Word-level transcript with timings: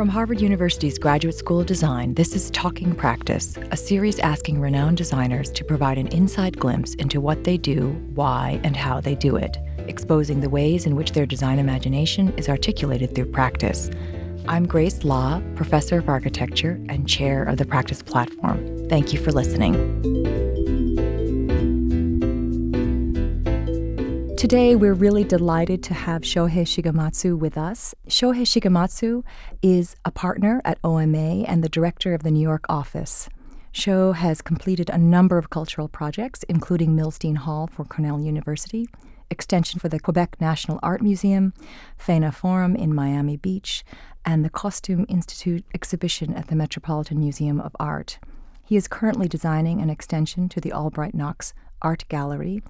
From 0.00 0.08
Harvard 0.08 0.40
University's 0.40 0.98
Graduate 0.98 1.34
School 1.34 1.60
of 1.60 1.66
Design, 1.66 2.14
this 2.14 2.34
is 2.34 2.50
Talking 2.52 2.94
Practice, 2.94 3.58
a 3.70 3.76
series 3.76 4.18
asking 4.18 4.58
renowned 4.58 4.96
designers 4.96 5.50
to 5.50 5.62
provide 5.62 5.98
an 5.98 6.06
inside 6.06 6.58
glimpse 6.58 6.94
into 6.94 7.20
what 7.20 7.44
they 7.44 7.58
do, 7.58 7.90
why, 8.14 8.58
and 8.64 8.74
how 8.74 9.02
they 9.02 9.14
do 9.14 9.36
it, 9.36 9.58
exposing 9.76 10.40
the 10.40 10.48
ways 10.48 10.86
in 10.86 10.96
which 10.96 11.12
their 11.12 11.26
design 11.26 11.58
imagination 11.58 12.32
is 12.38 12.48
articulated 12.48 13.14
through 13.14 13.26
practice. 13.26 13.90
I'm 14.48 14.66
Grace 14.66 15.04
Law, 15.04 15.42
Professor 15.54 15.98
of 15.98 16.08
Architecture 16.08 16.80
and 16.88 17.06
Chair 17.06 17.44
of 17.44 17.58
the 17.58 17.66
Practice 17.66 18.02
Platform. 18.02 18.88
Thank 18.88 19.12
you 19.12 19.22
for 19.22 19.32
listening. 19.32 20.49
Today, 24.40 24.74
we're 24.74 24.94
really 24.94 25.22
delighted 25.22 25.82
to 25.82 25.92
have 25.92 26.22
Shohei 26.22 26.62
Shigematsu 26.62 27.38
with 27.38 27.58
us. 27.58 27.94
Shohei 28.08 28.46
Shigematsu 28.46 29.22
is 29.60 29.96
a 30.06 30.10
partner 30.10 30.62
at 30.64 30.78
OMA 30.82 31.44
and 31.44 31.62
the 31.62 31.68
director 31.68 32.14
of 32.14 32.22
the 32.22 32.30
New 32.30 32.40
York 32.40 32.64
office. 32.66 33.28
Sho 33.70 34.12
has 34.12 34.40
completed 34.40 34.88
a 34.88 34.96
number 34.96 35.36
of 35.36 35.50
cultural 35.50 35.88
projects, 35.88 36.42
including 36.44 36.96
Milstein 36.96 37.36
Hall 37.36 37.66
for 37.66 37.84
Cornell 37.84 38.18
University, 38.18 38.88
extension 39.30 39.78
for 39.78 39.90
the 39.90 40.00
Quebec 40.00 40.40
National 40.40 40.80
Art 40.82 41.02
Museum, 41.02 41.52
Faena 41.98 42.32
Forum 42.32 42.74
in 42.74 42.94
Miami 42.94 43.36
Beach, 43.36 43.84
and 44.24 44.42
the 44.42 44.48
Costume 44.48 45.04
Institute 45.10 45.66
exhibition 45.74 46.32
at 46.32 46.46
the 46.46 46.56
Metropolitan 46.56 47.20
Museum 47.20 47.60
of 47.60 47.76
Art. 47.78 48.18
He 48.64 48.76
is 48.76 48.88
currently 48.88 49.28
designing 49.28 49.82
an 49.82 49.90
extension 49.90 50.48
to 50.48 50.62
the 50.62 50.72
Albright 50.72 51.14
Knox 51.14 51.52
Art 51.82 52.04
Gallery, 52.08 52.62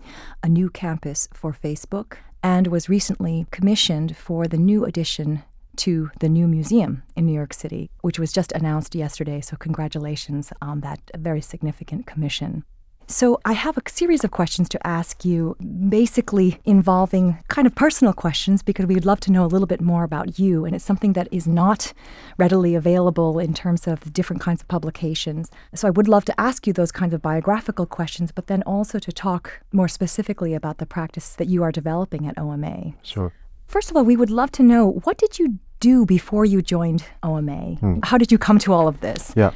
a 0.43 0.49
new 0.49 0.71
campus 0.71 1.29
for 1.33 1.53
Facebook, 1.53 2.17
and 2.43 2.67
was 2.67 2.89
recently 2.89 3.47
commissioned 3.51 4.17
for 4.17 4.47
the 4.47 4.57
new 4.57 4.85
addition 4.85 5.43
to 5.77 6.11
the 6.21 6.29
new 6.29 6.47
museum 6.47 7.03
in 7.17 7.27
New 7.27 7.33
York 7.33 7.55
City, 7.55 7.91
which 8.03 8.19
was 8.19 8.33
just 8.33 8.53
announced 8.53 8.95
yesterday. 8.95 9.41
So, 9.41 9.57
congratulations 9.57 10.53
on 10.61 10.81
that 10.81 11.01
very 11.17 11.41
significant 11.41 12.07
commission. 12.07 12.65
So, 13.11 13.41
I 13.45 13.55
have 13.55 13.77
a 13.77 13.83
series 13.91 14.23
of 14.23 14.31
questions 14.31 14.69
to 14.69 14.87
ask 14.87 15.25
you, 15.25 15.57
basically 15.89 16.61
involving 16.65 17.39
kind 17.49 17.67
of 17.67 17.75
personal 17.75 18.13
questions, 18.13 18.63
because 18.63 18.87
we 18.87 18.95
would 18.95 19.05
love 19.05 19.19
to 19.21 19.33
know 19.33 19.45
a 19.45 19.51
little 19.51 19.67
bit 19.67 19.81
more 19.81 20.05
about 20.05 20.39
you. 20.39 20.65
And 20.65 20.77
it's 20.77 20.85
something 20.85 21.15
that 21.15 21.27
is 21.33 21.49
not 21.49 21.93
readily 22.39 22.77
available 22.77 23.41
in 23.41 23.53
terms 23.53 23.89
of 23.89 23.99
the 24.03 24.11
different 24.11 24.41
kinds 24.41 24.63
of 24.63 24.69
publications. 24.69 25.51
So, 25.75 25.89
I 25.89 25.91
would 25.91 26.07
love 26.07 26.25
to 26.27 26.41
ask 26.41 26.69
you 26.69 26.73
those 26.73 26.93
kinds 26.93 27.13
of 27.13 27.21
biographical 27.21 27.85
questions, 27.85 28.31
but 28.31 28.47
then 28.47 28.63
also 28.63 29.01
to 29.01 29.11
talk 29.11 29.61
more 29.73 29.89
specifically 29.89 30.55
about 30.55 30.79
the 30.79 30.87
practice 30.87 31.35
that 31.35 31.49
you 31.49 31.65
are 31.65 31.73
developing 31.73 32.29
at 32.29 32.39
OMA. 32.39 32.93
Sure. 33.03 33.33
First 33.67 33.91
of 33.91 33.97
all, 33.97 34.05
we 34.05 34.17
would 34.17 34.31
love 34.31 34.53
to 34.53 34.63
know 34.63 35.01
what 35.03 35.19
did 35.19 35.41
you 35.41 35.59
do 35.81 36.07
before 36.07 36.45
you 36.45 36.63
joined 36.63 37.07
OMA? 37.25 37.75
Hmm. 37.75 37.99
How 38.05 38.19
did 38.19 38.31
you 38.31 38.39
come 38.39 38.61
to 38.61 38.73
all 38.73 38.87
of 38.87 39.01
this? 39.01 39.33
Yeah. 39.35 39.51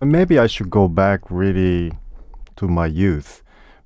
Maybe 0.00 0.36
I 0.40 0.48
should 0.48 0.68
go 0.68 0.88
back 0.88 1.20
really 1.30 1.92
to 2.56 2.68
my 2.68 2.86
youth 2.86 3.42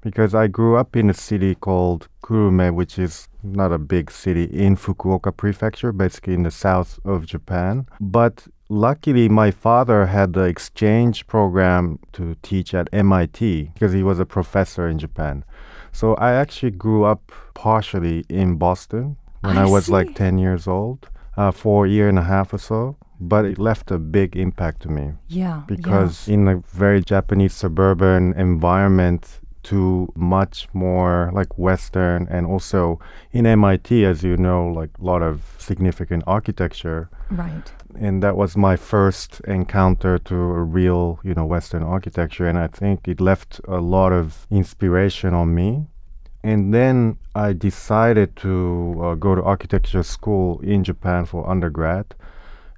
because 0.06 0.36
I 0.36 0.46
grew 0.46 0.76
up 0.76 0.94
in 0.94 1.10
a 1.10 1.14
city 1.14 1.56
called 1.56 2.06
Kurume, 2.22 2.74
which 2.74 2.96
is 2.96 3.28
not 3.42 3.72
a 3.72 3.78
big 3.78 4.10
city 4.10 4.44
in 4.44 4.76
Fukuoka 4.76 5.36
Prefecture, 5.36 5.92
basically 5.92 6.34
in 6.34 6.44
the 6.44 6.52
south 6.52 7.00
of 7.04 7.26
Japan. 7.26 7.86
But 8.00 8.46
luckily, 8.68 9.28
my 9.28 9.50
father 9.50 10.06
had 10.06 10.32
the 10.32 10.42
exchange 10.42 11.26
program 11.26 11.98
to 12.12 12.36
teach 12.42 12.72
at 12.72 12.88
MIT 12.92 13.70
because 13.74 13.92
he 13.92 14.04
was 14.04 14.20
a 14.20 14.26
professor 14.26 14.86
in 14.86 15.00
Japan. 15.00 15.44
So 15.90 16.14
I 16.14 16.34
actually 16.34 16.72
grew 16.72 17.02
up 17.04 17.32
partially 17.54 18.24
in 18.28 18.58
Boston 18.58 19.16
when 19.40 19.58
I, 19.58 19.62
I 19.62 19.66
was 19.66 19.88
like 19.88 20.14
10 20.14 20.38
years 20.38 20.68
old 20.68 21.08
uh, 21.36 21.50
for 21.50 21.86
a 21.86 21.88
year 21.88 22.08
and 22.08 22.18
a 22.18 22.22
half 22.22 22.52
or 22.52 22.58
so 22.58 22.96
but 23.20 23.44
it 23.44 23.58
left 23.58 23.90
a 23.90 23.98
big 23.98 24.36
impact 24.36 24.82
to 24.82 24.88
me. 24.88 25.12
Yeah. 25.28 25.62
Because 25.66 26.28
yeah. 26.28 26.34
in 26.34 26.48
a 26.48 26.56
very 26.68 27.02
Japanese 27.02 27.54
suburban 27.54 28.34
environment 28.34 29.40
to 29.64 30.12
much 30.14 30.68
more 30.72 31.30
like 31.34 31.58
Western 31.58 32.28
and 32.30 32.46
also 32.46 33.00
in 33.32 33.46
MIT, 33.46 34.04
as 34.04 34.22
you 34.22 34.36
know, 34.36 34.68
like 34.68 34.90
a 35.00 35.04
lot 35.04 35.22
of 35.22 35.56
significant 35.58 36.22
architecture. 36.26 37.10
Right. 37.30 37.72
And 37.98 38.22
that 38.22 38.36
was 38.36 38.56
my 38.56 38.76
first 38.76 39.40
encounter 39.40 40.18
to 40.18 40.34
a 40.36 40.62
real, 40.62 41.18
you 41.24 41.34
know, 41.34 41.44
Western 41.44 41.82
architecture. 41.82 42.46
And 42.46 42.56
I 42.56 42.68
think 42.68 43.08
it 43.08 43.20
left 43.20 43.60
a 43.66 43.80
lot 43.80 44.12
of 44.12 44.46
inspiration 44.50 45.34
on 45.34 45.52
me. 45.52 45.88
And 46.44 46.72
then 46.72 47.18
I 47.34 47.52
decided 47.52 48.36
to 48.36 49.00
uh, 49.02 49.14
go 49.14 49.34
to 49.34 49.42
architecture 49.42 50.04
school 50.04 50.60
in 50.60 50.84
Japan 50.84 51.24
for 51.24 51.48
undergrad 51.50 52.14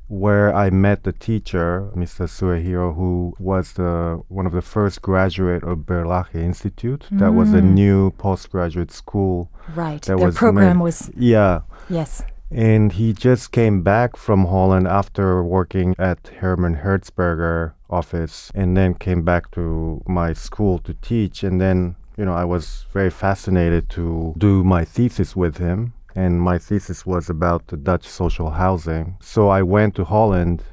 where 0.08 0.54
I 0.54 0.70
met 0.70 1.04
the 1.04 1.12
teacher, 1.12 1.90
Mr. 1.94 2.26
Suehiro, 2.26 2.94
who 2.94 3.34
was 3.38 3.74
the 3.74 4.22
one 4.28 4.46
of 4.46 4.52
the 4.52 4.62
first 4.62 5.02
graduate 5.02 5.62
of 5.62 5.78
Berlage 5.80 6.34
Institute. 6.34 7.06
Mm. 7.12 7.18
That 7.20 7.32
was 7.32 7.52
a 7.52 7.60
mm. 7.60 7.72
new 7.72 8.10
postgraduate 8.12 8.90
school. 8.90 9.50
Right. 9.74 10.00
That 10.02 10.16
Their 10.16 10.26
was 10.26 10.36
program 10.36 10.80
was. 10.80 11.10
Yeah. 11.14 11.60
Yes. 11.90 12.24
And 12.50 12.92
he 12.92 13.12
just 13.12 13.52
came 13.52 13.82
back 13.82 14.16
from 14.16 14.46
Holland 14.46 14.88
after 14.88 15.44
working 15.44 15.94
at 15.98 16.28
Herman 16.40 16.76
Hertzberger 16.76 17.74
office 17.90 18.50
and 18.54 18.74
then 18.74 18.94
came 18.94 19.22
back 19.22 19.50
to 19.50 20.02
my 20.06 20.32
school 20.32 20.78
to 20.80 20.94
teach. 20.94 21.42
And 21.42 21.60
then, 21.60 21.96
you 22.16 22.24
know, 22.24 22.32
I 22.32 22.44
was 22.44 22.86
very 22.90 23.10
fascinated 23.10 23.90
to 23.90 24.34
do 24.38 24.64
my 24.64 24.86
thesis 24.86 25.36
with 25.36 25.58
him 25.58 25.92
and 26.18 26.42
my 26.42 26.58
thesis 26.58 27.06
was 27.06 27.30
about 27.30 27.68
the 27.68 27.76
Dutch 27.76 28.06
social 28.08 28.50
housing. 28.50 29.16
So 29.20 29.48
I 29.58 29.62
went 29.62 29.94
to 29.96 30.04
Holland 30.04 30.64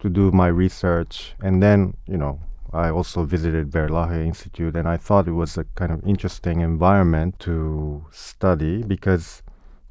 to 0.00 0.10
do 0.10 0.32
my 0.32 0.48
research, 0.48 1.34
and 1.40 1.62
then, 1.62 1.96
you 2.06 2.18
know, 2.18 2.40
I 2.72 2.90
also 2.90 3.22
visited 3.24 3.70
Berlage 3.70 4.26
Institute, 4.26 4.74
and 4.76 4.88
I 4.88 4.96
thought 4.96 5.28
it 5.28 5.38
was 5.42 5.56
a 5.56 5.64
kind 5.76 5.92
of 5.92 6.04
interesting 6.04 6.60
environment 6.62 7.38
to 7.46 8.06
study 8.10 8.82
because, 8.82 9.42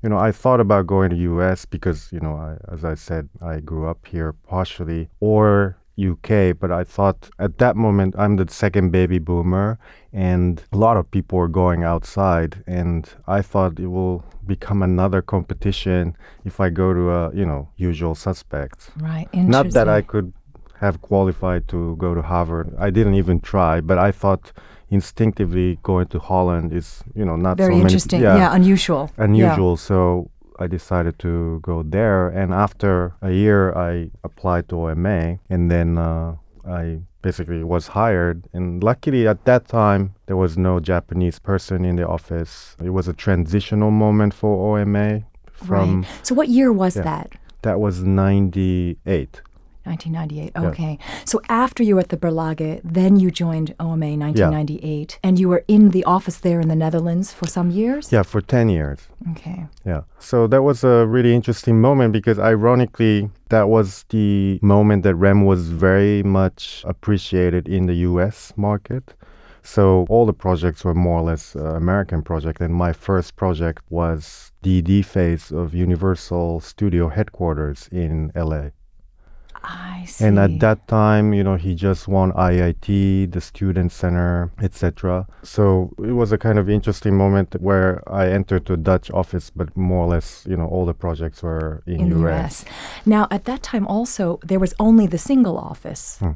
you 0.04 0.10
know, 0.10 0.18
I 0.18 0.32
thought 0.34 0.60
about 0.60 0.88
going 0.88 1.10
to 1.12 1.16
U.S. 1.34 1.64
because, 1.66 2.12
you 2.12 2.20
know, 2.20 2.36
I, 2.36 2.58
as 2.74 2.84
I 2.84 2.96
said, 2.96 3.30
I 3.42 3.62
grew 3.62 3.88
up 3.88 4.06
here 4.06 4.34
partially, 4.34 5.10
or 5.22 5.78
UK, 5.98 6.58
but 6.60 6.72
I 6.72 6.84
thought 6.84 7.30
at 7.40 7.58
that 7.58 7.76
moment 7.76 8.16
I'm 8.18 8.36
the 8.36 8.46
second 8.50 8.92
baby 8.92 9.20
boomer 9.20 9.80
and 10.14 10.64
a 10.72 10.78
lot 10.78 10.98
of 10.98 11.10
people 11.10 11.40
are 11.40 11.48
going 11.48 11.84
outside 11.84 12.64
and 12.68 13.10
I 13.28 13.42
thought 13.42 13.80
it 13.80 13.88
will 13.88 14.24
become 14.46 14.84
another 14.84 15.22
competition 15.22 16.16
if 16.46 16.60
I 16.60 16.70
go 16.70 16.94
to 16.94 17.12
a, 17.12 17.34
you 17.34 17.46
know, 17.46 17.70
usual 17.78 18.16
suspects. 18.16 18.92
Right. 18.98 19.28
Not 19.34 19.72
that 19.72 19.90
I 19.90 20.02
could 20.02 20.34
have 20.80 21.02
qualified 21.02 21.68
to 21.70 21.96
go 21.98 22.14
to 22.14 22.22
Harvard. 22.22 22.74
I 22.78 22.90
didn't 22.92 23.16
even 23.16 23.40
try, 23.40 23.82
but 23.82 23.98
I 23.98 24.12
thought 24.12 24.52
instinctively 24.90 25.80
going 25.84 26.08
to 26.08 26.20
Holland 26.20 26.72
is, 26.72 27.04
you 27.16 27.26
know, 27.26 27.36
not 27.36 27.58
very 27.58 27.76
so 27.76 27.82
interesting. 27.82 28.22
Yeah, 28.22 28.38
yeah, 28.38 28.56
unusual. 28.56 29.12
Unusual. 29.18 29.72
Yeah. 29.72 29.76
So 29.76 30.30
I 30.60 30.68
decided 30.68 31.20
to 31.20 31.60
go 31.62 31.84
there. 31.84 32.30
And 32.30 32.54
after 32.54 33.14
a 33.22 33.32
year, 33.32 33.74
I 33.76 34.12
applied 34.24 34.70
to 34.70 34.90
OMA, 34.90 35.40
and 35.50 35.72
then 35.72 35.98
uh, 35.98 36.36
I 36.68 37.00
basically 37.22 37.64
was 37.64 37.88
hired. 37.88 38.48
And 38.54 38.84
luckily, 38.84 39.28
at 39.28 39.46
that 39.46 39.68
time, 39.68 40.16
there 40.28 40.38
was 40.38 40.58
no 40.58 40.80
Japanese 40.80 41.40
person 41.40 41.86
in 41.86 41.96
the 41.96 42.08
office. 42.08 42.76
It 42.84 42.92
was 42.92 43.08
a 43.08 43.14
transitional 43.14 43.92
moment 43.92 44.34
for 44.34 44.78
OMA. 44.80 45.24
From 45.54 46.02
right. 46.02 46.10
So, 46.22 46.36
what 46.36 46.50
year 46.50 46.72
was 46.72 46.96
yeah, 46.96 47.02
that? 47.04 47.32
That 47.64 47.80
was 47.80 48.04
98. 48.04 49.42
1998. 49.88 50.52
Okay. 50.70 50.98
Yeah. 51.00 51.26
So 51.26 51.42
after 51.50 51.84
you 51.84 51.96
were 51.96 52.02
at 52.02 52.10
the 52.10 52.18
Berlage, 52.18 52.82
then 52.84 53.20
you 53.20 53.32
joined 53.32 53.74
OMA 53.80 54.12
1998, 54.18 54.84
yeah. 55.12 55.28
and 55.28 55.40
you 55.40 55.50
were 55.50 55.64
in 55.68 55.92
the 55.92 56.04
office 56.04 56.38
there 56.38 56.60
in 56.60 56.68
the 56.68 56.76
Netherlands 56.76 57.34
for 57.34 57.48
some 57.48 57.72
years? 57.72 58.12
Yeah, 58.12 58.24
for 58.24 58.42
10 58.42 58.70
years. 58.70 59.00
Okay. 59.32 59.66
Yeah. 59.86 60.02
So 60.20 60.48
that 60.48 60.62
was 60.64 60.84
a 60.84 61.06
really 61.08 61.34
interesting 61.34 61.80
moment 61.82 62.14
because 62.14 62.38
ironically, 62.40 63.30
that 63.50 63.70
was 63.70 64.06
the 64.10 64.60
moment 64.62 65.04
that 65.04 65.16
REM 65.16 65.46
was 65.46 65.70
very 65.70 66.24
much 66.24 66.84
appreciated 66.86 67.68
in 67.68 67.86
the 67.86 67.96
US 68.10 68.54
market. 68.56 69.14
So 69.68 70.06
all 70.10 70.26
the 70.26 70.34
projects 70.34 70.86
were 70.86 70.94
more 70.94 71.20
or 71.20 71.24
less 71.24 71.54
uh, 71.54 71.76
American 71.76 72.22
project, 72.22 72.62
and 72.62 72.74
my 72.74 72.94
first 72.94 73.36
project 73.36 73.84
was 73.90 74.54
the 74.62 74.82
D 74.82 75.02
phase 75.02 75.52
of 75.52 75.74
Universal 75.74 76.62
Studio 76.62 77.10
headquarters 77.10 77.90
in 77.92 78.32
LA. 78.34 78.70
I 79.68 80.06
see. 80.06 80.26
And 80.26 80.40
at 80.40 80.60
that 80.60 80.88
time, 80.88 81.34
you 81.34 81.44
know, 81.44 81.56
he 81.56 81.76
just 81.76 82.08
won 82.08 82.32
IIT, 82.34 83.32
the 83.32 83.42
Student 83.42 83.92
Center, 83.92 84.52
etc. 84.62 85.28
So 85.44 85.94
it 86.00 86.14
was 86.14 86.32
a 86.32 86.38
kind 86.38 86.58
of 86.58 86.70
interesting 86.70 87.16
moment 87.18 87.56
where 87.60 88.02
I 88.08 88.30
entered 88.30 88.66
the 88.66 88.78
Dutch 88.78 89.12
office, 89.12 89.50
but 89.50 89.76
more 89.76 90.06
or 90.06 90.10
less, 90.16 90.46
you 90.50 90.56
know, 90.58 90.68
all 90.68 90.86
the 90.86 90.94
projects 90.94 91.44
were 91.44 91.84
in, 91.86 92.00
in 92.02 92.24
US. 92.26 92.64
US. 92.64 92.66
Now, 93.06 93.28
at 93.30 93.44
that 93.46 93.62
time, 93.62 93.86
also 93.88 94.40
there 94.44 94.60
was 94.60 94.74
only 94.80 95.06
the 95.08 95.18
single 95.18 95.58
office. 95.58 96.18
Hmm. 96.20 96.32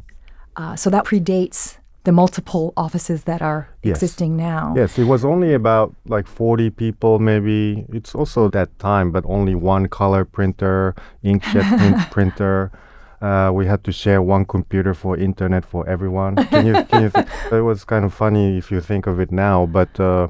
Uh, 0.57 0.75
so 0.75 0.89
that 0.89 1.05
predates 1.05 1.77
the 2.03 2.11
multiple 2.11 2.73
offices 2.75 3.23
that 3.25 3.41
are 3.41 3.67
Yes. 3.83 3.97
existing 3.97 4.35
now. 4.35 4.73
Yes, 4.75 4.97
it 4.97 5.05
was 5.05 5.23
only 5.23 5.53
about 5.53 5.93
like 6.07 6.27
40 6.27 6.69
people, 6.71 7.19
maybe. 7.19 7.85
It's 7.93 8.15
also 8.15 8.49
that 8.49 8.69
time, 8.79 9.11
but 9.11 9.23
only 9.27 9.55
one 9.55 9.87
color 9.87 10.25
printer, 10.25 10.95
inkjet 11.23 11.65
print 11.77 12.11
printer. 12.11 12.71
Uh, 13.21 13.51
we 13.53 13.65
had 13.67 13.83
to 13.83 13.91
share 13.91 14.21
one 14.21 14.45
computer 14.45 14.93
for 14.93 15.15
internet 15.17 15.63
for 15.65 15.87
everyone. 15.87 16.35
Can 16.49 16.65
you? 16.65 16.73
Can 16.85 17.03
you 17.03 17.09
th- 17.09 17.27
it 17.51 17.61
was 17.61 17.83
kind 17.83 18.03
of 18.05 18.13
funny 18.13 18.57
if 18.57 18.71
you 18.71 18.81
think 18.81 19.05
of 19.07 19.19
it 19.19 19.31
now, 19.31 19.65
but 19.67 19.99
uh, 19.99 20.27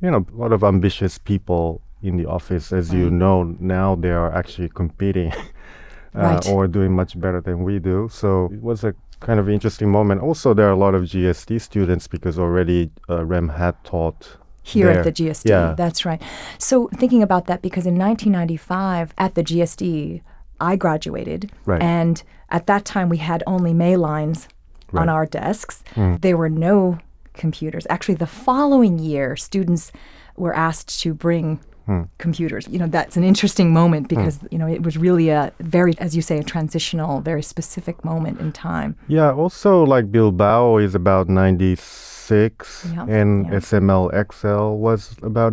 you 0.00 0.10
know, 0.10 0.24
a 0.32 0.36
lot 0.36 0.52
of 0.52 0.64
ambitious 0.64 1.18
people 1.18 1.80
in 2.02 2.16
the 2.16 2.26
office, 2.26 2.72
as 2.72 2.92
you 2.92 3.10
know, 3.10 3.42
now 3.60 3.94
they 3.94 4.10
are 4.10 4.32
actually 4.32 4.68
competing 4.68 5.32
uh, 6.14 6.18
Right. 6.20 6.48
or 6.48 6.66
doing 6.68 6.92
much 6.92 7.18
better 7.18 7.40
than 7.40 7.62
we 7.64 7.78
do. 7.78 8.08
So 8.12 8.50
it 8.52 8.62
was 8.62 8.84
a 8.84 8.94
kind 9.20 9.40
of 9.40 9.48
interesting 9.48 9.90
moment. 9.90 10.20
Also, 10.20 10.52
there 10.54 10.68
are 10.68 10.72
a 10.72 10.76
lot 10.76 10.94
of 10.94 11.02
GSD 11.04 11.60
students 11.60 12.06
because 12.08 12.38
already 12.38 12.90
uh, 13.08 13.24
Rem 13.24 13.48
had 13.50 13.82
taught 13.84 14.36
Here 14.62 14.86
there. 14.86 14.98
at 14.98 15.04
the 15.04 15.12
GSD. 15.12 15.48
Yeah. 15.48 15.74
That's 15.76 16.04
right. 16.04 16.20
So 16.58 16.88
thinking 16.94 17.22
about 17.22 17.46
that, 17.46 17.62
because 17.62 17.86
in 17.86 17.96
1995 17.98 19.14
at 19.18 19.34
the 19.34 19.42
GSD, 19.42 20.20
I 20.60 20.76
graduated, 20.76 21.50
Right. 21.66 21.82
and 21.82 22.22
at 22.50 22.66
that 22.66 22.84
time 22.84 23.08
we 23.08 23.16
had 23.18 23.42
only 23.46 23.72
Maylines 23.72 24.46
on 24.92 24.98
Right. 25.00 25.02
Hmm. 25.04 25.08
our 25.08 25.26
desks. 25.26 25.82
There 26.20 26.36
were 26.36 26.48
no 26.50 26.98
computers. 27.32 27.86
Actually, 27.90 28.14
the 28.16 28.26
following 28.28 28.98
year, 28.98 29.34
students 29.36 29.90
were 30.36 30.54
asked 30.54 31.00
to 31.02 31.14
bring 31.14 31.58
Hmm. 31.86 32.02
computers. 32.18 32.66
You 32.70 32.78
know, 32.78 32.86
that's 32.86 33.16
an 33.16 33.24
interesting 33.24 33.72
moment 33.72 34.08
because 34.08 34.38
you 34.50 34.58
know 34.58 34.66
it 34.66 34.82
was 34.82 34.96
really 34.96 35.28
a 35.28 35.52
very, 35.60 35.92
as 35.98 36.16
you 36.16 36.22
say, 36.22 36.38
a 36.38 36.42
transitional, 36.42 37.20
very 37.20 37.42
specific 37.42 38.04
moment 38.04 38.40
in 38.40 38.52
time. 38.52 38.94
Yeah, 39.08 39.32
also 39.32 39.84
like 39.84 40.10
Bilbao 40.10 40.78
is 40.78 40.94
about 40.94 41.28
96 41.28 42.86
Yeah, 42.94 43.04
and 43.08 43.46
yeah. 43.46 43.56
SML 43.60 44.10
XL 44.12 44.76
was 44.86 45.14
about 45.22 45.52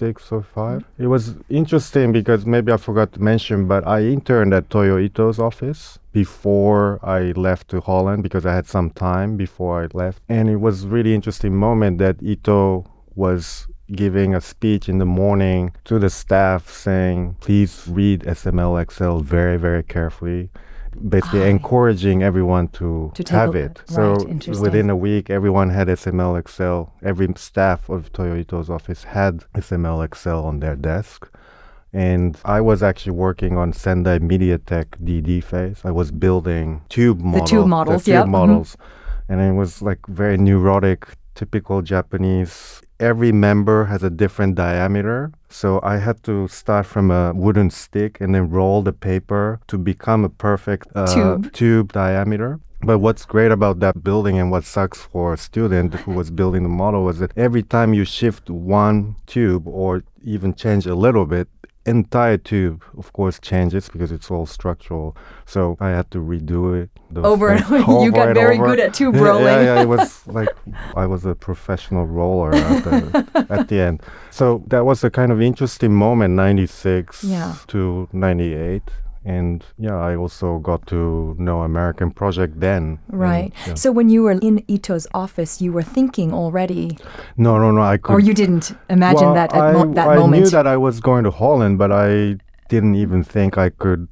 96 0.00 0.32
or 0.32 0.42
5. 0.42 0.84
It 0.98 1.06
was 1.06 1.34
interesting 1.48 2.12
because 2.12 2.46
maybe 2.46 2.72
I 2.72 2.76
forgot 2.76 3.12
to 3.12 3.22
mention, 3.22 3.68
but 3.68 3.86
I 3.86 4.02
interned 4.02 4.54
at 4.54 4.70
Toyo 4.70 4.98
Ito's 4.98 5.38
office 5.38 5.98
before 6.12 6.98
I 7.02 7.32
left 7.32 7.68
to 7.68 7.80
Holland 7.80 8.22
because 8.22 8.46
I 8.46 8.54
had 8.54 8.66
some 8.66 8.90
time 8.90 9.36
before 9.36 9.84
I 9.84 9.88
left. 9.92 10.22
And 10.28 10.48
it 10.48 10.56
was 10.56 10.86
really 10.86 11.14
interesting 11.14 11.54
moment 11.54 11.98
that 11.98 12.22
Ito 12.22 12.86
was 13.14 13.66
giving 13.92 14.34
a 14.34 14.40
speech 14.40 14.88
in 14.88 14.98
the 14.98 15.04
morning 15.04 15.74
to 15.84 15.98
the 15.98 16.10
staff 16.10 16.70
saying, 16.70 17.36
please 17.40 17.86
read 17.88 18.20
SML 18.22 19.22
very, 19.22 19.56
very 19.56 19.82
carefully. 19.82 20.48
Basically, 21.08 21.42
Ah. 21.42 21.46
encouraging 21.46 22.22
everyone 22.22 22.68
to, 22.68 23.12
To 23.14 23.32
have 23.32 23.54
it. 23.54 23.82
So 23.86 24.14
right, 24.14 24.28
interesting. 24.28 24.62
within 24.62 24.90
a 24.90 24.96
week, 24.96 25.30
everyone 25.30 25.70
had 25.70 25.88
SML 25.88 26.36
XL. 26.36 26.90
Every 27.02 27.28
staff 27.36 27.88
of 27.88 28.12
Toyo 28.12 28.34
Ito's 28.36 28.68
office 28.70 29.04
had 29.04 29.44
SML 29.54 30.02
XL 30.02 30.40
on 30.50 30.60
their 30.60 30.76
desk. 30.76 31.28
And 31.92 32.36
I 32.44 32.60
was 32.60 32.82
actually 32.82 33.12
working 33.12 33.56
on 33.56 33.72
Sendai 33.72 34.18
Mediatheque 34.20 34.94
DD 35.02 35.40
phase. 35.42 35.80
I 35.84 35.90
was 35.90 36.10
building 36.10 36.82
tube 36.88 37.20
models. 37.20 37.50
The 37.50 37.56
tube 37.56 37.66
models, 37.68 38.04
tube 38.04 38.12
yep, 38.14 38.26
mhm. 38.26 38.30
models. 38.30 38.76
And 39.28 39.40
it 39.40 39.52
was 39.52 39.82
like 39.82 39.98
very 40.08 40.36
neurotic, 40.36 41.06
typical 41.34 41.82
Japanese. 41.82 42.82
Every 43.00 43.32
member 43.32 43.86
has 43.86 44.02
a 44.02 44.10
different 44.10 44.54
diameter. 44.56 45.32
So 45.48 45.80
I 45.82 45.96
had 45.96 46.22
to 46.24 46.46
start 46.48 46.86
from 46.86 47.10
a 47.10 47.32
wooden 47.34 47.70
stick 47.70 48.20
and 48.20 48.34
then 48.34 48.50
roll 48.50 48.82
the 48.82 48.92
paper 48.92 49.58
to 49.68 49.78
become 49.78 50.24
a 50.24 50.28
perfect 50.28 50.86
uh, 50.94 51.12
Tube. 51.14 51.52
tube 51.52 51.92
diameter. 51.92 52.60
But 52.82 52.98
what's 52.98 53.24
great 53.26 53.50
about 53.50 53.80
that 53.80 54.02
building 54.02 54.38
and 54.38 54.50
what 54.50 54.64
sucks 54.64 55.00
for 55.02 55.34
a 55.34 55.36
student 55.38 55.94
who 55.94 56.12
was 56.12 56.30
building 56.30 56.62
the 56.62 56.68
model 56.68 57.04
was 57.04 57.18
that 57.18 57.32
every 57.36 57.62
time 57.62 57.92
you 57.92 58.04
shift 58.04 58.48
one 58.48 59.16
tube 59.26 59.66
or 59.66 60.02
even 60.22 60.54
change 60.54 60.86
a 60.86 60.94
little 60.94 61.26
bit, 61.26 61.48
entire 61.86 62.36
tube 62.36 62.82
of 62.98 63.12
course 63.12 63.38
changes 63.40 63.88
because 63.88 64.12
it's 64.12 64.30
all 64.30 64.46
structural. 64.46 65.16
So 65.46 65.76
I 65.80 65.88
had 65.90 66.10
to 66.12 66.18
redo 66.18 66.82
it. 66.82 66.90
Over 67.16 67.48
and 67.48 67.64
over. 67.64 67.78
You 68.04 68.12
got 68.12 68.34
very 68.34 68.56
over. 68.58 68.66
good 68.66 68.80
at 68.80 68.94
tube 68.94 69.14
Yeah, 69.16 69.22
rolling. 69.22 69.44
Yeah, 69.46 69.62
yeah, 69.76 69.82
it 69.82 69.88
was 69.88 70.26
like 70.38 70.48
I 70.94 71.06
was 71.06 71.24
a 71.24 71.34
professional 71.34 72.06
roller 72.06 72.54
at 72.54 72.84
the, 72.84 73.46
at 73.50 73.68
the 73.68 73.80
end. 73.80 74.02
So 74.30 74.62
that 74.68 74.84
was 74.84 75.02
a 75.04 75.10
kind 75.10 75.32
of 75.32 75.40
interesting 75.40 75.92
moment, 75.94 76.34
96 76.34 77.24
Yeah. 77.24 77.54
to 77.68 78.08
98. 78.12 78.82
And 79.24 79.62
yeah, 79.78 79.96
I 79.96 80.16
also 80.16 80.58
got 80.58 80.86
to 80.86 81.34
know 81.38 81.60
American 81.62 82.10
Project 82.10 82.58
then. 82.60 82.98
And, 83.10 83.20
Right. 83.20 83.52
yeah. 83.66 83.74
So 83.74 83.92
when 83.92 84.08
you 84.08 84.22
were 84.22 84.32
in 84.40 84.64
Ito's 84.66 85.06
office, 85.12 85.60
you 85.60 85.72
were 85.72 85.82
thinking 85.82 86.32
already, 86.32 86.96
No, 87.36 87.58
no, 87.58 87.70
no. 87.70 87.82
I 87.82 87.98
could. 87.98 88.12
or 88.14 88.20
you 88.20 88.32
didn't 88.32 88.72
imagine 88.88 89.26
well, 89.26 89.34
that 89.34 89.52
at 89.54 89.60
I, 89.60 89.72
mo- 89.72 89.92
that 89.94 90.08
I 90.08 90.16
moment. 90.16 90.34
I 90.34 90.38
knew 90.44 90.50
that 90.50 90.66
I 90.66 90.76
was 90.78 91.00
going 91.00 91.24
to 91.24 91.30
Holland, 91.30 91.76
but 91.78 91.92
I 91.92 92.36
didn't 92.70 92.94
even 92.94 93.22
think 93.22 93.58
I 93.58 93.68
could 93.68 94.08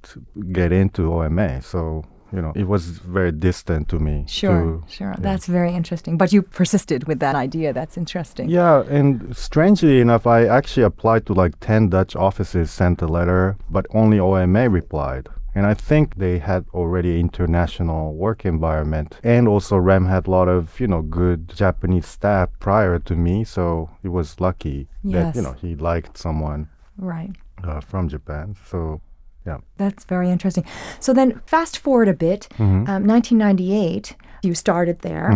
get 0.53 0.73
into 0.73 1.11
OMA. 1.15 1.63
So 1.63 2.05
you 2.33 2.41
know, 2.43 2.53
it 2.55 2.67
was 2.69 2.99
very 2.99 3.33
distant 3.33 3.89
to 3.89 3.99
me. 3.99 4.25
Sure, 4.29 4.83
to- 4.87 4.93
sure. 4.93 5.15
That's 5.19 5.47
very 5.47 5.73
interesting. 5.75 6.17
But 6.19 6.33
you 6.33 6.43
persisted 6.43 7.05
with 7.09 7.19
that 7.21 7.35
idea. 7.35 7.73
That's 7.73 7.97
interesting. 7.97 8.49
Yeah, 8.49 8.83
and 8.89 9.37
strangely 9.37 10.01
enough, 10.01 10.27
I 10.27 10.47
actually 10.47 10.83
applied 10.85 11.27
to 11.27 11.33
like 11.33 11.59
10 11.61 11.89
Dutch 11.89 12.15
offices, 12.17 12.71
sent 12.71 13.01
a 13.03 13.07
letter, 13.07 13.57
but 13.71 13.87
only 13.95 14.19
OMA 14.21 14.69
replied. 14.69 15.29
And 15.55 15.67
I 15.67 15.75
think 15.75 16.17
they 16.17 16.39
had 16.39 16.67
already 16.73 17.19
international 17.19 18.15
work 18.15 18.45
environment. 18.45 19.19
And 19.25 19.49
also 19.49 19.77
REM 19.77 20.07
had 20.07 20.27
a 20.29 20.31
lot 20.31 20.49
of, 20.49 20.79
you 20.79 20.87
know, 20.87 21.03
good 21.03 21.49
Japanese 21.49 22.07
staff 22.07 22.51
prior 22.61 22.99
to 23.01 23.17
me. 23.17 23.43
So 23.45 23.91
it 24.05 24.11
was 24.11 24.41
lucky 24.41 24.87
that, 25.05 25.35
you 25.35 25.43
know, 25.43 25.53
he 25.61 25.75
liked 25.75 26.17
someone 26.19 26.69
Right. 26.97 27.31
uh, 27.65 27.81
from 27.81 28.09
Japan. 28.09 28.55
So, 28.71 29.01
yeah. 29.49 29.59
That's 29.83 30.05
very 30.15 30.29
interesting. 30.31 30.65
So 31.01 31.11
then, 31.19 31.41
fast 31.47 31.75
forward 31.85 32.09
a 32.09 32.15
bit, 32.29 32.43
Mm-hmm. 32.59 32.91
um, 32.91 33.03
1998, 33.07 34.15
you 34.43 34.55
started 34.55 34.97
there. 35.01 35.31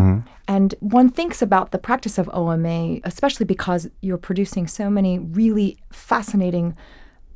And 0.49 0.75
one 0.81 1.09
thinks 1.11 1.43
about 1.43 1.71
the 1.73 1.79
practice 1.79 2.19
of 2.19 2.29
OMA, 2.33 2.99
especially 3.05 3.47
because 3.47 3.83
you're 4.01 4.19
producing 4.29 4.67
so 4.69 4.85
many 4.91 5.19
really 5.19 5.77
fascinating 5.93 6.77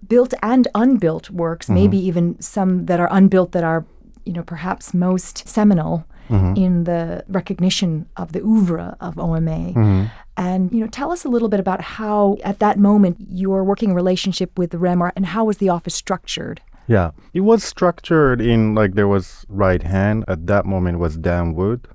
built 0.08 0.32
and 0.42 0.68
unbuilt 0.74 1.30
works, 1.30 1.68
maybe 1.68 1.98
even 2.08 2.40
some 2.40 2.86
that 2.86 3.00
are 3.00 3.08
unbuilt 3.18 3.50
that 3.52 3.64
are, 3.64 3.84
you 4.24 4.32
know, 4.32 4.42
perhaps 4.44 4.92
most 4.94 5.48
seminal 5.48 6.04
Mm-hmm. 6.28 6.56
in 6.56 6.84
the 6.84 7.24
recognition 7.28 8.08
of 8.16 8.32
the 8.32 8.40
oeuvre 8.40 8.96
of 9.00 9.16
OMA. 9.18 9.72
Mm-hmm. 9.72 10.04
And, 10.36 10.72
you 10.72 10.80
know, 10.80 10.88
tell 10.88 11.12
us 11.12 11.24
a 11.24 11.28
little 11.28 11.48
bit 11.48 11.60
about 11.60 11.80
how, 11.80 12.36
at 12.42 12.58
that 12.58 12.78
moment, 12.78 13.16
your 13.30 13.62
working 13.64 13.94
relationship 13.94 14.58
with 14.58 14.70
the 14.70 14.78
REMAR 14.78 15.12
and 15.14 15.26
how 15.26 15.44
was 15.44 15.58
the 15.58 15.68
office 15.68 15.94
structured? 15.94 16.60
Yeah, 16.88 17.12
it 17.32 17.40
was 17.40 17.64
structured 17.64 18.40
in 18.40 18.74
like 18.74 18.94
there 18.94 19.08
was 19.08 19.46
right 19.48 19.82
hand. 19.82 20.24
At 20.28 20.46
that 20.46 20.66
moment 20.66 20.98
was 20.98 21.16
Dan 21.16 21.54
Wood, 21.54 21.88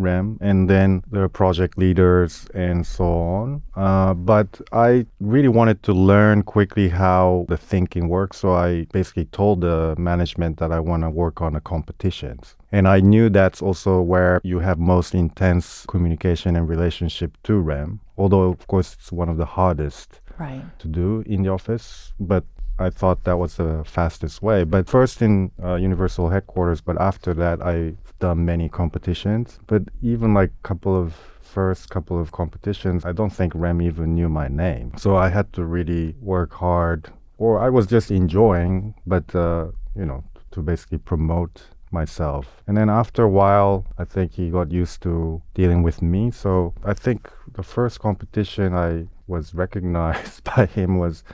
Rem, 0.00 0.38
and 0.40 0.68
then 0.68 1.02
the 1.10 1.28
project 1.28 1.78
leaders 1.78 2.46
and 2.54 2.86
so 2.86 3.04
on. 3.04 3.62
Uh, 3.74 4.14
but 4.14 4.60
I 4.72 5.06
really 5.20 5.48
wanted 5.48 5.82
to 5.84 5.92
learn 5.92 6.42
quickly 6.42 6.88
how 6.88 7.46
the 7.48 7.56
thinking 7.56 8.08
works, 8.08 8.38
so 8.38 8.52
I 8.52 8.86
basically 8.92 9.26
told 9.26 9.60
the 9.60 9.94
management 9.98 10.58
that 10.58 10.72
I 10.72 10.80
want 10.80 11.02
to 11.02 11.10
work 11.10 11.40
on 11.42 11.52
the 11.54 11.60
competitions. 11.60 12.56
And 12.72 12.86
I 12.86 13.00
knew 13.00 13.30
that's 13.30 13.62
also 13.62 14.00
where 14.02 14.40
you 14.44 14.58
have 14.60 14.78
most 14.78 15.14
intense 15.14 15.84
communication 15.86 16.56
and 16.56 16.68
relationship 16.68 17.36
to 17.44 17.58
Rem, 17.58 18.00
although 18.16 18.42
of 18.50 18.66
course 18.66 18.94
it's 18.94 19.12
one 19.12 19.28
of 19.28 19.36
the 19.36 19.46
hardest 19.46 20.20
Right. 20.38 20.62
to 20.78 20.86
do 20.86 21.24
in 21.26 21.42
the 21.42 21.48
office, 21.48 22.12
but 22.20 22.44
I 22.78 22.90
thought 22.90 23.24
that 23.24 23.38
was 23.38 23.56
the 23.56 23.82
fastest 23.84 24.42
way. 24.42 24.64
But 24.64 24.88
first 24.88 25.20
in 25.22 25.50
uh, 25.62 25.74
Universal 25.74 26.30
headquarters, 26.30 26.80
but 26.80 27.00
after 27.00 27.34
that, 27.34 27.62
I've 27.62 27.96
done 28.18 28.44
many 28.44 28.68
competitions. 28.68 29.58
But 29.66 29.82
even 30.02 30.34
like 30.34 30.50
a 30.50 30.68
couple 30.68 31.00
of 31.00 31.14
first 31.42 31.90
couple 31.90 32.20
of 32.20 32.30
competitions, 32.32 33.04
I 33.04 33.12
don't 33.12 33.30
think 33.30 33.52
Rem 33.54 33.80
even 33.82 34.14
knew 34.14 34.28
my 34.28 34.48
name. 34.48 34.92
So 34.96 35.16
I 35.16 35.28
had 35.28 35.52
to 35.54 35.64
really 35.64 36.14
work 36.20 36.52
hard, 36.52 37.10
or 37.38 37.60
I 37.60 37.68
was 37.70 37.86
just 37.86 38.10
enjoying, 38.10 38.94
but 39.06 39.34
uh, 39.34 39.68
you 39.96 40.04
know, 40.04 40.22
to 40.52 40.62
basically 40.62 40.98
promote 40.98 41.62
myself. 41.90 42.62
And 42.66 42.76
then 42.76 42.90
after 42.90 43.22
a 43.24 43.28
while, 43.28 43.86
I 43.96 44.04
think 44.04 44.32
he 44.32 44.50
got 44.50 44.70
used 44.70 45.02
to 45.02 45.42
dealing 45.54 45.82
with 45.82 46.02
me. 46.02 46.30
So 46.30 46.74
I 46.84 46.94
think 46.94 47.30
the 47.54 47.62
first 47.62 48.00
competition 48.00 48.74
I 48.74 49.06
was 49.26 49.54
recognized 49.54 50.44
by 50.56 50.66
him 50.66 50.98
was 50.98 51.24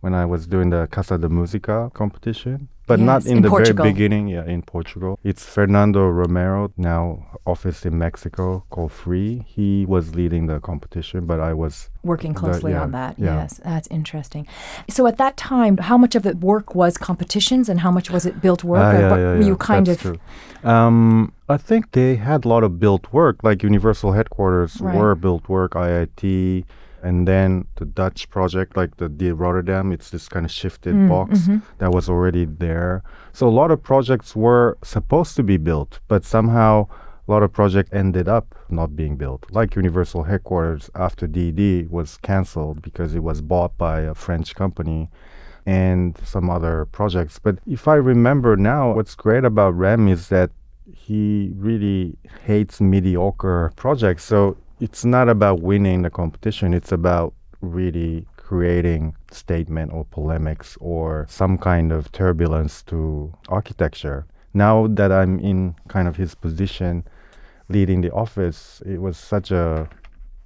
when 0.00 0.14
I 0.14 0.24
was 0.24 0.46
doing 0.46 0.70
the 0.70 0.86
Casa 0.90 1.18
da 1.18 1.28
Musica 1.28 1.90
competition, 1.94 2.68
but 2.86 2.98
Yes, 3.00 3.06
not 3.06 3.26
in, 3.26 3.38
in 3.38 3.42
the 3.42 3.48
Portugal. 3.50 3.82
very 3.84 3.92
beginning. 3.92 4.28
Yeah, 4.28 4.44
in 4.46 4.62
Portugal. 4.62 5.18
It's 5.24 5.44
Fernando 5.44 6.06
Romero, 6.06 6.72
now 6.76 7.26
office 7.44 7.84
in 7.84 7.98
Mexico 7.98 8.64
called 8.70 8.92
Free. 8.92 9.44
He 9.46 9.84
was 9.86 10.14
leading 10.14 10.46
the 10.46 10.58
competition, 10.60 11.26
but 11.26 11.38
I 11.40 11.52
was 11.52 11.90
Working 12.04 12.32
The- 12.32 12.40
closely 12.40 12.72
yeah, 12.72 12.82
on 12.82 12.92
that. 12.92 13.18
yeah. 13.18 13.34
Yes, 13.42 13.60
that's 13.62 13.88
interesting. 13.88 14.46
So 14.88 15.06
at 15.06 15.18
that 15.18 15.36
time, 15.36 15.76
how 15.78 15.98
much 15.98 16.14
of 16.14 16.22
the 16.22 16.34
work 16.36 16.74
was 16.74 16.96
competitions 16.96 17.68
and 17.68 17.80
how 17.80 17.90
much 17.90 18.08
was 18.10 18.24
it 18.24 18.40
built 18.40 18.62
work? 18.64 18.80
Ah, 18.82 18.92
yeah, 18.92 19.16
yeah, 19.16 19.16
were 19.38 19.42
you 19.42 19.56
kind 19.56 19.86
that's 19.86 20.04
of 20.04 20.18
true. 20.62 20.70
Um, 20.70 21.32
I 21.48 21.56
think 21.58 21.92
they 21.92 22.16
had 22.16 22.44
a 22.44 22.48
lot 22.48 22.62
of 22.64 22.78
built 22.78 23.12
work, 23.12 23.42
like 23.42 23.62
Universal 23.62 24.12
headquarters 24.12 24.80
Right. 24.80 24.96
were 24.96 25.14
built 25.14 25.48
work, 25.48 25.72
IIT, 25.74 26.64
and 27.02 27.26
then 27.28 27.66
the 27.76 27.84
Dutch 27.84 28.28
project, 28.30 28.76
like 28.76 28.96
the 28.96 29.08
De 29.08 29.32
Rotterdam. 29.32 29.92
It's 29.92 30.10
this 30.10 30.28
kind 30.28 30.44
of 30.46 30.52
shifted 30.52 30.94
Mm, 30.94 31.08
box 31.08 31.40
mhm. 31.40 31.62
that 31.78 31.92
was 31.92 32.08
already 32.08 32.44
there. 32.44 33.02
So 33.32 33.46
a 33.48 33.50
lot 33.60 33.70
of 33.70 33.82
projects 33.82 34.34
were 34.36 34.76
supposed 34.82 35.36
to 35.36 35.42
be 35.42 35.56
built, 35.56 36.00
but 36.08 36.24
somehow 36.24 36.86
a 37.26 37.30
lot 37.30 37.42
of 37.42 37.52
projects 37.52 37.90
ended 37.92 38.28
up 38.28 38.54
not 38.70 38.96
being 38.96 39.16
built. 39.16 39.46
Like 39.50 39.76
Universal 39.76 40.24
headquarters 40.24 40.90
after 40.94 41.26
DD 41.28 41.88
was 41.90 42.16
cancelled 42.22 42.80
because 42.82 43.14
it 43.14 43.22
was 43.22 43.40
bought 43.42 43.76
by 43.76 44.00
a 44.00 44.14
French 44.14 44.54
company 44.54 45.10
and 45.66 46.16
some 46.24 46.48
other 46.48 46.86
projects. 46.86 47.38
But 47.38 47.58
if 47.66 47.86
I 47.86 47.94
remember 47.96 48.56
now, 48.56 48.92
what's 48.94 49.14
great 49.14 49.44
about 49.44 49.74
Rem 49.76 50.08
is 50.08 50.28
that 50.28 50.50
he 50.90 51.52
really 51.54 52.16
hates 52.46 52.80
mediocre 52.80 53.72
projects. 53.76 54.24
So 54.24 54.56
it's 54.80 55.04
not 55.04 55.28
about 55.28 55.60
winning 55.60 56.02
the 56.02 56.10
competition, 56.10 56.72
it's 56.74 56.92
about 56.92 57.34
really 57.60 58.26
creating 58.36 59.14
statement 59.30 59.92
or 59.92 60.04
polemics 60.06 60.76
or 60.80 61.26
some 61.28 61.58
kind 61.58 61.92
of 61.92 62.10
turbulence 62.12 62.82
to 62.82 63.32
architecture. 63.48 64.26
Now 64.54 64.86
that 64.88 65.12
I'm 65.12 65.38
in 65.40 65.74
kind 65.88 66.08
of 66.08 66.16
his 66.16 66.34
position 66.34 67.04
leading 67.68 68.00
the 68.00 68.10
office, 68.12 68.82
it 68.86 69.02
was 69.02 69.18
such 69.18 69.50
a, 69.50 69.88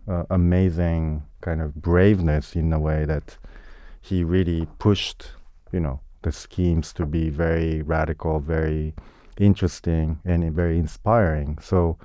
a 0.09 0.27
amazing 0.31 1.23
kind 1.41 1.61
of 1.61 1.75
braveness 1.75 2.57
in 2.57 2.73
a 2.73 2.81
way 2.81 3.05
that 3.05 3.37
he 4.01 4.25
really 4.25 4.67
pushed, 4.79 5.31
you 5.71 5.81
know, 5.81 6.01
the 6.23 6.33
schemes 6.33 6.93
to 6.95 7.07
be 7.07 7.31
very 7.31 7.83
radical, 7.83 8.41
very 8.41 8.95
interesting, 9.39 10.21
and 10.25 10.53
very 10.53 10.79
inspiring. 10.79 11.59
So 11.61 11.99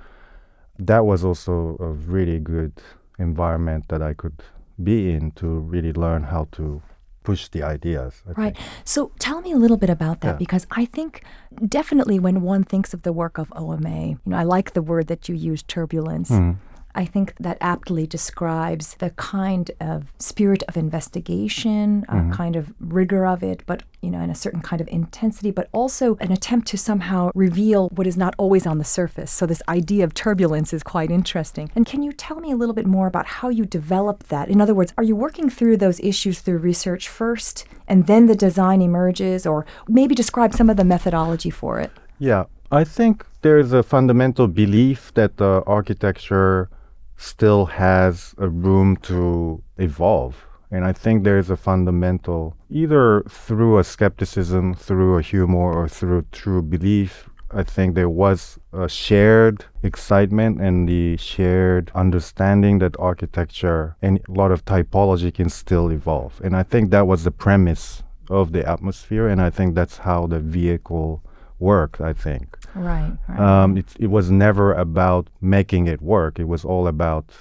that 0.78 1.04
was 1.04 1.24
also 1.24 1.76
a 1.80 1.90
really 1.92 2.38
good 2.38 2.72
environment 3.18 3.84
that 3.88 4.02
I 4.02 4.14
could 4.14 4.42
be 4.82 5.10
in 5.10 5.32
to 5.32 5.46
really 5.46 5.92
learn 5.92 6.22
how 6.24 6.46
to 6.52 6.80
push 7.24 7.48
the 7.48 7.62
ideas. 7.62 8.22
I 8.26 8.30
Right. 8.40 8.56
think. 8.56 8.66
So 8.84 9.10
tell 9.18 9.40
me 9.42 9.52
a 9.52 9.56
little 9.56 9.76
bit 9.76 9.90
about 9.90 10.20
that 10.20 10.34
Yeah. 10.34 10.38
because 10.38 10.66
I 10.70 10.84
think 10.86 11.22
definitely 11.68 12.18
when 12.18 12.40
one 12.42 12.64
thinks 12.64 12.94
of 12.94 13.02
the 13.02 13.12
work 13.12 13.38
of 13.38 13.52
OMA, 13.56 14.06
you 14.06 14.18
know, 14.24 14.36
I 14.36 14.44
like 14.44 14.72
the 14.72 14.80
word 14.82 15.08
that 15.08 15.28
you 15.28 15.34
use, 15.34 15.62
turbulence. 15.62 16.30
Mhm. 16.30 16.56
I 16.98 17.04
think 17.04 17.32
that 17.38 17.58
aptly 17.60 18.08
describes 18.08 18.94
the 18.94 19.10
kind 19.10 19.70
of 19.80 20.12
spirit 20.18 20.64
of 20.66 20.76
investigation, 20.76 22.04
a 22.08 22.14
mm-hmm. 22.14 22.32
kind 22.32 22.56
of 22.56 22.74
rigor 22.80 23.24
of 23.24 23.44
it, 23.44 23.62
but 23.66 23.84
you 24.02 24.10
know, 24.10 24.18
and 24.18 24.32
a 24.32 24.34
certain 24.34 24.60
kind 24.60 24.80
of 24.80 24.88
intensity, 24.88 25.52
but 25.52 25.68
also 25.70 26.16
an 26.16 26.32
attempt 26.32 26.66
to 26.68 26.76
somehow 26.76 27.30
reveal 27.36 27.88
what 27.90 28.08
is 28.08 28.16
not 28.16 28.34
always 28.36 28.66
on 28.66 28.78
the 28.78 28.84
surface. 28.84 29.30
So 29.30 29.46
this 29.46 29.62
idea 29.68 30.02
of 30.02 30.12
turbulence 30.12 30.72
is 30.72 30.82
quite 30.82 31.12
interesting. 31.12 31.70
And 31.76 31.86
can 31.86 32.02
you 32.02 32.12
tell 32.12 32.40
me 32.40 32.50
a 32.50 32.56
little 32.56 32.74
bit 32.74 32.86
more 32.86 33.06
about 33.06 33.26
how 33.26 33.48
you 33.48 33.64
develop 33.64 34.24
that? 34.24 34.48
In 34.48 34.60
other 34.60 34.74
words, 34.74 34.92
are 34.98 35.04
you 35.04 35.14
working 35.14 35.48
through 35.48 35.76
those 35.76 36.00
issues 36.00 36.40
through 36.40 36.58
research 36.58 37.08
first, 37.08 37.64
and 37.86 38.08
then 38.08 38.26
the 38.26 38.34
design 38.34 38.82
emerges, 38.82 39.46
or 39.46 39.64
maybe 39.86 40.16
describe 40.16 40.52
some 40.52 40.68
of 40.68 40.76
the 40.76 40.84
methodology 40.84 41.50
for 41.50 41.78
it? 41.78 41.92
Yeah, 42.18 42.46
I 42.72 42.82
think 42.82 43.24
there's 43.42 43.72
a 43.72 43.84
fundamental 43.84 44.48
belief 44.48 45.14
that 45.14 45.36
the 45.36 45.62
architecture 45.64 46.68
still 47.18 47.66
has 47.66 48.34
a 48.38 48.48
room 48.48 48.96
to 48.96 49.62
evolve. 49.76 50.46
And 50.70 50.84
I 50.84 50.92
think 50.92 51.24
there's 51.24 51.50
a 51.50 51.56
fundamental, 51.56 52.56
either 52.70 53.22
through 53.28 53.78
a 53.78 53.84
skepticism, 53.84 54.74
through 54.74 55.18
a 55.18 55.22
humor, 55.22 55.72
or 55.72 55.88
through 55.88 56.26
true 56.30 56.62
belief. 56.62 57.28
I 57.50 57.62
think 57.62 57.94
there 57.94 58.10
was 58.10 58.58
a 58.74 58.88
shared 58.88 59.64
excitement 59.82 60.60
and 60.60 60.86
the 60.86 61.16
shared 61.16 61.90
understanding 61.94 62.78
that 62.80 62.94
architecture 62.98 63.96
and 64.02 64.20
a 64.28 64.32
lot 64.32 64.52
of 64.52 64.66
typology 64.66 65.32
can 65.32 65.48
still 65.48 65.90
evolve. 65.90 66.38
And 66.44 66.54
I 66.54 66.62
think 66.62 66.90
that 66.90 67.06
was 67.06 67.24
the 67.24 67.30
premise 67.30 68.02
of 68.28 68.52
the 68.52 68.68
atmosphere. 68.68 69.26
And 69.26 69.40
I 69.40 69.48
think 69.48 69.74
that's 69.74 69.98
how 69.98 70.26
the 70.26 70.40
vehicle 70.40 71.22
worked, 71.58 72.02
I 72.02 72.12
think. 72.12 72.57
Right. 72.74 73.16
right. 73.28 73.38
Um, 73.38 73.76
it, 73.76 73.94
it 73.98 74.08
was 74.08 74.30
never 74.30 74.72
about 74.72 75.28
making 75.40 75.86
it 75.86 76.00
work. 76.00 76.38
It 76.38 76.48
was 76.48 76.64
all 76.64 76.86
about 76.86 77.32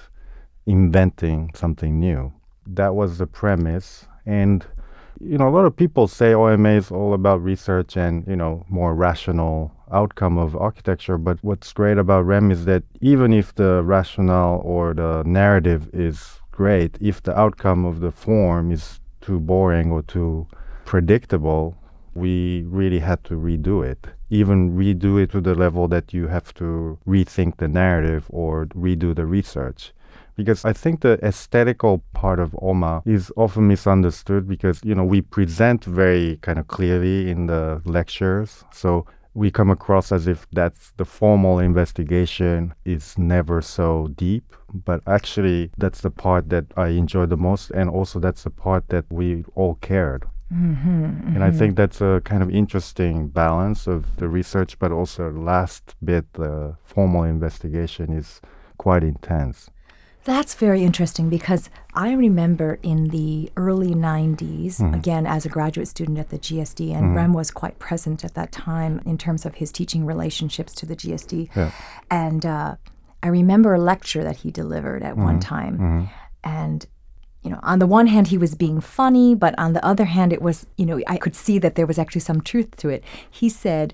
inventing 0.66 1.52
something 1.54 2.00
new. 2.00 2.34
That 2.66 2.96
was 2.96 3.18
the 3.18 3.28
premise. 3.28 4.06
And, 4.26 4.66
you 5.20 5.38
know, 5.38 5.48
a 5.48 5.52
lot 5.52 5.66
of 5.66 5.76
people 5.76 6.08
say 6.08 6.34
OMA 6.34 6.70
is 6.70 6.92
all 6.92 7.14
about 7.14 7.42
research 7.42 7.96
and, 7.96 8.26
you 8.28 8.36
know, 8.36 8.66
more 8.70 8.94
rational 8.94 9.72
outcome 9.92 10.38
of 10.38 10.56
architecture. 10.56 11.18
But 11.18 11.38
what's 11.44 11.72
great 11.72 11.98
about 11.98 12.26
REM 12.26 12.52
is 12.52 12.66
that 12.66 12.84
even 13.02 13.34
if 13.34 13.56
the 13.56 13.84
rationale 13.84 14.62
or 14.64 14.94
the 14.94 15.24
narrative 15.26 15.90
is 15.94 16.42
great, 16.52 16.98
if 17.00 17.24
the 17.24 17.38
outcome 17.38 17.86
of 17.86 18.00
the 18.02 18.12
form 18.12 18.72
is 18.72 19.00
too 19.22 19.40
boring 19.40 19.92
or 19.92 20.02
too 20.02 20.48
predictable, 20.86 21.78
we 22.14 22.64
really 22.68 23.00
had 23.00 23.24
to 23.26 23.36
redo 23.36 23.86
it. 23.86 24.08
Even 24.30 24.78
redo 24.78 25.22
it 25.22 25.32
to 25.32 25.42
the 25.42 25.56
level 25.56 25.88
that 25.88 26.14
you 26.14 26.28
have 26.28 26.54
to 26.56 26.98
rethink 27.08 27.58
the 27.58 27.68
narrative 27.68 28.26
or 28.30 28.66
redo 28.68 29.16
the 29.16 29.26
research. 29.26 29.94
Because 30.36 30.64
I 30.66 30.74
think 30.74 31.02
the 31.02 31.20
aesthetical 31.26 32.04
part 32.14 32.40
of 32.40 32.56
OMA 32.62 33.02
is 33.06 33.32
often 33.36 33.68
misunderstood 33.68 34.48
because, 34.48 34.80
you 34.84 34.94
know, 34.94 35.04
we 35.04 35.22
present 35.22 35.84
very 35.84 36.38
kind 36.42 36.60
of 36.60 36.68
clearly 36.68 37.30
in 37.30 37.48
the 37.48 37.82
lectures. 37.86 38.64
So 38.72 39.08
we 39.34 39.50
come 39.50 39.72
across 39.72 40.12
as 40.12 40.28
if 40.28 40.48
that's 40.52 40.92
the 40.98 41.06
formal 41.06 41.60
investigation 41.60 42.74
is 42.86 43.18
never 43.18 43.62
so 43.62 44.10
deep. 44.16 44.56
But 44.74 45.02
actually, 45.08 45.72
that's 45.78 46.02
the 46.02 46.12
part 46.12 46.50
that 46.50 46.66
I 46.76 46.90
enjoy 46.90 47.26
the 47.28 47.38
most. 47.38 47.72
And 47.72 47.90
also, 47.90 48.20
that's 48.20 48.44
the 48.44 48.50
part 48.52 48.90
that 48.90 49.06
we 49.10 49.44
all 49.56 49.76
cared. 49.76 50.26
Mm-hmm, 50.54 51.36
And 51.36 51.44
I 51.44 51.52
think 51.52 51.76
that's 51.76 52.00
a 52.02 52.22
kind 52.24 52.42
of 52.42 52.50
interesting 52.50 53.28
balance 53.28 53.86
of 53.88 54.16
the 54.16 54.28
research, 54.30 54.80
but 54.80 54.92
also 54.92 55.30
last 55.32 55.96
bit, 56.04 56.32
the 56.34 56.78
formal 56.84 57.24
investigation 57.24 58.14
is 58.14 58.40
quite 58.78 59.04
intense. 59.04 59.70
That's 60.24 60.56
very 60.56 60.84
interesting 60.84 61.30
because 61.30 61.70
I 61.94 62.12
remember 62.12 62.80
in 62.84 63.10
the 63.10 63.50
early 63.56 63.94
90s, 63.96 64.78
Hmm. 64.80 64.94
again, 64.94 65.26
as 65.26 65.46
a 65.46 65.50
graduate 65.50 65.88
student 65.88 66.18
at 66.18 66.30
the 66.30 66.38
GSD, 66.38 66.94
and 66.94 67.16
Rem 67.16 67.32
was 67.34 67.50
quite 67.52 67.80
present 67.80 68.26
at 68.26 68.34
that 68.34 68.52
time 68.52 69.02
in 69.06 69.18
terms 69.18 69.46
of 69.46 69.56
his 69.56 69.72
teaching 69.72 70.06
relationships 70.06 70.74
to 70.76 70.86
the 70.86 70.96
GSD. 70.96 71.50
Yeah. 71.56 71.72
And 72.12 72.46
uh, 72.46 72.76
I 73.24 73.28
remember 73.30 73.74
a 73.74 73.80
lecture 73.80 74.24
that 74.24 74.38
he 74.38 74.52
delivered 74.52 75.02
at 75.04 75.16
Hmm. 75.16 75.24
one 75.24 75.40
time. 75.40 76.10
And 76.44 76.86
you 77.44 77.52
know, 77.52 77.60
on 77.64 77.80
the 77.80 77.88
one 77.88 78.08
hand, 78.08 78.28
he 78.28 78.38
was 78.38 78.56
being 78.56 78.82
funny, 78.82 79.36
but 79.36 79.58
on 79.58 79.74
the 79.74 79.86
other 79.86 80.06
hand, 80.06 80.34
it 80.34 80.42
was, 80.42 80.66
you 80.78 80.86
know, 80.86 81.00
I 81.08 81.18
could 81.18 81.36
see 81.36 81.60
that 81.60 81.76
there 81.76 81.86
was 81.86 82.00
actually 82.00 82.22
some 82.22 82.42
truth 82.42 82.76
to 82.78 82.90
it. 82.90 83.04
He 83.30 83.48
said, 83.48 83.94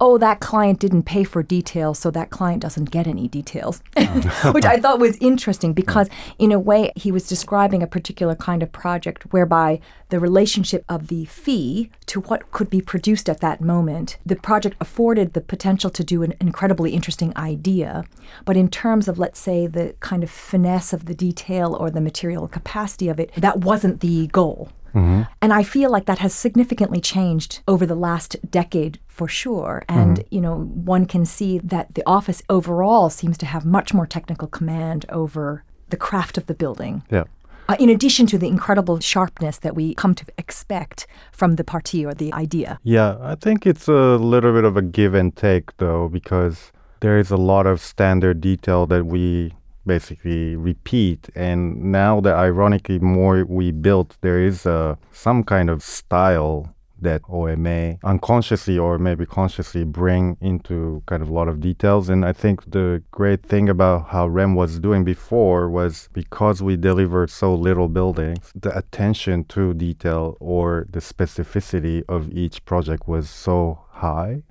Oh, 0.00 0.18
that 0.18 0.40
client 0.40 0.78
didn't 0.78 1.02
pay 1.04 1.24
for 1.24 1.42
details, 1.42 1.98
so 1.98 2.10
that 2.10 2.30
client 2.30 2.62
doesn't 2.62 2.90
get 2.90 3.06
any 3.06 3.26
details. 3.28 3.82
Which 4.52 4.64
I 4.64 4.78
thought 4.78 5.00
was 5.00 5.16
interesting 5.20 5.72
because, 5.72 6.08
in 6.38 6.52
a 6.52 6.58
way, 6.58 6.92
he 6.94 7.10
was 7.10 7.26
describing 7.28 7.82
a 7.82 7.86
particular 7.86 8.34
kind 8.34 8.62
of 8.62 8.70
project 8.70 9.32
whereby 9.32 9.80
the 10.10 10.20
relationship 10.20 10.84
of 10.88 11.08
the 11.08 11.24
fee 11.26 11.90
to 12.06 12.20
what 12.20 12.50
could 12.52 12.70
be 12.70 12.80
produced 12.80 13.28
at 13.28 13.40
that 13.40 13.60
moment, 13.60 14.18
the 14.24 14.36
project 14.36 14.76
afforded 14.80 15.32
the 15.32 15.40
potential 15.40 15.90
to 15.90 16.04
do 16.04 16.22
an 16.22 16.34
incredibly 16.40 16.92
interesting 16.92 17.36
idea. 17.36 18.04
But 18.44 18.56
in 18.56 18.68
terms 18.68 19.08
of, 19.08 19.18
let's 19.18 19.38
say, 19.38 19.66
the 19.66 19.94
kind 20.00 20.22
of 20.22 20.30
finesse 20.30 20.92
of 20.92 21.06
the 21.06 21.14
detail 21.14 21.74
or 21.74 21.90
the 21.90 22.00
material 22.00 22.48
capacity 22.48 23.08
of 23.08 23.20
it, 23.20 23.32
that 23.36 23.60
wasn't 23.60 24.00
the 24.00 24.28
goal. 24.28 24.70
And 24.94 25.52
I 25.52 25.62
feel 25.62 25.90
like 25.90 26.06
that 26.06 26.18
has 26.18 26.34
significantly 26.34 27.00
changed 27.00 27.60
over 27.68 27.86
the 27.86 27.94
last 27.94 28.36
decade 28.50 28.98
for 29.06 29.28
sure. 29.28 29.84
And, 29.88 30.24
you 30.30 30.40
know, 30.40 30.58
one 30.58 31.06
can 31.06 31.24
see 31.24 31.58
that 31.58 31.94
the 31.94 32.02
office 32.06 32.42
overall 32.48 33.10
seems 33.10 33.38
to 33.38 33.46
have 33.46 33.64
much 33.64 33.94
more 33.94 34.06
technical 34.06 34.48
command 34.48 35.06
over 35.08 35.64
the 35.90 35.96
craft 35.96 36.38
of 36.38 36.46
the 36.46 36.54
building. 36.54 37.02
Yeah. 37.10 37.24
Uh, 37.70 37.76
in 37.78 37.90
addition 37.90 38.26
to 38.26 38.38
the 38.38 38.48
incredible 38.48 38.98
sharpness 38.98 39.58
that 39.58 39.74
we 39.74 39.94
come 39.94 40.14
to 40.14 40.24
expect 40.38 41.06
from 41.32 41.56
the 41.56 41.64
partie 41.64 42.04
or 42.04 42.14
the 42.14 42.32
idea. 42.32 42.78
Yeah, 42.82 43.18
I 43.20 43.34
think 43.34 43.66
it's 43.66 43.88
a 43.88 44.16
little 44.16 44.54
bit 44.54 44.64
of 44.64 44.76
a 44.76 44.82
give 44.82 45.12
and 45.12 45.36
take 45.36 45.76
though, 45.76 46.08
because 46.08 46.72
there 47.00 47.18
is 47.18 47.30
a 47.30 47.36
lot 47.36 47.66
of 47.66 47.80
standard 47.80 48.40
detail 48.40 48.86
that 48.86 49.04
we 49.04 49.54
basically 49.88 50.54
repeat. 50.54 51.28
And 51.34 51.90
now 51.90 52.20
that 52.20 52.36
ironically 52.36 53.00
more 53.00 53.44
we 53.44 53.72
built, 53.72 54.16
there 54.20 54.40
is 54.40 54.66
uh, 54.66 54.94
some 55.10 55.42
kind 55.42 55.68
of 55.68 55.82
style 55.82 56.72
that 57.00 57.22
OMA 57.28 57.96
unconsciously 58.02 58.78
or 58.78 58.98
maybe 58.98 59.24
consciously 59.26 59.84
bring 59.84 60.36
into 60.40 61.02
kind 61.06 61.22
of 61.22 61.28
a 61.28 61.32
lot 61.32 61.48
of 61.48 61.60
details. 61.60 62.08
And 62.08 62.24
I 62.24 62.32
think 62.32 62.70
the 62.70 63.02
great 63.10 63.42
thing 63.44 63.68
about 63.68 64.08
how 64.08 64.26
REM 64.26 64.54
was 64.54 64.80
doing 64.80 65.04
before 65.04 65.70
was 65.70 66.08
because 66.12 66.62
we 66.62 66.76
delivered 66.76 67.30
so 67.30 67.54
little 67.54 67.88
buildings, 67.88 68.52
the 68.54 68.76
attention 68.76 69.44
to 69.44 69.74
detail 69.74 70.36
or 70.40 70.86
the 70.90 71.00
specificity 71.00 72.02
of 72.08 72.30
each 72.32 72.64
project 72.64 73.08
was 73.08 73.30
so 73.30 73.84
high. 73.90 74.42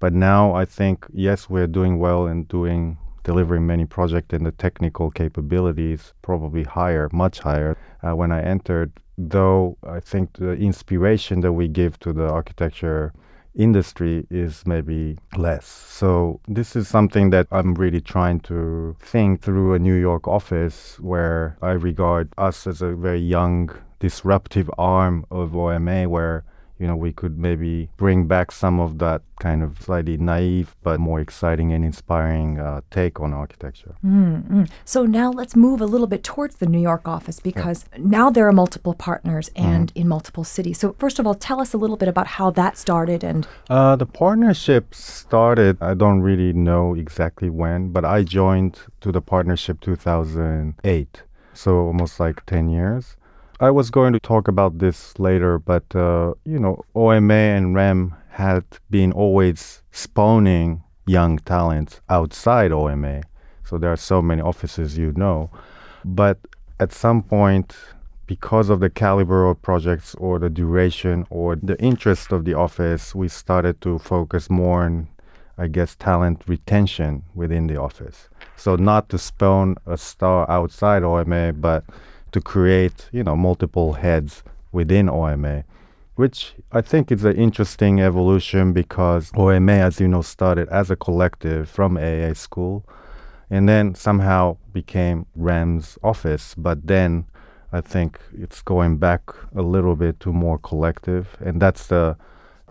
But 0.00 0.12
now 0.12 0.52
I 0.54 0.64
think, 0.64 1.06
yes, 1.12 1.48
we're 1.48 1.68
doing 1.68 2.00
well 2.00 2.26
and 2.26 2.48
doing 2.48 2.98
delivering 3.24 3.66
many 3.66 3.84
projects 3.84 4.32
and 4.32 4.46
the 4.46 4.52
technical 4.52 5.10
capabilities 5.10 6.12
probably 6.22 6.64
higher, 6.64 7.08
much 7.12 7.40
higher. 7.40 7.76
Uh, 8.02 8.14
when 8.16 8.32
I 8.32 8.42
entered, 8.42 8.92
though, 9.16 9.76
I 9.86 10.00
think 10.00 10.34
the 10.34 10.52
inspiration 10.52 11.40
that 11.40 11.52
we 11.52 11.68
give 11.68 11.98
to 12.00 12.12
the 12.12 12.28
architecture 12.28 13.12
industry 13.54 14.26
is 14.30 14.66
maybe 14.66 15.18
less. 15.36 15.66
So 15.66 16.40
this 16.48 16.74
is 16.74 16.88
something 16.88 17.30
that 17.30 17.46
I'm 17.50 17.74
really 17.74 18.00
trying 18.00 18.40
to 18.40 18.96
think 19.00 19.42
through 19.42 19.74
a 19.74 19.78
New 19.78 19.94
York 19.94 20.26
office 20.26 20.98
where 21.00 21.56
I 21.60 21.72
regard 21.72 22.32
us 22.38 22.66
as 22.66 22.80
a 22.80 22.94
very 22.94 23.20
young 23.20 23.70
disruptive 24.00 24.70
arm 24.78 25.26
of 25.30 25.54
OMA 25.54 26.08
where 26.08 26.44
you 26.78 26.86
know, 26.86 26.96
we 26.96 27.12
could 27.12 27.38
maybe 27.38 27.88
bring 27.96 28.26
back 28.26 28.50
some 28.50 28.80
of 28.80 28.98
that 28.98 29.22
kind 29.38 29.62
of 29.62 29.80
slightly 29.80 30.16
naive 30.16 30.74
but 30.82 31.00
more 31.00 31.20
exciting 31.20 31.72
and 31.72 31.84
inspiring 31.84 32.58
uh, 32.58 32.80
take 32.90 33.20
on 33.20 33.32
architecture. 33.32 33.94
Mm-hmm. 34.04 34.64
So 34.84 35.04
now 35.06 35.30
let's 35.30 35.54
move 35.56 35.80
a 35.80 35.86
little 35.86 36.06
bit 36.06 36.22
towards 36.22 36.56
the 36.56 36.66
New 36.66 36.80
York 36.80 37.06
office 37.06 37.40
because 37.40 37.84
yeah. 37.92 37.98
now 38.02 38.30
there 38.30 38.46
are 38.48 38.52
multiple 38.52 38.94
partners 38.94 39.50
and 39.54 39.88
mm-hmm. 39.88 40.00
in 40.00 40.08
multiple 40.08 40.44
cities. 40.44 40.78
So 40.78 40.94
first 40.98 41.18
of 41.18 41.26
all, 41.26 41.34
tell 41.34 41.60
us 41.60 41.72
a 41.72 41.78
little 41.78 41.96
bit 41.96 42.08
about 42.08 42.26
how 42.26 42.50
that 42.50 42.76
started 42.76 43.24
and. 43.24 43.46
Uh, 43.68 43.96
the 43.96 44.06
partnership 44.06 44.94
started. 44.94 45.76
I 45.80 45.94
don't 45.94 46.20
really 46.20 46.52
know 46.52 46.94
exactly 46.94 47.50
when, 47.50 47.90
but 47.90 48.04
I 48.04 48.22
joined 48.22 48.80
to 49.00 49.12
the 49.12 49.20
partnership 49.20 49.80
2008, 49.80 51.22
so 51.54 51.76
almost 51.76 52.20
like 52.20 52.44
10 52.46 52.68
years. 52.68 53.16
I 53.62 53.70
was 53.70 53.90
going 53.90 54.12
to 54.12 54.18
talk 54.18 54.48
about 54.48 54.80
this 54.80 55.16
later, 55.20 55.56
but 55.56 55.84
uh, 55.94 56.34
you 56.44 56.58
know, 56.58 56.84
OMA 56.96 57.32
and 57.32 57.76
REM 57.76 58.12
had 58.30 58.64
been 58.90 59.12
always 59.12 59.84
spawning 59.92 60.82
young 61.06 61.38
talents 61.38 62.00
outside 62.08 62.72
OMA. 62.72 63.22
So 63.62 63.78
there 63.78 63.92
are 63.92 63.96
so 63.96 64.20
many 64.20 64.42
offices 64.42 64.98
you 64.98 65.12
know. 65.14 65.48
But 66.04 66.38
at 66.80 66.92
some 66.92 67.22
point, 67.22 67.76
because 68.26 68.68
of 68.68 68.80
the 68.80 68.90
caliber 68.90 69.48
of 69.48 69.62
projects 69.62 70.16
or 70.16 70.40
the 70.40 70.50
duration 70.50 71.24
or 71.30 71.54
the 71.54 71.80
interest 71.80 72.32
of 72.32 72.44
the 72.44 72.54
office, 72.54 73.14
we 73.14 73.28
started 73.28 73.80
to 73.82 74.00
focus 74.00 74.50
more 74.50 74.82
on, 74.82 75.06
I 75.56 75.68
guess, 75.68 75.94
talent 75.94 76.42
retention 76.48 77.22
within 77.32 77.68
the 77.68 77.80
office. 77.80 78.28
So 78.56 78.74
not 78.74 79.08
to 79.10 79.18
spawn 79.18 79.76
a 79.86 79.96
star 79.96 80.50
outside 80.50 81.04
OMA, 81.04 81.52
but 81.52 81.84
to 82.32 82.40
create, 82.40 83.08
you 83.12 83.22
know, 83.22 83.36
multiple 83.36 83.94
heads 83.94 84.42
within 84.72 85.08
OMA, 85.08 85.64
which 86.16 86.54
I 86.72 86.80
think 86.80 87.12
is 87.12 87.24
an 87.24 87.36
interesting 87.36 88.00
evolution 88.00 88.72
because 88.72 89.30
OMA, 89.36 89.72
as 89.72 90.00
you 90.00 90.08
know, 90.08 90.22
started 90.22 90.68
as 90.68 90.90
a 90.90 90.96
collective 90.96 91.68
from 91.68 91.96
AA 91.96 92.32
school 92.34 92.84
and 93.50 93.68
then 93.68 93.94
somehow 93.94 94.56
became 94.72 95.26
REM's 95.36 95.98
office. 96.02 96.54
But 96.56 96.86
then 96.86 97.26
I 97.70 97.82
think 97.82 98.18
it's 98.36 98.62
going 98.62 98.96
back 98.96 99.22
a 99.54 99.60
little 99.60 99.94
bit 99.94 100.20
to 100.20 100.32
more 100.32 100.58
collective, 100.58 101.36
and 101.38 101.60
that's 101.60 101.86
the 101.86 102.16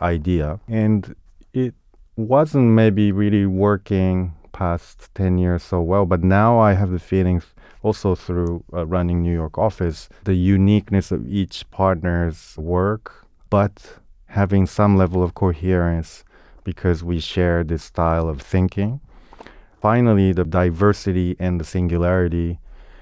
idea. 0.01 0.59
And 0.67 1.15
it 1.53 1.75
wasn't 2.15 2.71
maybe 2.71 3.11
really 3.11 3.45
working 3.45 4.33
past 4.53 5.13
10 5.15 5.37
years 5.37 5.63
so 5.63 5.81
well, 5.81 6.05
but 6.05 6.23
now 6.23 6.59
I 6.59 6.73
have 6.73 6.89
the 6.89 6.99
feelings 6.99 7.53
also 7.83 8.15
through 8.15 8.63
uh, 8.73 8.85
running 8.85 9.21
New 9.21 9.33
York 9.33 9.57
office, 9.57 10.09
the 10.23 10.35
uniqueness 10.35 11.11
of 11.11 11.27
each 11.27 11.69
partner's 11.71 12.55
work, 12.57 13.25
but 13.49 13.99
having 14.27 14.65
some 14.65 14.95
level 14.95 15.23
of 15.23 15.33
coherence 15.33 16.23
because 16.63 17.03
we 17.03 17.19
share 17.19 17.63
this 17.63 17.83
style 17.83 18.29
of 18.29 18.41
thinking. 18.41 19.01
Finally, 19.81 20.31
the 20.31 20.43
diversity 20.43 21.35
and 21.39 21.59
the 21.59 21.63
singularity 21.63 22.59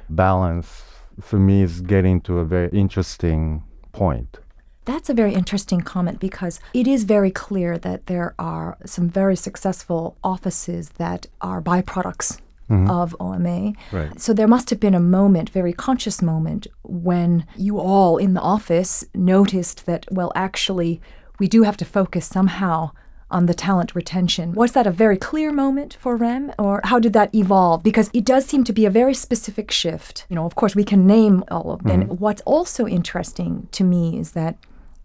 balance 0.09 0.83
for 1.19 1.37
me 1.37 1.61
is 1.61 1.81
getting 1.81 2.21
to 2.21 2.39
a 2.39 2.45
very 2.45 2.69
interesting 2.69 3.63
point. 3.91 4.39
That's 4.85 5.09
a 5.09 5.13
very 5.13 5.33
interesting 5.33 5.81
comment 5.81 6.19
because 6.19 6.59
it 6.73 6.87
is 6.87 7.03
very 7.03 7.29
clear 7.29 7.77
that 7.77 8.07
there 8.07 8.33
are 8.39 8.77
some 8.85 9.09
very 9.09 9.35
successful 9.35 10.17
offices 10.23 10.89
that 10.97 11.27
are 11.41 11.61
byproducts 11.61 12.39
mm-hmm. 12.69 12.89
of 12.89 13.15
OMA. 13.19 13.73
Right. 13.91 14.19
So 14.19 14.33
there 14.33 14.47
must 14.47 14.69
have 14.69 14.79
been 14.79 14.95
a 14.95 14.99
moment, 14.99 15.49
very 15.49 15.73
conscious 15.73 16.21
moment, 16.21 16.67
when 16.83 17.45
you 17.55 17.79
all 17.79 18.17
in 18.17 18.33
the 18.33 18.41
office 18.41 19.05
noticed 19.13 19.85
that, 19.85 20.05
well, 20.11 20.31
actually, 20.35 21.01
we 21.39 21.47
do 21.47 21.63
have 21.63 21.77
to 21.77 21.85
focus 21.85 22.25
somehow 22.25 22.91
on 23.31 23.45
the 23.45 23.53
talent 23.53 23.93
retention. 23.93 24.53
Was 24.53 24.71
that 24.71 24.87
a 24.87 24.91
very 24.91 25.17
clear 25.17 25.51
moment 25.51 25.97
for 25.99 26.15
REM, 26.15 26.51
or 26.57 26.81
how 26.83 26.99
did 26.99 27.13
that 27.13 27.33
evolve? 27.33 27.83
Because 27.83 28.09
it 28.11 28.25
does 28.25 28.45
seem 28.45 28.63
to 28.63 28.73
be 28.73 28.85
a 28.85 28.89
very 28.89 29.13
specific 29.13 29.69
shift. 29.69 30.25
You 30.29 30.35
know, 30.35 30.45
of 30.45 30.55
course, 30.55 30.75
we 30.75 30.83
can 30.83 31.05
name 31.05 31.43
all 31.51 31.71
of 31.71 31.83
them. 31.83 32.01
Mm-hmm. 32.01 32.11
And 32.11 32.19
what's 32.19 32.41
also 32.41 32.87
interesting 32.87 33.67
to 33.71 33.83
me 33.83 34.17
is 34.19 34.31
that 34.31 34.57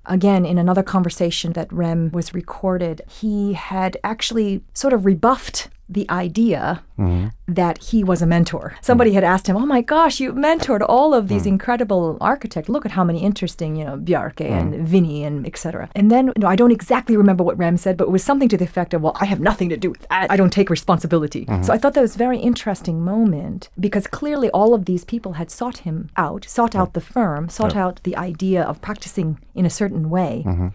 Again, 0.06 0.44
in 0.44 0.58
another 0.58 0.82
conversation 0.82 1.54
that 1.54 1.72
Rem 1.72 2.10
was 2.12 2.34
recorded, 2.34 3.02
he 3.08 3.54
had 3.54 3.96
actually 4.04 4.62
sort 4.74 4.92
of 4.92 5.06
rebuffed 5.06 5.70
the 5.88 6.08
idea 6.10 6.82
mm-hmm. 6.98 7.28
that 7.46 7.78
he 7.78 8.02
was 8.02 8.22
a 8.22 8.26
mentor. 8.26 8.76
Somebody 8.80 9.10
mm-hmm. 9.10 9.16
had 9.16 9.24
asked 9.24 9.46
him, 9.46 9.56
"Oh 9.56 9.66
my 9.66 9.82
gosh, 9.82 10.20
you 10.20 10.32
mentored 10.32 10.84
all 10.88 11.12
of 11.12 11.28
these 11.28 11.42
mm-hmm. 11.42 11.50
incredible 11.50 12.16
architects. 12.20 12.68
Look 12.68 12.86
at 12.86 12.92
how 12.92 13.04
many 13.04 13.22
interesting, 13.22 13.76
you 13.76 13.84
know, 13.84 13.96
Bjarke 13.96 14.50
and 14.50 14.72
mm-hmm. 14.74 14.94
Winy 14.94 15.26
and 15.26 15.46
etc." 15.46 15.90
And 15.94 16.10
then, 16.10 16.28
you 16.28 16.32
know, 16.38 16.46
I 16.46 16.56
don't 16.56 16.72
exactly 16.72 17.16
remember 17.16 17.44
what 17.44 17.58
Rem 17.58 17.76
said, 17.76 17.96
but 17.96 18.08
it 18.08 18.10
was 18.10 18.24
something 18.24 18.48
to 18.48 18.56
the 18.56 18.64
effect 18.64 18.94
of, 18.94 19.02
"Well, 19.02 19.16
I 19.20 19.26
have 19.26 19.40
nothing 19.40 19.68
to 19.68 19.76
do 19.76 19.90
with 19.90 20.06
that. 20.08 20.30
I 20.30 20.36
don't 20.36 20.52
take 20.52 20.70
responsibility." 20.70 21.44
Mm-hmm. 21.44 21.62
So 21.64 21.72
I 21.72 21.78
thought 21.78 21.94
that 21.94 22.00
was 22.00 22.14
a 22.14 22.18
very 22.18 22.38
interesting 22.38 23.04
moment 23.04 23.68
because 23.78 24.06
clearly 24.06 24.50
all 24.50 24.74
of 24.74 24.86
these 24.86 25.04
people 25.04 25.34
had 25.34 25.50
sought 25.50 25.78
him 25.78 26.08
out, 26.16 26.46
sought 26.48 26.74
out 26.74 26.94
the 26.94 27.00
firm, 27.00 27.48
sought 27.48 27.76
out 27.76 28.00
the 28.04 28.16
idea 28.16 28.62
of 28.62 28.80
practicing 28.80 29.38
in 29.54 29.66
a 29.66 29.70
certain 29.70 30.08
way, 30.08 30.44
mm-hmm. 30.46 30.68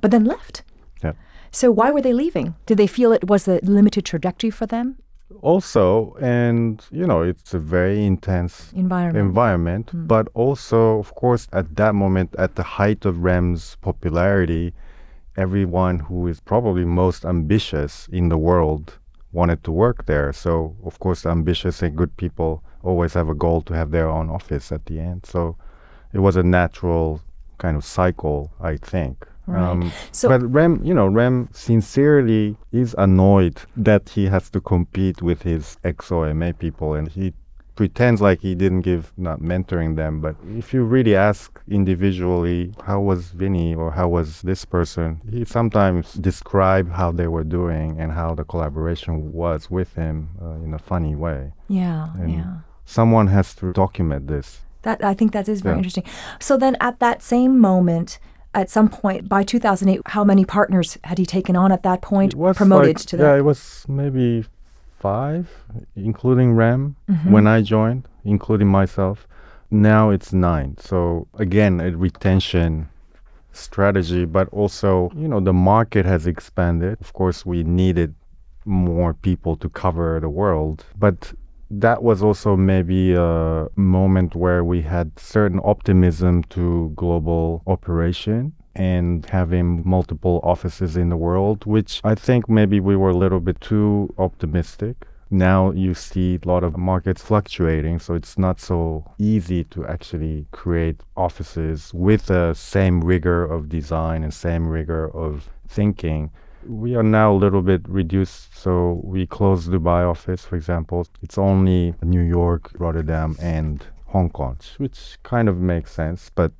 but 0.00 0.10
then 0.10 0.24
left. 0.24 0.62
So 1.50 1.70
why 1.70 1.90
were 1.90 2.02
they 2.02 2.12
leaving? 2.12 2.54
Did 2.66 2.78
they 2.78 2.86
feel 2.86 3.12
it 3.12 3.28
was 3.28 3.48
a 3.48 3.60
limited 3.62 4.04
trajectory 4.04 4.50
for 4.50 4.66
them? 4.66 4.96
Also, 5.42 6.16
and 6.20 6.84
you 6.90 7.06
know, 7.06 7.22
it's 7.22 7.54
a 7.54 7.58
very 7.58 8.04
intense 8.04 8.72
environment. 8.74 9.26
environment 9.26 9.86
mm. 9.94 10.08
But 10.08 10.28
also, 10.34 10.98
of 10.98 11.14
course, 11.14 11.48
at 11.52 11.76
that 11.76 11.94
moment, 11.94 12.34
at 12.36 12.56
the 12.56 12.62
height 12.62 13.04
of 13.04 13.22
REM's 13.22 13.76
popularity, 13.80 14.74
everyone 15.36 16.00
who 16.00 16.26
is 16.26 16.40
probably 16.40 16.84
most 16.84 17.24
ambitious 17.24 18.08
in 18.12 18.28
the 18.28 18.38
world 18.38 18.98
wanted 19.32 19.62
to 19.64 19.70
work 19.70 20.06
there. 20.06 20.32
So, 20.32 20.76
of 20.84 20.98
course, 20.98 21.24
ambitious 21.24 21.82
and 21.82 21.96
good 21.96 22.16
people 22.16 22.64
always 22.82 23.14
have 23.14 23.28
a 23.28 23.34
goal 23.34 23.62
to 23.62 23.74
have 23.74 23.92
their 23.92 24.08
own 24.08 24.28
office 24.28 24.72
at 24.72 24.86
the 24.86 24.98
end. 24.98 25.26
So, 25.26 25.56
it 26.12 26.18
was 26.18 26.36
a 26.36 26.42
natural 26.42 27.22
kind 27.58 27.76
of 27.76 27.84
cycle, 27.84 28.52
I 28.60 28.76
think. 28.76 29.26
Right. 29.50 29.62
Um, 29.62 29.92
so, 30.12 30.28
but 30.28 30.42
Rem, 30.42 30.80
you 30.84 30.94
know, 30.94 31.06
Rem 31.06 31.48
sincerely 31.52 32.56
is 32.72 32.94
annoyed 32.98 33.60
that 33.76 34.10
he 34.10 34.26
has 34.26 34.48
to 34.50 34.60
compete 34.60 35.22
with 35.22 35.42
his 35.42 35.76
ex-OMA 35.84 36.54
people, 36.54 36.94
and 36.94 37.08
he 37.08 37.34
pretends 37.80 38.20
like 38.20 38.40
he 38.40 38.54
didn't 38.54 38.82
give 38.82 39.10
not 39.16 39.40
mentoring 39.40 39.96
them. 39.96 40.20
But 40.20 40.36
if 40.56 40.74
you 40.74 40.84
really 40.84 41.16
ask 41.16 41.60
individually, 41.66 42.74
how 42.84 43.00
was 43.00 43.32
Winy 43.32 43.74
or 43.74 43.90
how 43.92 44.08
was 44.08 44.42
this 44.42 44.66
person, 44.66 45.20
he 45.30 45.46
sometimes 45.46 46.12
describe 46.12 46.92
how 46.92 47.10
they 47.10 47.26
were 47.26 47.42
doing 47.42 47.98
and 47.98 48.12
how 48.12 48.34
the 48.34 48.44
collaboration 48.44 49.32
was 49.32 49.70
with 49.70 49.94
him 49.94 50.28
uh, 50.42 50.64
in 50.64 50.74
a 50.74 50.78
funny 50.78 51.16
way. 51.16 51.52
Yeah, 51.68 52.08
and 52.18 52.32
yeah. 52.32 52.56
Someone 52.84 53.28
has 53.28 53.54
to 53.54 53.72
document 53.72 54.26
this. 54.26 54.60
That 54.82 55.02
I 55.02 55.14
think 55.14 55.32
that 55.32 55.48
is 55.48 55.62
very 55.62 55.74
yeah. 55.74 55.78
interesting. 55.78 56.04
So 56.38 56.56
then, 56.56 56.76
at 56.80 57.00
that 57.00 57.22
same 57.22 57.58
moment, 57.58 58.18
at 58.54 58.68
some 58.68 58.88
point 58.88 59.28
by 59.28 59.42
2008 59.42 60.00
how 60.06 60.24
many 60.24 60.44
partners 60.44 60.98
had 61.04 61.18
he 61.18 61.26
taken 61.26 61.54
on 61.56 61.70
at 61.70 61.82
that 61.82 62.02
point 62.02 62.34
promoted 62.54 62.96
like, 62.96 63.06
to 63.06 63.16
that 63.16 63.22
yeah 63.22 63.38
it 63.38 63.44
was 63.44 63.84
maybe 63.88 64.44
five 64.98 65.48
including 65.94 66.52
rem 66.52 66.96
mm-hmm. 67.08 67.30
when 67.30 67.46
i 67.46 67.62
joined 67.62 68.04
including 68.24 68.68
myself. 68.68 69.26
Now 69.70 70.10
it's 70.10 70.32
nine. 70.32 70.76
So 70.78 71.28
again 71.38 71.80
a 71.80 71.90
retention 71.96 72.88
strategy 73.52 74.24
but 74.24 74.48
also 74.50 75.10
you 75.16 75.26
know 75.26 75.40
the 75.40 75.52
market 75.52 76.04
has 76.06 76.26
expanded. 76.26 76.98
Of 77.00 77.12
course 77.12 77.46
we 77.46 77.62
needed 77.62 78.14
more 78.64 79.14
people 79.14 79.56
to 79.56 79.68
cover 79.68 80.20
the 80.20 80.28
world 80.28 80.84
but 80.98 81.32
that 81.70 82.02
was 82.02 82.22
also 82.22 82.56
maybe 82.56 83.14
a 83.14 83.68
moment 83.76 84.34
where 84.34 84.64
we 84.64 84.82
had 84.82 85.18
certain 85.18 85.60
optimism 85.64 86.42
to 86.44 86.92
global 86.96 87.62
operation 87.66 88.52
and 88.74 89.26
having 89.26 89.82
multiple 89.88 90.40
offices 90.42 90.96
in 90.96 91.08
the 91.10 91.16
world, 91.16 91.64
which 91.66 92.00
I 92.02 92.14
think 92.14 92.48
maybe 92.48 92.80
we 92.80 92.96
were 92.96 93.10
a 93.10 93.16
little 93.16 93.40
bit 93.40 93.60
too 93.60 94.12
optimistic. 94.18 95.06
Now 95.30 95.70
you 95.70 95.94
see 95.94 96.40
a 96.42 96.48
lot 96.48 96.64
of 96.64 96.76
markets 96.76 97.22
fluctuating, 97.22 98.00
so 98.00 98.14
it's 98.14 98.36
not 98.36 98.60
so 98.60 99.12
easy 99.18 99.62
to 99.64 99.86
actually 99.86 100.46
create 100.50 101.00
offices 101.16 101.92
with 101.94 102.26
the 102.26 102.52
same 102.54 103.00
rigor 103.00 103.44
of 103.44 103.68
design 103.68 104.24
and 104.24 104.34
same 104.34 104.66
rigor 104.66 105.08
of 105.08 105.48
thinking. 105.68 106.30
We 106.66 106.94
are 106.94 107.02
now 107.02 107.32
a 107.32 107.38
little 107.44 107.62
bit 107.62 107.82
reduced, 107.88 108.56
so 108.56 109.00
we 109.04 109.26
closed 109.26 109.70
Dubai 109.70 110.08
office, 110.08 110.44
for 110.44 110.56
example. 110.56 111.06
It's 111.22 111.38
only 111.38 111.94
New 112.02 112.20
York, 112.20 112.70
Rotterdam, 112.78 113.36
and 113.40 113.84
Hong 114.06 114.30
Kong, 114.30 114.58
which 114.78 115.18
kind 115.22 115.48
of 115.48 115.58
makes 115.58 115.92
sense, 115.92 116.30
but 116.34 116.52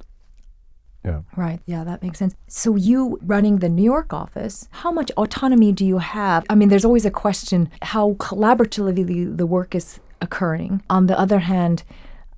yeah. 1.05 1.23
Right. 1.37 1.61
Yeah, 1.65 1.83
that 1.85 2.03
makes 2.03 2.19
sense. 2.19 2.35
So, 2.47 2.77
you 2.77 3.19
running 3.23 3.59
the 3.59 3.69
New 3.69 3.83
York 3.83 4.13
office, 4.13 4.69
how 4.71 4.93
much 4.93 5.11
autonomy 5.13 5.73
do 5.73 5.85
you 5.87 5.99
have? 5.99 6.45
I 6.51 6.55
mean, 6.55 6.69
there's 6.69 6.85
always 6.85 7.07
a 7.07 7.11
question 7.11 7.71
how 7.81 8.13
collaboratively 8.15 9.37
the 9.37 9.47
work 9.47 9.75
is 9.75 9.99
occurring. 10.21 10.83
On 10.91 11.07
the 11.07 11.19
other 11.19 11.39
hand, 11.39 11.85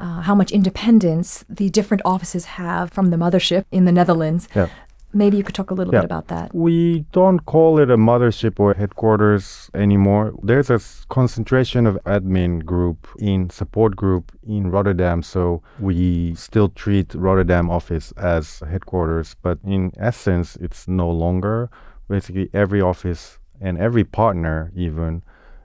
uh, 0.02 0.20
how 0.22 0.34
much 0.34 0.50
independence 0.50 1.44
the 1.48 1.70
different 1.70 2.02
offices 2.04 2.44
have 2.44 2.92
from 2.92 3.10
the 3.10 3.16
mothership 3.16 3.64
in 3.70 3.84
the 3.84 3.92
Netherlands. 3.92 4.48
Yeah. 4.54 4.68
Maybe 5.14 5.36
you 5.36 5.44
could 5.44 5.54
talk 5.54 5.70
a 5.70 5.74
little 5.74 5.92
Yeah. 5.92 6.00
bit 6.00 6.06
about 6.06 6.28
that. 6.28 6.54
We 6.54 7.04
don't 7.12 7.44
call 7.44 7.78
it 7.78 7.90
a 7.90 7.96
mothership 7.96 8.58
or 8.58 8.72
headquarters 8.74 9.70
anymore. 9.74 10.32
There's 10.42 10.70
a 10.70 10.80
concentration 11.08 11.86
of 11.86 11.98
admin 12.06 12.64
group 12.64 13.06
in 13.18 13.50
support 13.50 13.94
group 13.96 14.32
in 14.42 14.70
Rotterdam, 14.70 15.22
so 15.22 15.62
we 15.78 16.34
still 16.34 16.68
treat 16.68 17.14
Rotterdam 17.14 17.68
office 17.70 18.12
as 18.16 18.60
headquarters, 18.68 19.36
but 19.42 19.58
in 19.64 19.92
essence, 19.98 20.56
it's 20.56 20.88
no 20.88 21.10
longer. 21.10 21.68
Basically, 22.08 22.48
every 22.54 22.80
office 22.80 23.38
and 23.60 23.76
every 23.78 24.04
partner 24.04 24.72
even 24.74 25.22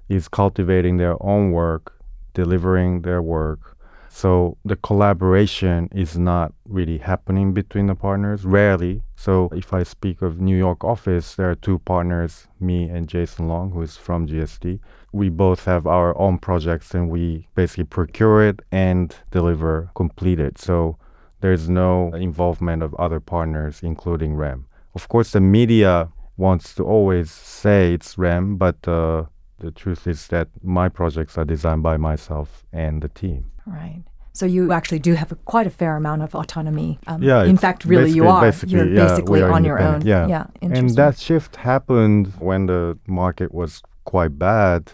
is 0.09 0.27
cultivating 0.27 0.97
their 0.97 1.15
own 1.21 1.51
work, 1.51 1.93
delivering 2.33 3.01
their 3.03 3.21
work. 3.21 3.76
So 4.17 4.57
the 4.65 4.75
collaboration 4.75 5.89
is 5.93 6.17
not 6.17 6.51
really 6.67 6.97
happening 6.97 7.53
between 7.53 7.85
the 7.85 7.93
partners, 7.93 8.45
rarely. 8.45 9.03
So 9.15 9.47
if 9.53 9.71
I 9.75 9.83
speak 9.83 10.23
of 10.23 10.41
New 10.41 10.57
York 10.57 10.83
office, 10.83 11.35
there 11.35 11.51
are 11.51 11.55
two 11.67 11.77
partners, 11.77 12.47
me 12.59 12.89
and 12.89 13.07
Jason 13.07 13.47
Long, 13.47 13.69
who 13.69 13.83
is 13.83 13.95
from 13.95 14.25
GSD. 14.25 14.79
We 15.11 15.29
both 15.29 15.65
have 15.65 15.85
our 15.85 16.17
own 16.17 16.39
projects 16.39 16.95
and 16.95 17.11
we 17.11 17.47
basically 17.53 17.83
procure 17.83 18.41
it 18.41 18.63
and 18.71 19.15
deliver 19.29 19.91
complete 19.93 20.39
it. 20.39 20.57
So 20.57 20.97
there's 21.41 21.69
no 21.69 22.11
involvement 22.15 22.81
of 22.81 22.95
other 22.95 23.19
partners, 23.19 23.81
including 23.83 24.33
REM. 24.33 24.65
Of 24.95 25.09
course, 25.09 25.29
the 25.29 25.41
media 25.41 26.09
wants 26.37 26.73
to 26.73 26.83
always 26.83 27.29
say 27.29 27.93
it's 27.93 28.17
REM, 28.17 28.57
but 28.57 28.87
uh, 28.87 29.25
the 29.59 29.69
truth 29.69 30.07
is 30.07 30.25
that 30.29 30.47
my 30.63 30.89
projects 30.89 31.37
are 31.37 31.45
designed 31.45 31.83
by 31.83 31.97
myself 31.97 32.65
and 32.73 33.03
the 33.03 33.09
team. 33.09 33.51
Right. 33.67 34.03
So, 34.33 34.45
you 34.45 34.71
actually 34.71 34.99
do 34.99 35.13
have 35.15 35.31
a, 35.31 35.35
quite 35.35 35.65
a 35.65 35.71
fair 35.71 35.95
amount 35.95 36.21
of 36.21 36.35
autonomy. 36.35 36.99
Um, 37.07 37.23
Yeah, 37.23 37.43
in 37.43 37.57
fact, 37.57 37.85
really, 37.85 38.11
you 38.11 38.27
are. 38.27 38.41
basically, 38.41 38.75
You're 38.75 38.93
yeah, 38.93 39.07
basically 39.07 39.41
on 39.41 39.65
your 39.65 39.79
own. 39.79 40.01
Yeah, 40.05 40.27
Yeah. 40.27 40.45
And 40.61 40.89
that 40.95 41.17
shift 41.17 41.55
happened 41.55 42.33
when 42.39 42.67
the 42.67 42.99
market 43.07 43.51
was 43.51 43.81
quite 44.05 44.37
bad. 44.37 44.93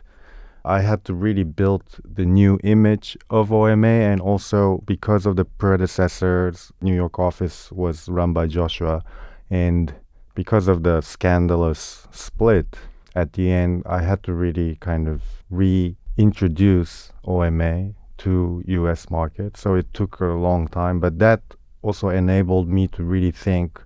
I 0.66 0.80
had 0.80 1.04
to 1.06 1.14
really 1.14 1.44
build 1.44 1.84
the 2.06 2.26
new 2.26 2.58
image 2.64 3.18
of 3.30 3.52
OMA, 3.52 3.88
and 4.12 4.22
also 4.22 4.82
because 4.86 5.26
of 5.26 5.36
the 5.36 5.44
predecessors, 5.44 6.72
New 6.82 6.96
York 6.96 7.20
office 7.20 7.70
was 7.72 8.08
run 8.08 8.32
by 8.32 8.48
Joshua, 8.48 9.04
and 9.50 9.94
because 10.36 10.70
of 10.70 10.84
the 10.84 11.02
scandalous 11.02 12.08
split 12.12 12.78
at 13.14 13.34
the 13.34 13.52
end, 13.52 13.84
I 13.86 14.02
had 14.04 14.24
to 14.24 14.34
really 14.34 14.78
kind 14.78 15.08
of 15.10 15.22
reintroduce 15.50 17.12
OMA 17.26 17.94
to 18.24 18.64
US 18.66 19.10
market. 19.10 19.58
So 19.58 19.76
it 19.76 19.94
took 19.94 20.20
a 20.20 20.26
long 20.26 20.68
time, 20.68 21.00
but 21.00 21.20
that 21.20 21.42
also 21.82 22.10
enabled 22.10 22.70
me 22.70 22.88
to 22.90 23.04
really 23.04 23.32
think 23.32 23.82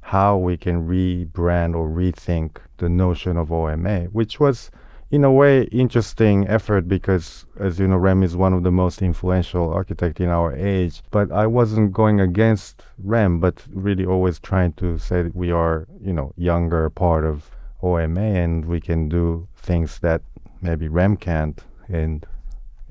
how 0.00 0.36
we 0.36 0.56
can 0.56 0.88
rebrand 0.88 1.74
or 1.76 1.88
rethink 1.88 2.56
the 2.78 2.88
notion 2.88 3.36
of 3.36 3.52
OMA, 3.52 4.04
which 4.06 4.40
was 4.40 4.70
in 5.10 5.24
a 5.24 5.30
way 5.30 5.64
interesting 5.64 6.48
effort 6.48 6.88
because 6.88 7.44
as 7.60 7.78
you 7.78 7.86
know 7.86 7.98
Rem 7.98 8.22
is 8.22 8.34
one 8.34 8.54
of 8.54 8.62
the 8.62 8.70
most 8.70 9.02
influential 9.02 9.70
architect 9.70 10.20
in 10.20 10.30
our 10.30 10.56
age 10.56 11.02
but 11.10 11.30
I 11.30 11.46
wasn't 11.46 11.92
going 11.92 12.18
against 12.18 12.82
Rem 12.98 13.38
but 13.38 13.62
really 13.70 14.06
always 14.06 14.38
trying 14.38 14.72
to 14.74 14.96
say 14.96 15.22
that 15.22 15.36
we 15.36 15.50
are 15.50 15.86
you 16.00 16.14
know 16.14 16.32
younger 16.38 16.88
part 16.88 17.26
of 17.26 17.50
OMA 17.82 18.22
and 18.22 18.64
we 18.64 18.80
can 18.80 19.10
do 19.10 19.46
things 19.54 19.98
that 19.98 20.22
maybe 20.62 20.88
Rem 20.88 21.18
can't 21.18 21.62
and 21.88 22.26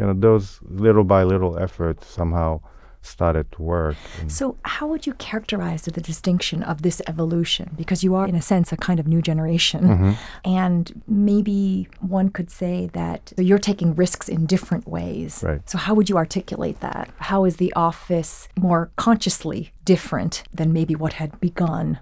you 0.01 0.07
know 0.07 0.13
those 0.13 0.59
little 0.63 1.03
by 1.03 1.23
little 1.23 1.57
efforts 1.59 2.07
somehow 2.07 2.59
started 3.03 3.51
to 3.51 3.61
work 3.61 3.95
So, 4.27 4.57
how 4.63 4.87
would 4.87 5.07
you 5.07 5.13
characterize 5.13 5.83
the 5.83 5.91
distinction 5.91 6.61
of 6.63 6.81
this 6.83 7.01
evolution? 7.07 7.71
Because 7.75 8.03
you 8.03 8.13
are, 8.15 8.27
in 8.27 8.35
a 8.35 8.41
sense, 8.41 8.71
a 8.71 8.77
kind 8.77 8.99
of 8.99 9.07
new 9.07 9.21
generation. 9.21 9.83
Mm-hmm. 9.83 10.11
And 10.45 11.01
maybe 11.07 11.87
one 11.99 12.29
could 12.29 12.51
say 12.51 12.89
that 12.93 13.33
you're 13.37 13.65
taking 13.71 13.95
risks 13.95 14.29
in 14.29 14.45
different 14.45 14.87
ways. 14.87 15.43
Right. 15.43 15.67
So, 15.69 15.77
how 15.77 15.93
would 15.95 16.09
you 16.09 16.17
articulate 16.17 16.79
that? 16.81 17.09
How 17.17 17.45
is 17.45 17.57
the 17.57 17.73
office 17.73 18.47
more 18.55 18.91
consciously 18.97 19.71
different 19.83 20.43
than 20.53 20.71
maybe 20.71 20.95
what 20.95 21.13
had 21.13 21.39
begun? 21.39 21.99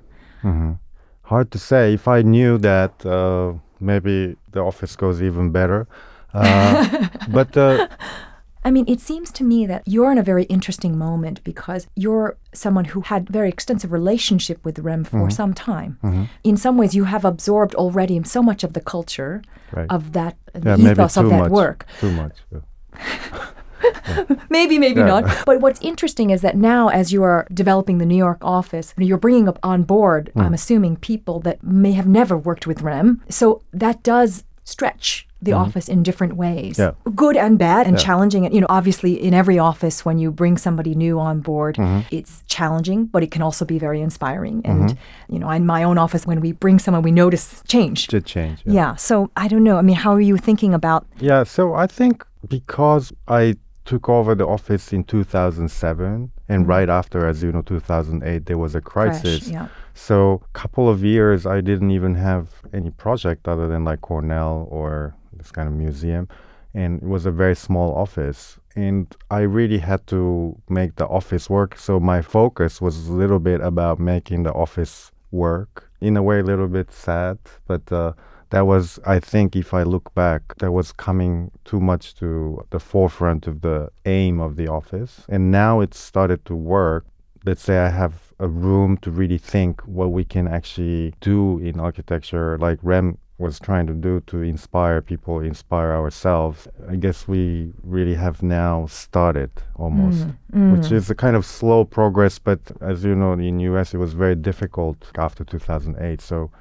hard 1.23 1.51
to 1.51 1.59
say. 1.59 1.93
If 1.93 2.07
I 2.07 2.21
knew 2.21 2.57
that, 2.57 3.05
uh, 3.05 3.53
maybe 3.79 4.35
the 4.51 4.61
office 4.61 4.95
goes 4.95 5.21
even 5.21 5.51
better. 5.51 5.87
Uh, 6.33 7.07
but 7.29 7.55
uh, 7.57 7.87
I 8.65 8.71
mean, 8.71 8.85
it 8.87 8.99
seems 8.99 9.31
to 9.33 9.43
me 9.43 9.65
that 9.67 9.83
you're 9.85 10.11
in 10.11 10.17
a 10.17 10.23
very 10.23 10.43
interesting 10.43 10.97
moment 10.97 11.41
because 11.45 11.87
you're 11.95 12.37
someone 12.53 12.85
who 12.85 13.01
had 13.01 13.29
very 13.29 13.47
extensive 13.49 13.91
relationship 13.91 14.63
with 14.65 14.79
REM 14.79 15.05
for 15.05 15.17
Mm-hmm. 15.17 15.29
some 15.29 15.53
time. 15.53 16.29
In 16.43 16.57
some 16.57 16.77
ways, 16.77 16.93
you 16.93 17.05
have 17.05 17.23
absorbed 17.23 17.73
already 17.75 18.21
so 18.23 18.43
much 18.43 18.63
of 18.65 18.73
the 18.73 18.81
culture 18.81 19.41
Right. 19.71 19.85
of 19.89 20.11
that 20.13 20.35
yeah, 20.65 20.75
ethos 20.77 21.15
of 21.15 21.29
that 21.29 21.39
much. 21.39 21.51
work. 21.51 21.85
Too 21.99 22.11
much. 22.11 22.35
yeah. 22.51 22.59
Maybe, 24.49 24.77
maybe 24.79 24.99
Yeah. 24.99 25.05
not. 25.07 25.45
But 25.45 25.61
what's 25.61 25.79
interesting 25.81 26.31
is 26.31 26.41
that 26.41 26.57
now, 26.57 26.89
as 26.89 27.13
you 27.13 27.23
are 27.23 27.47
developing 27.53 27.97
the 27.99 28.05
New 28.05 28.17
York 28.17 28.39
office, 28.41 28.93
you're 28.97 29.17
bringing 29.17 29.47
up 29.47 29.57
on 29.63 29.83
board, 29.83 30.31
Hmm. 30.33 30.41
I'm 30.41 30.53
assuming, 30.53 30.97
people 30.97 31.39
that 31.41 31.63
may 31.63 31.93
have 31.93 32.07
never 32.07 32.35
worked 32.37 32.67
with 32.67 32.81
REM. 32.81 33.21
So 33.29 33.61
that 33.71 34.03
does 34.03 34.43
stretch 34.65 35.27
the 35.41 35.53
office 35.53 35.87
in 35.87 36.03
different 36.03 36.33
ways, 36.35 36.77
Mm-hmm. 36.77 37.09
Yeah. 37.09 37.13
good 37.15 37.37
and 37.37 37.57
bad, 37.57 37.87
and 37.87 37.97
challenging. 37.97 38.45
And 38.45 38.53
you 38.53 38.61
know, 38.61 38.67
obviously, 38.69 39.13
in 39.27 39.33
every 39.33 39.57
office, 39.59 40.03
when 40.05 40.17
you 40.19 40.31
bring 40.31 40.57
somebody 40.57 40.93
new 40.95 41.19
on 41.19 41.39
board, 41.39 41.75
Mm-hmm. 41.77 42.01
it's 42.11 42.43
challenging, 42.47 43.05
but 43.05 43.23
it 43.23 43.31
can 43.31 43.41
also 43.41 43.63
be 43.65 43.79
very 43.79 44.01
inspiring. 44.01 44.61
And 44.65 44.97
you 45.29 45.39
know, 45.39 45.49
in 45.49 45.65
my 45.65 45.83
own 45.83 45.97
office, 45.97 46.25
when 46.27 46.41
we 46.41 46.51
bring 46.51 46.77
someone, 46.79 47.03
we 47.03 47.11
notice 47.11 47.63
change. 47.67 48.07
Did 48.07 48.25
change. 48.25 48.59
yeah. 48.65 48.95
So 48.95 49.31
I 49.37 49.47
don't 49.47 49.63
know. 49.63 49.77
I 49.77 49.81
mean, 49.81 49.95
how 49.95 50.11
are 50.13 50.21
you 50.31 50.37
thinking 50.37 50.73
about? 50.73 51.05
Yeah, 51.19 51.43
so 51.43 51.73
I 51.73 51.87
think 51.87 52.25
because 52.47 53.13
I 53.27 53.55
took 53.85 54.07
over 54.09 54.35
the 54.35 54.45
office 54.45 54.93
in 54.93 55.03
2007 55.03 56.31
and 56.47 56.67
right 56.67 56.89
after 56.89 57.27
as 57.27 57.41
you 57.43 57.51
know 57.51 57.61
2008 57.61 58.45
there 58.45 58.57
was 58.57 58.75
a 58.75 58.81
crisis. 58.81 59.47
yeah. 59.47 59.67
So 59.93 60.41
couple 60.53 60.87
of 60.89 61.03
years 61.03 61.45
I 61.45 61.61
didn't 61.61 61.91
even 61.91 62.15
have 62.15 62.47
any 62.73 62.91
project 62.91 63.47
other 63.47 63.67
than 63.67 63.83
like 63.85 64.01
Cornell 64.01 64.67
or 64.69 65.15
this 65.33 65.51
kind 65.51 65.67
of 65.67 65.73
museum 65.73 66.27
and 66.73 67.01
it 67.01 67.07
was 67.07 67.25
a 67.25 67.31
very 67.31 67.55
small 67.55 67.95
office 67.95 68.59
and 68.75 69.15
I 69.31 69.41
really 69.41 69.79
had 69.79 70.05
to 70.07 70.55
make 70.69 70.95
the 70.95 71.07
office 71.07 71.49
work. 71.49 71.77
So 71.77 71.99
my 71.99 72.21
focus 72.21 72.79
was 72.79 73.07
a 73.07 73.13
little 73.13 73.39
bit 73.39 73.59
about 73.61 73.99
making 73.99 74.43
the 74.43 74.53
office 74.53 75.11
work 75.31 75.89
in 76.01 76.15
a 76.15 76.23
way 76.23 76.39
a 76.39 76.43
little 76.43 76.67
bit 76.67 76.91
sad 76.91 77.37
but 77.67 77.91
uh, 77.91 78.13
that 78.49 78.65
was 78.65 78.99
i 79.05 79.19
think 79.19 79.55
if 79.55 79.73
i 79.73 79.83
look 79.83 80.13
back 80.15 80.41
that 80.57 80.71
was 80.71 80.91
coming 80.91 81.51
too 81.65 81.79
much 81.79 82.15
to 82.15 82.65
the 82.71 82.79
forefront 82.79 83.45
of 83.45 83.61
the 83.61 83.89
aim 84.05 84.39
of 84.39 84.55
the 84.55 84.67
office. 84.67 85.23
And 85.29 85.51
now 85.51 85.81
it 85.81 85.93
started 85.93 86.45
to 86.45 86.55
work. 86.55 87.05
Let's 87.45 87.61
say 87.61 87.77
i 87.77 87.89
have 87.89 88.33
a 88.39 88.47
room 88.47 88.97
to 88.97 89.11
really 89.11 89.37
think 89.37 89.81
what 89.81 90.11
we 90.11 90.23
can 90.23 90.47
actually 90.47 91.13
do 91.21 91.59
in 91.59 91.79
architecture 91.79 92.57
like 92.57 92.79
rem 92.81 93.17
was 93.39 93.59
trying 93.59 93.87
to 93.87 93.93
do 93.93 94.21
to 94.27 94.41
inspire 94.41 95.01
people 95.01 95.39
inspire 95.39 95.91
ourselves 95.91 96.67
i 96.89 96.95
guess 96.95 97.27
we 97.27 97.71
really 97.83 98.15
have 98.15 98.43
now 98.43 98.85
started 98.85 99.49
almost 99.75 100.19
mm-hmm. 100.19 100.59
Mm-hmm. 100.59 100.71
which 100.73 100.91
is 100.91 101.09
a 101.09 101.15
kind 101.15 101.35
of 101.35 101.45
slow 101.45 101.83
progress 101.85 102.37
but 102.37 102.59
as 102.81 103.03
you 103.03 103.15
know 103.15 103.33
in 103.33 103.59
us 103.59 103.93
it 103.93 103.97
was 103.97 104.13
very 104.13 104.35
difficult 104.35 104.97
after 105.17 105.43
2008 105.43 106.21
so 106.21 106.51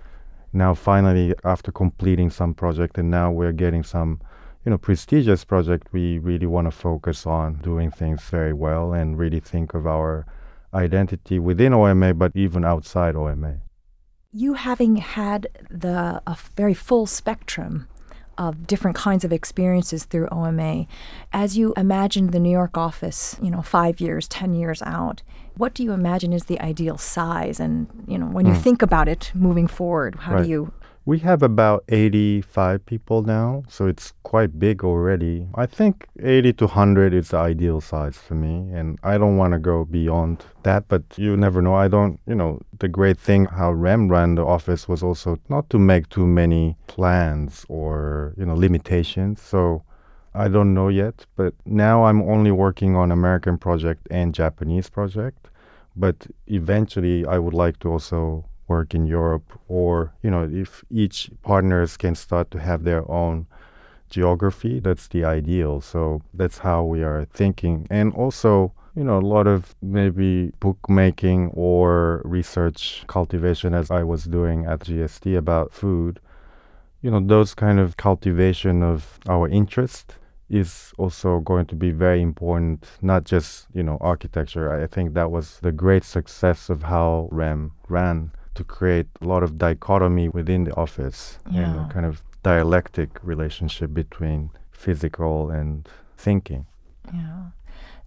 now 0.53 0.73
finally 0.73 1.35
after 1.45 1.71
completing 1.71 2.31
some 2.31 2.55
project 2.55 2.97
and 2.97 3.11
now 3.11 3.31
we're 3.31 3.53
getting 3.53 3.83
some 3.83 4.21
you 4.69 4.71
know 4.71 4.77
prestigious 4.79 5.47
project, 5.47 5.88
we 5.93 6.19
really 6.19 6.45
want 6.45 6.67
to 6.67 6.71
focus 6.71 7.27
on 7.27 7.55
doing 7.62 7.91
things 7.91 8.21
very 8.23 8.53
well 8.53 8.93
and 8.93 9.19
really 9.19 9.41
think 9.41 9.73
of 9.73 9.87
our 9.87 10.27
identity 10.75 11.38
within 11.38 11.73
OMA, 11.73 12.12
but 12.12 12.33
even 12.35 12.67
outside 12.67 13.17
OMA. 13.17 13.61
You 14.38 14.55
having 14.55 14.96
had 14.98 15.48
the 15.68 16.22
a 16.24 16.37
very 16.57 16.72
full 16.74 17.07
spectrum 17.07 17.88
of 18.46 18.68
different 18.68 18.96
kinds 18.96 19.24
of 19.24 19.33
experiences 19.33 20.05
through 20.05 20.29
OMA, 20.31 20.87
as 21.33 21.59
you 21.59 21.74
imagine 21.77 22.29
the 22.29 22.38
New 22.38 22.53
York 22.61 22.79
office, 22.79 23.37
you 23.42 23.51
know, 23.51 23.62
five 23.62 24.01
years, 24.01 24.29
ten 24.29 24.55
years 24.55 24.81
out, 24.83 25.22
what 25.57 25.74
do 25.74 25.83
you 25.83 25.90
imagine 25.90 26.33
is 26.33 26.44
the 26.44 26.61
ideal 26.61 26.96
size? 26.98 27.59
And 27.59 27.88
you 28.07 28.16
know, 28.16 28.27
when 28.27 28.46
you 28.46 28.53
Mm. 28.53 28.62
think 28.62 28.81
about 28.81 29.09
it 29.09 29.33
moving 29.35 29.66
forward, 29.66 30.14
how 30.20 30.35
Right. 30.35 30.44
do 30.44 30.48
you? 30.51 30.70
We 31.09 31.21
have 31.21 31.42
about 31.42 31.85
85 31.88 32.85
people 32.85 33.23
now, 33.23 33.62
so 33.66 33.87
it's 33.87 34.12
quite 34.25 34.59
big 34.59 34.85
already. 34.85 35.49
I 35.55 35.64
think 35.64 36.07
80 36.23 36.53
to 36.53 36.66
100 36.66 37.14
is 37.14 37.31
the 37.31 37.38
ideal 37.38 37.81
size 37.81 38.18
for 38.18 38.35
me, 38.35 38.71
and 38.75 38.99
I 39.03 39.16
don't 39.16 39.38
want 39.38 39.55
to 39.55 39.59
go 39.59 39.87
beyond 39.87 40.44
that, 40.64 40.87
but 40.87 41.03
you 41.16 41.35
never 41.35 41.62
know. 41.62 41.75
I 41.75 41.88
don't, 41.88 42.21
you 42.27 42.35
know, 42.35 42.61
the 42.79 42.88
great 42.88 43.18
thing 43.18 43.47
how 43.47 43.73
Rem 43.73 44.11
ran 44.11 44.35
the 44.35 44.44
office 44.44 44.87
was 44.87 45.03
also 45.03 45.38
not 45.49 45.71
to 45.71 45.79
make 45.79 46.11
too 46.11 46.27
many 46.27 46.77
plans 46.88 47.64
or, 47.71 48.35
you 48.37 48.44
know, 48.44 48.55
limitations. 48.55 49.40
So 49.40 49.85
I 50.35 50.49
don't 50.49 50.75
know 50.75 50.88
yet, 50.88 51.25
but 51.37 51.55
now 51.64 52.05
I'm 52.05 52.21
only 52.21 52.51
working 52.51 52.97
on 52.97 53.11
American 53.11 53.57
project 53.57 54.07
and 54.11 54.35
Japanese 54.35 54.90
project, 54.90 55.49
but 55.97 56.27
eventually 56.49 57.25
I 57.25 57.38
would 57.38 57.55
like 57.55 57.79
to 57.79 57.92
also 57.92 58.44
work 58.68 58.94
in 58.94 59.07
Europe 59.07 59.59
or 59.68 60.12
you 60.22 60.31
know 60.31 60.48
if 60.50 60.85
each 60.90 61.31
partners 61.42 61.96
can 61.96 62.14
start 62.14 62.50
to 62.50 62.59
have 62.59 62.85
their 62.85 63.09
own 63.11 63.46
geography 64.11 64.81
that's 64.81 65.09
the 65.09 65.24
ideal. 65.24 65.81
So 65.81 66.22
that's 66.33 66.59
how 66.59 66.85
we 66.85 67.02
are 67.02 67.26
thinking. 67.33 67.87
And 67.90 68.12
also 68.14 68.72
you 68.94 69.04
know 69.04 69.18
a 69.18 69.28
lot 69.37 69.46
of 69.46 69.74
maybe 69.83 70.52
bookmaking 70.61 71.50
or 71.54 72.22
research 72.24 73.04
cultivation 73.07 73.74
as 73.74 73.90
I 73.90 74.02
was 74.02 74.24
doing 74.24 74.66
at 74.66 74.81
GSD 74.81 75.37
about 75.37 75.72
food 75.72 76.20
you 77.02 77.11
know 77.11 77.20
those 77.20 77.54
kind 77.54 77.78
of 77.78 77.96
cultivation 77.96 78.83
of 78.83 79.18
our 79.28 79.48
interest 79.48 80.16
is 80.50 80.92
also 80.96 81.40
going 81.40 81.66
to 81.66 81.76
be 81.76 81.90
very 81.90 82.22
important 82.22 82.87
not 83.02 83.24
just 83.24 83.66
you 83.72 83.83
know 83.83 83.98
architecture. 84.00 84.72
I 84.72 84.87
think 84.87 85.14
that 85.14 85.31
was 85.31 85.61
the 85.61 85.72
great 85.72 86.04
success 86.04 86.70
of 86.70 86.85
how 86.85 87.28
rem 87.31 87.72
ran 87.88 88.33
to 88.59 88.64
create 88.64 89.07
a 89.21 89.27
lot 89.33 89.42
of 89.42 89.51
dichotomy 89.57 90.29
within 90.29 90.64
the 90.64 90.75
office 90.75 91.38
and 91.47 91.73
a 91.79 91.88
kind 91.94 92.05
of 92.05 92.23
dialectic 92.42 93.11
relationship 93.23 93.94
between 93.94 94.51
physical 94.73 95.51
and 95.51 95.88
thinking. 96.16 96.66
Yeah. 97.12 97.51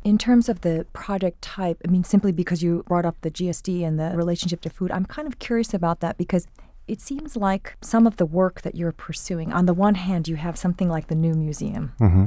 In 0.04 0.18
terms 0.18 0.50
of 0.50 0.62
the 0.62 0.86
project 0.94 1.42
type, 1.42 1.78
I 1.86 1.88
mean, 1.90 2.04
simply 2.04 2.32
because 2.32 2.62
you 2.62 2.84
brought 2.88 3.06
up 3.06 3.18
the 3.22 3.32
GSD 3.32 3.86
and 3.88 4.00
the 4.00 4.12
relationship 4.16 4.62
to 4.62 4.70
food, 4.70 4.92
I'm 4.92 5.06
kind 5.06 5.28
of 5.28 5.40
curious 5.40 5.74
about 5.74 6.00
that 6.02 6.18
because 6.18 6.48
it 6.88 7.00
seems 7.00 7.38
like 7.38 7.78
some 7.82 8.06
of 8.06 8.18
the 8.18 8.26
work 8.26 8.62
that 8.64 8.76
you're 8.76 8.92
pursuing, 8.92 9.54
on 9.54 9.66
the 9.68 9.74
one 9.74 9.96
hand, 9.96 10.28
you 10.28 10.36
have 10.36 10.58
something 10.58 10.90
like 10.90 11.08
the 11.08 11.16
new 11.16 11.34
museum, 11.34 11.94
hmm 11.98 12.26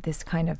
this 0.00 0.22
kind 0.22 0.48
of 0.48 0.58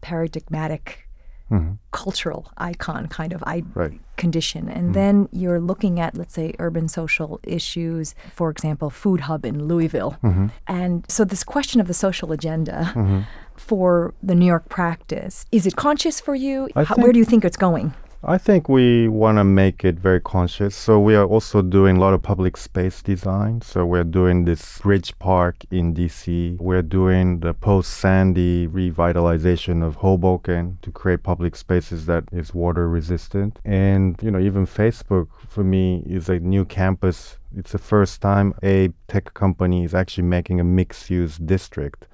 paradigmatic 0.00 1.03
hmm 1.48 1.72
cultural 1.92 2.50
icon 2.58 3.06
kind 3.06 3.32
of 3.32 3.40
I- 3.46 3.62
Right. 3.74 4.00
condition. 4.16 4.68
And 4.68 4.94
then 4.94 5.28
you're 5.32 5.60
looking 5.60 6.00
at, 6.00 6.16
let's 6.16 6.34
say, 6.34 6.52
urban 6.58 6.88
social 6.88 7.38
issues, 7.44 8.14
for 8.34 8.50
example, 8.50 8.90
Food 8.90 9.20
Hub 9.22 9.44
in 9.46 9.56
Louisville. 9.68 10.12
hmm 10.20 10.46
And 10.66 11.04
so, 11.08 11.24
this 11.24 11.44
question 11.44 11.80
of 11.80 11.86
the 11.86 11.94
social 11.94 12.32
agenda 12.32 12.86
hmm 12.94 13.20
for 13.56 14.12
the 14.20 14.34
New 14.34 14.46
York 14.46 14.68
practice, 14.68 15.46
is 15.52 15.64
it 15.64 15.76
conscious 15.76 16.20
for 16.20 16.34
you? 16.34 16.68
How, 16.74 16.96
where 16.96 17.12
do 17.12 17.20
you 17.20 17.24
think 17.24 17.44
it's 17.44 17.56
going? 17.56 17.94
I 18.26 18.38
think 18.38 18.70
we 18.70 19.06
want 19.06 19.36
to 19.36 19.44
make 19.44 19.84
it 19.84 19.96
very 19.96 20.20
conscious. 20.20 20.74
So 20.74 20.98
we 20.98 21.14
are 21.14 21.26
also 21.26 21.60
doing 21.60 21.98
a 21.98 22.00
lot 22.00 22.14
of 22.14 22.22
public 22.22 22.56
space 22.56 23.02
design. 23.02 23.60
So 23.60 23.84
we're 23.84 24.02
doing 24.02 24.46
this 24.46 24.78
Bridge 24.78 25.18
Park 25.18 25.56
in 25.70 25.94
DC. 25.94 26.58
We're 26.58 26.80
doing 26.80 27.40
the 27.40 27.52
post 27.52 27.92
Sandy 27.92 28.66
revitalization 28.66 29.84
of 29.84 29.96
Hoboken 29.96 30.78
to 30.80 30.90
create 30.90 31.22
public 31.22 31.54
spaces 31.54 32.06
that 32.06 32.24
is 32.32 32.54
water 32.54 32.88
resistant. 32.88 33.58
And 33.62 34.18
you 34.22 34.30
know, 34.30 34.38
even 34.40 34.66
Facebook 34.66 35.28
for 35.46 35.62
me 35.62 36.02
is 36.06 36.30
a 36.30 36.38
new 36.38 36.64
campus. 36.64 37.36
It's 37.54 37.72
the 37.72 37.78
first 37.78 38.22
time 38.22 38.54
a 38.62 38.88
tech 39.06 39.34
company 39.34 39.84
is 39.84 39.94
actually 39.94 40.24
making 40.24 40.60
a 40.60 40.64
mixed 40.64 41.10
use 41.10 41.36
district. 41.36 42.08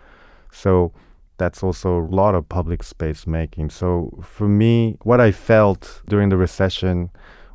So 0.50 0.92
that's 1.40 1.62
also 1.62 1.98
a 1.98 2.10
lot 2.20 2.34
of 2.34 2.48
public 2.48 2.82
space 2.82 3.26
making. 3.26 3.70
So 3.70 3.88
for 4.22 4.46
me, 4.46 4.98
what 5.02 5.20
I 5.20 5.32
felt 5.32 6.02
during 6.06 6.28
the 6.28 6.36
recession 6.36 7.10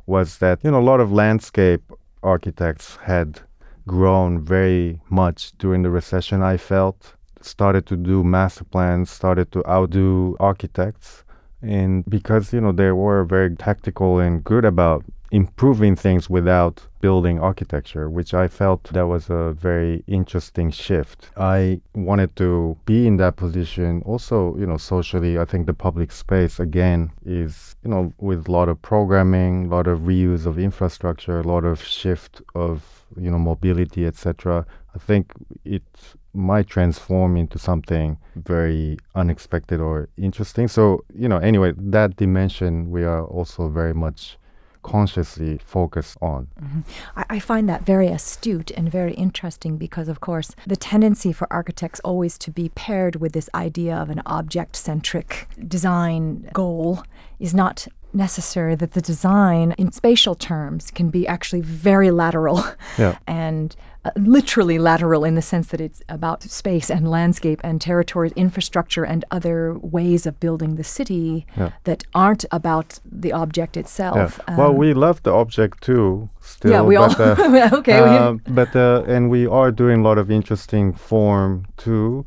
was 0.06 0.38
that, 0.38 0.58
you 0.64 0.70
know, 0.72 0.80
a 0.80 0.88
lot 0.92 1.00
of 1.00 1.12
landscape 1.12 1.84
architects 2.22 2.96
had 3.04 3.40
grown 3.86 4.40
very 4.40 5.00
much 5.08 5.52
during 5.58 5.82
the 5.82 5.90
recession, 5.90 6.42
I 6.42 6.56
felt, 6.56 7.14
started 7.40 7.86
to 7.86 7.96
do 7.96 8.24
master 8.24 8.64
plans, 8.64 9.08
started 9.08 9.52
to 9.52 9.64
outdo 9.68 10.36
architects. 10.40 11.22
And 11.62 12.04
because, 12.08 12.52
you 12.52 12.60
know, 12.60 12.72
they 12.72 12.90
were 12.90 13.24
very 13.24 13.54
tactical 13.54 14.18
and 14.18 14.42
good 14.42 14.64
about 14.64 15.04
improving 15.30 15.96
things 15.96 16.30
without 16.30 16.86
building 17.00 17.38
architecture, 17.38 18.08
which 18.08 18.32
I 18.34 18.48
felt 18.48 18.84
that 18.92 19.06
was 19.06 19.28
a 19.30 19.52
very 19.52 20.02
interesting 20.06 20.70
shift. 20.70 21.30
I 21.36 21.80
wanted 21.94 22.34
to 22.36 22.76
be 22.84 23.06
in 23.06 23.16
that 23.18 23.36
position. 23.36 24.02
Also, 24.04 24.56
you 24.56 24.66
know, 24.66 24.76
socially, 24.76 25.38
I 25.38 25.44
think 25.44 25.66
the 25.66 25.74
public 25.74 26.12
space 26.12 26.58
again 26.60 27.12
is, 27.24 27.76
you 27.82 27.90
know, 27.90 28.12
with 28.18 28.48
a 28.48 28.52
lot 28.52 28.68
of 28.68 28.80
programming, 28.82 29.66
a 29.66 29.68
lot 29.68 29.86
of 29.86 30.00
reuse 30.00 30.46
of 30.46 30.58
infrastructure, 30.58 31.40
a 31.40 31.42
lot 31.42 31.64
of 31.64 31.82
shift 31.82 32.42
of, 32.54 33.04
you 33.16 33.30
know, 33.30 33.38
mobility, 33.38 34.06
etc. 34.06 34.66
I 34.94 34.98
think 34.98 35.32
it 35.64 35.84
might 36.32 36.66
transform 36.66 37.36
into 37.36 37.58
something 37.58 38.18
very 38.36 38.98
unexpected 39.14 39.80
or 39.80 40.08
interesting. 40.16 40.68
So, 40.68 41.04
you 41.14 41.28
know, 41.28 41.38
anyway, 41.38 41.72
that 41.76 42.16
dimension 42.16 42.90
we 42.90 43.04
are 43.04 43.24
also 43.24 43.68
very 43.68 43.94
much 43.94 44.38
consciously 44.86 45.58
focus 45.58 46.16
on. 46.22 46.46
Mm-hmm. 46.62 46.80
I, 47.16 47.24
I 47.30 47.38
find 47.40 47.68
that 47.68 47.82
very 47.84 48.06
astute 48.06 48.70
and 48.70 48.90
very 48.90 49.14
interesting 49.14 49.76
because, 49.76 50.08
of 50.08 50.20
course, 50.20 50.54
the 50.66 50.76
tendency 50.76 51.32
for 51.32 51.52
architects 51.52 52.00
always 52.00 52.38
to 52.38 52.50
be 52.52 52.68
paired 52.70 53.16
with 53.16 53.32
this 53.32 53.50
idea 53.54 53.96
of 53.96 54.10
an 54.10 54.22
object 54.26 54.76
centric 54.76 55.48
design 55.66 56.48
goal 56.52 57.02
is 57.40 57.52
not 57.52 57.88
necessary 58.12 58.74
that 58.76 58.92
the 58.92 59.00
design 59.00 59.74
in 59.76 59.92
spatial 59.92 60.34
terms 60.34 60.90
can 60.90 61.10
be 61.10 61.26
actually 61.26 61.60
very 61.60 62.10
lateral 62.10 62.64
Yeah. 62.96 63.18
and 63.26 63.74
literally 64.16 64.78
lateral 64.78 65.24
in 65.24 65.34
the 65.34 65.42
sense 65.42 65.68
that 65.68 65.80
it's 65.80 66.02
about 66.08 66.42
space 66.42 66.90
and 66.90 67.10
landscape 67.10 67.60
and 67.64 67.80
territory 67.80 68.32
infrastructure 68.36 69.04
and 69.04 69.24
other 69.30 69.78
ways 69.80 70.26
of 70.26 70.38
building 70.40 70.76
the 70.76 70.84
city 70.84 71.46
Yeah. 71.56 71.70
that 71.84 72.04
aren't 72.14 72.44
about 72.52 73.00
the 73.04 73.32
object 73.32 73.76
Yeah. 73.76 73.80
itself. 73.80 74.40
well, 74.58 74.70
Um, 74.70 74.76
we 74.76 74.92
love 74.94 75.22
the 75.22 75.32
object 75.32 75.82
too. 75.82 76.28
Still, 76.40 76.70
yeah, 76.72 76.82
we 76.82 76.96
all 76.96 77.08
but, 77.16 77.38
uh, 77.38 77.68
okay. 77.78 77.98
um, 77.98 78.40
but 78.48 78.74
uh, 78.76 79.02
and 79.06 79.30
we 79.30 79.46
are 79.46 79.70
doing 79.72 80.00
a 80.00 80.02
lot 80.02 80.18
of 80.18 80.30
interesting 80.30 80.92
form 80.92 81.64
too. 81.76 82.24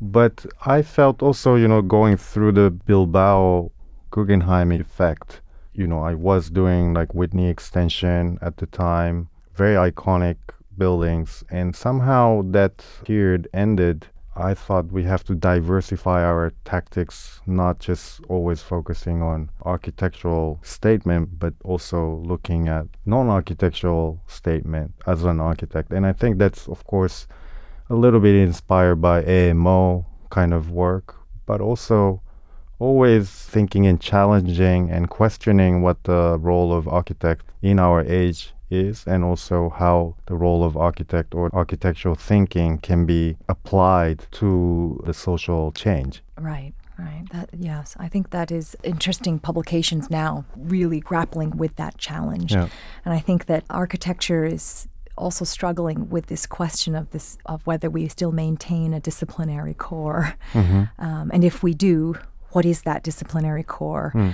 But 0.00 0.46
I 0.64 0.82
felt 0.82 1.22
also, 1.22 1.56
you 1.56 1.68
know, 1.68 1.82
going 1.82 2.16
through 2.16 2.52
the 2.52 2.70
Bilbao 2.70 3.70
Guggenheim 4.10 4.72
effect. 4.72 5.40
You 5.74 5.86
know, 5.86 6.00
I 6.00 6.14
was 6.14 6.50
doing 6.50 6.94
like 6.94 7.14
Whitney 7.14 7.48
Extension 7.48 8.38
at 8.40 8.56
the 8.56 8.66
time, 8.66 9.28
very 9.54 9.76
iconic 9.90 10.36
buildings, 10.80 11.44
and 11.50 11.76
somehow 11.76 12.42
that 12.50 12.74
period 13.04 13.46
ended. 13.52 14.06
I 14.34 14.54
thought 14.54 14.96
we 14.98 15.04
have 15.04 15.24
to 15.24 15.34
diversify 15.34 16.24
our 16.24 16.52
tactics, 16.64 17.40
not 17.46 17.78
just 17.78 18.20
always 18.28 18.62
focusing 18.62 19.22
on 19.22 19.50
architectural 19.74 20.58
statement, 20.62 21.38
but 21.38 21.54
also 21.62 22.00
looking 22.32 22.68
at 22.68 22.86
non-architectural 23.04 24.22
statement 24.26 24.94
as 25.06 25.24
an 25.24 25.40
architect. 25.40 25.92
And 25.92 26.06
I 26.06 26.12
think 26.20 26.38
that's, 26.38 26.68
of 26.68 26.80
course, 26.92 27.26
a 27.90 27.94
little 27.94 28.20
bit 28.20 28.36
inspired 28.36 29.00
by 29.02 29.22
AMO 29.24 30.06
kind 30.30 30.54
of 30.54 30.70
work, 30.70 31.16
but 31.44 31.60
also 31.60 32.22
always 32.78 33.28
thinking 33.28 33.84
and 33.86 34.00
challenging 34.00 34.90
and 34.90 35.10
questioning 35.10 35.82
what 35.82 35.98
the 36.04 36.38
role 36.40 36.72
of 36.72 36.88
architect 36.88 37.44
in 37.60 37.78
our 37.78 38.00
age 38.20 38.54
is 38.70 39.04
and 39.06 39.24
also 39.24 39.70
how 39.70 40.14
the 40.26 40.34
role 40.34 40.64
of 40.64 40.76
architect 40.76 41.34
or 41.34 41.50
architectural 41.54 42.14
thinking 42.14 42.78
can 42.78 43.06
be 43.06 43.36
applied 43.48 44.26
to 44.32 45.00
the 45.04 45.12
social 45.14 45.72
change. 45.72 46.22
Right, 46.38 46.72
right. 46.98 47.24
That, 47.32 47.50
yes, 47.58 47.96
I 47.98 48.08
think 48.08 48.30
that 48.30 48.50
is 48.50 48.76
interesting 48.82 49.38
publications 49.38 50.10
now 50.10 50.44
really 50.56 51.00
grappling 51.00 51.56
with 51.56 51.76
that 51.76 51.98
challenge. 51.98 52.52
Yeah. 52.52 52.68
And 53.04 53.14
I 53.14 53.18
think 53.18 53.46
that 53.46 53.64
architecture 53.70 54.44
is 54.44 54.86
also 55.16 55.44
struggling 55.44 56.08
with 56.08 56.26
this 56.26 56.46
question 56.46 56.94
of 56.94 57.10
this 57.10 57.36
of 57.44 57.66
whether 57.66 57.90
we 57.90 58.08
still 58.08 58.32
maintain 58.32 58.94
a 58.94 59.00
disciplinary 59.00 59.74
core, 59.74 60.34
Mm-hmm. 60.52 60.84
um, 60.98 61.30
and 61.34 61.44
if 61.44 61.62
we 61.62 61.74
do, 61.74 62.14
what 62.52 62.64
is 62.64 62.82
that 62.82 63.02
disciplinary 63.02 63.62
core? 63.62 64.10
Hmm. 64.12 64.30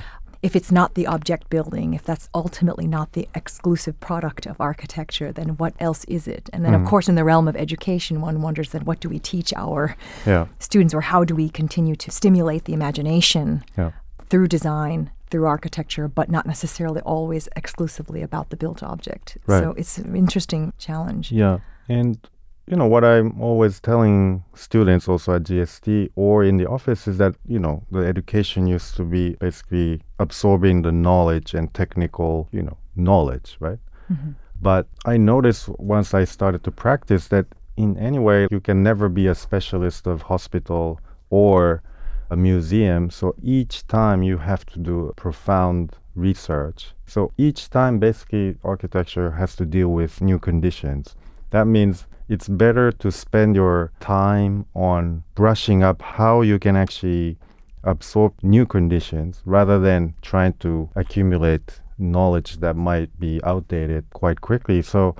If 0.46 0.54
it's 0.54 0.70
not 0.70 0.94
the 0.94 1.08
object 1.08 1.50
building, 1.50 1.92
if 1.92 2.04
that's 2.04 2.28
ultimately 2.32 2.86
not 2.86 3.14
the 3.14 3.28
exclusive 3.34 3.98
product 3.98 4.46
of 4.46 4.60
architecture, 4.60 5.32
then 5.32 5.56
what 5.56 5.74
else 5.80 6.04
is 6.04 6.28
it? 6.28 6.48
And 6.52 6.64
then, 6.64 6.72
Hmm. 6.72 6.82
of 6.82 6.86
course, 6.88 7.08
in 7.08 7.16
the 7.16 7.24
realm 7.24 7.48
of 7.48 7.56
education, 7.56 8.20
one 8.20 8.40
wonders 8.40 8.70
then 8.70 8.84
what 8.84 9.00
do 9.00 9.08
we 9.08 9.18
teach 9.18 9.52
our 9.56 9.96
Yeah. 10.24 10.46
students, 10.60 10.94
or 10.94 11.00
how 11.00 11.24
do 11.24 11.34
we 11.34 11.48
continue 11.48 11.96
to 11.96 12.12
stimulate 12.12 12.64
the 12.64 12.74
imagination 12.74 13.64
Yeah. 13.76 13.90
through 14.30 14.46
design, 14.46 15.10
through 15.30 15.46
architecture, 15.46 16.06
but 16.06 16.30
not 16.30 16.46
necessarily 16.46 17.00
always 17.00 17.48
exclusively 17.56 18.22
about 18.22 18.50
the 18.50 18.56
built 18.56 18.84
object. 18.84 19.38
Right. 19.48 19.64
So 19.64 19.70
it's 19.72 19.98
an 19.98 20.14
interesting 20.14 20.72
challenge. 20.78 21.32
Yeah. 21.32 21.58
And 21.88 22.18
you 22.66 22.76
know 22.76 22.86
what 22.86 23.04
I'm 23.04 23.40
always 23.40 23.78
telling 23.78 24.44
students 24.54 25.08
also 25.08 25.36
at 25.36 25.44
GSD 25.44 26.10
or 26.16 26.42
in 26.42 26.56
the 26.56 26.66
office 26.66 27.06
is 27.06 27.18
that, 27.18 27.36
you 27.46 27.60
know, 27.60 27.84
the 27.92 28.00
education 28.00 28.66
used 28.66 28.96
to 28.96 29.04
be 29.04 29.34
basically 29.34 30.02
absorbing 30.18 30.82
the 30.82 30.90
knowledge 30.90 31.54
and 31.54 31.72
technical, 31.72 32.48
you 32.50 32.62
know, 32.62 32.76
knowledge, 32.96 33.56
right? 33.60 33.78
Mm-hmm. 34.12 34.32
But 34.60 34.88
I 35.04 35.16
noticed 35.16 35.68
once 35.78 36.12
I 36.12 36.24
started 36.24 36.64
to 36.64 36.72
practice 36.72 37.28
that 37.28 37.46
in 37.76 37.96
any 37.98 38.18
way 38.18 38.48
you 38.50 38.60
can 38.60 38.82
never 38.82 39.08
be 39.08 39.28
a 39.28 39.34
specialist 39.34 40.06
of 40.08 40.22
hospital 40.22 41.00
or 41.30 41.82
a 42.30 42.36
museum. 42.36 43.10
So 43.10 43.36
each 43.42 43.86
time 43.86 44.24
you 44.24 44.38
have 44.38 44.66
to 44.66 44.80
do 44.80 45.12
profound 45.16 45.96
research. 46.16 46.94
So 47.06 47.32
each 47.36 47.70
time 47.70 48.00
basically 48.00 48.56
architecture 48.64 49.32
has 49.32 49.54
to 49.56 49.66
deal 49.66 49.88
with 49.88 50.20
new 50.20 50.40
conditions. 50.40 51.14
That 51.50 51.66
means 51.66 52.06
it's 52.28 52.48
better 52.48 52.90
to 52.90 53.10
spend 53.10 53.54
your 53.54 53.92
time 54.00 54.66
on 54.74 55.22
brushing 55.34 55.82
up 55.82 56.02
how 56.02 56.40
you 56.40 56.58
can 56.58 56.76
actually 56.76 57.38
absorb 57.84 58.34
new 58.42 58.66
conditions 58.66 59.42
rather 59.44 59.78
than 59.78 60.14
trying 60.22 60.52
to 60.54 60.90
accumulate 60.96 61.80
knowledge 61.98 62.58
that 62.58 62.74
might 62.76 63.18
be 63.18 63.40
outdated 63.44 64.04
quite 64.10 64.40
quickly. 64.40 64.82
So 64.82 65.14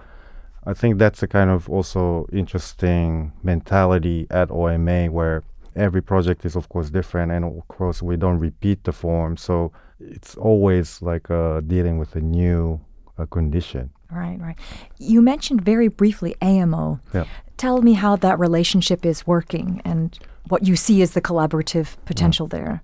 I 0.66 0.74
think 0.74 0.98
that's 0.98 1.22
a 1.22 1.28
kind 1.28 1.48
of 1.48 1.70
also 1.70 2.26
interesting 2.32 3.32
mentality 3.42 4.26
at 4.30 4.50
OMA 4.50 5.06
where 5.06 5.44
every 5.76 6.02
project 6.02 6.44
is 6.44 6.56
of 6.56 6.68
course 6.68 6.90
different 6.90 7.30
and 7.30 7.44
of 7.44 7.68
course 7.68 8.02
we 8.02 8.16
don't 8.16 8.38
repeat 8.38 8.82
the 8.82 8.92
form. 8.92 9.36
So 9.36 9.70
it's 10.00 10.34
always 10.34 11.00
like 11.02 11.30
uh, 11.30 11.60
dealing 11.60 11.98
with 11.98 12.16
a 12.16 12.20
new 12.20 12.80
uh, 13.16 13.26
condition. 13.26 13.90
Right, 14.10 14.38
right. 14.40 14.56
You 14.98 15.20
mentioned 15.20 15.62
very 15.62 15.88
briefly 15.88 16.36
AMO. 16.40 17.00
Yeah. 17.12 17.24
Tell 17.56 17.82
me 17.82 17.94
how 17.94 18.16
that 18.16 18.38
relationship 18.38 19.04
is 19.04 19.26
working 19.26 19.80
and 19.84 20.18
what 20.48 20.66
you 20.66 20.76
see 20.76 21.02
as 21.02 21.12
the 21.12 21.20
collaborative 21.20 21.96
potential 22.04 22.46
mm-hmm. 22.46 22.64
there. 22.64 22.82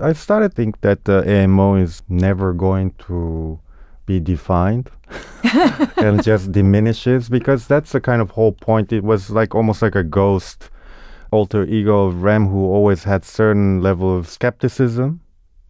I 0.00 0.12
started 0.12 0.50
to 0.50 0.54
think 0.54 0.80
that 0.82 1.08
uh, 1.08 1.22
the 1.22 1.30
AMO 1.30 1.76
is 1.76 2.02
never 2.08 2.52
going 2.52 2.94
to 3.06 3.60
be 4.06 4.20
defined 4.20 4.90
and 5.96 6.22
just 6.22 6.52
diminishes 6.52 7.28
because 7.28 7.66
that's 7.66 7.92
the 7.92 8.00
kind 8.00 8.22
of 8.22 8.30
whole 8.30 8.52
point. 8.52 8.92
It 8.92 9.04
was 9.04 9.30
like 9.30 9.54
almost 9.54 9.82
like 9.82 9.94
a 9.94 10.04
ghost 10.04 10.70
alter 11.30 11.64
ego 11.64 12.06
of 12.06 12.22
Rem 12.22 12.48
who 12.48 12.64
always 12.64 13.04
had 13.04 13.24
certain 13.24 13.82
level 13.82 14.16
of 14.16 14.28
skepticism 14.28 15.20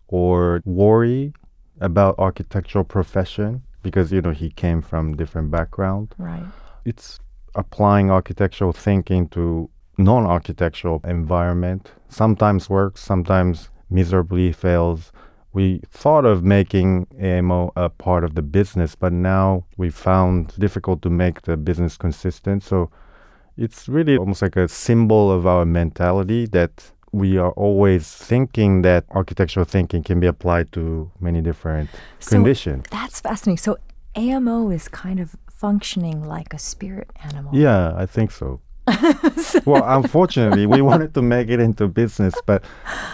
or 0.07 0.62
worry 0.64 1.33
about 1.81 2.14
architectural 2.18 2.85
profession 2.85 3.62
because 3.82 4.12
you 4.12 4.20
know 4.20 4.32
he 4.32 4.50
came 4.50 4.82
from 4.82 5.16
different 5.16 5.50
background. 5.50 6.14
Right. 6.18 6.46
it's 6.84 7.18
applying 7.54 8.10
architectural 8.10 8.72
thinking 8.72 9.28
to 9.28 9.68
non-architectural 9.96 11.00
environment. 11.04 11.90
Sometimes 12.08 12.70
works 12.70 13.00
sometimes 13.02 13.70
miserably 13.90 14.52
fails. 14.52 15.12
We 15.52 15.80
thought 15.90 16.24
of 16.24 16.44
making 16.44 17.08
AMO 17.20 17.72
a 17.74 17.88
part 17.88 18.22
of 18.22 18.34
the 18.34 18.42
business 18.42 18.94
but 18.94 19.12
now 19.12 19.64
we 19.76 19.90
found 19.90 20.54
difficult 20.58 21.02
to 21.02 21.10
make 21.10 21.42
the 21.42 21.56
business 21.56 21.96
consistent. 21.96 22.62
So 22.62 22.90
it's 23.56 23.88
really 23.88 24.16
almost 24.16 24.40
like 24.40 24.56
a 24.56 24.68
symbol 24.68 25.32
of 25.32 25.46
our 25.46 25.64
mentality 25.64 26.46
that 26.46 26.92
we 27.12 27.38
are 27.38 27.52
always 27.52 28.12
thinking 28.14 28.82
that 28.82 29.04
architectural 29.10 29.64
thinking 29.64 30.02
can 30.02 30.20
be 30.20 30.26
applied 30.26 30.72
to 30.72 31.10
many 31.20 31.40
different 31.40 31.90
So- 32.18 32.30
conditions 32.36 32.86
That's 32.90 33.20
fascinating. 33.20 33.58
So 33.58 33.76
AMO 34.16 34.70
is 34.70 34.88
kind 34.88 35.20
of 35.20 35.36
functioning 35.50 36.26
like 36.26 36.54
a 36.54 36.58
spirit 36.58 37.10
animal. 37.24 37.50
Yeah, 37.54 37.92
I 37.96 38.06
think 38.06 38.30
so. 38.30 38.60
well, 39.66 39.84
unfortunately, 39.86 40.66
we 40.66 40.80
wanted 40.80 41.12
to 41.14 41.20
make 41.20 41.48
it 41.50 41.60
into 41.60 41.88
business, 41.88 42.34
but 42.46 42.64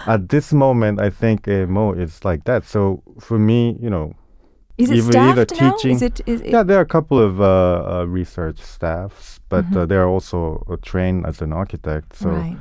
at 0.07 0.29
this 0.29 0.53
moment, 0.53 1.01
I 1.01 1.09
think 1.09 1.47
AMO 1.47 1.93
is 1.93 2.23
like 2.23 2.45
that. 2.45 2.63
So 2.65 3.03
for 3.19 3.37
me, 3.37 3.77
you 3.81 3.89
know, 3.89 4.13
Is 4.77 4.89
it 4.89 5.03
staffed 5.03 5.51
either 5.51 5.61
now? 5.61 5.75
Is 5.83 6.01
it, 6.01 6.21
is 6.25 6.41
it 6.41 6.51
yeah, 6.51 6.63
there 6.63 6.77
are 6.77 6.81
a 6.81 6.85
couple 6.97 7.19
of 7.19 7.41
uh, 7.41 7.45
uh, 7.45 8.05
research 8.07 8.59
staffs, 8.59 9.39
but 9.49 9.65
uh, 9.75 9.85
they're 9.85 10.07
also 10.07 10.63
uh, 10.69 10.77
trained 10.81 11.25
as 11.25 11.41
an 11.41 11.51
architect. 11.51 12.15
So 12.15 12.29
right. 12.29 12.57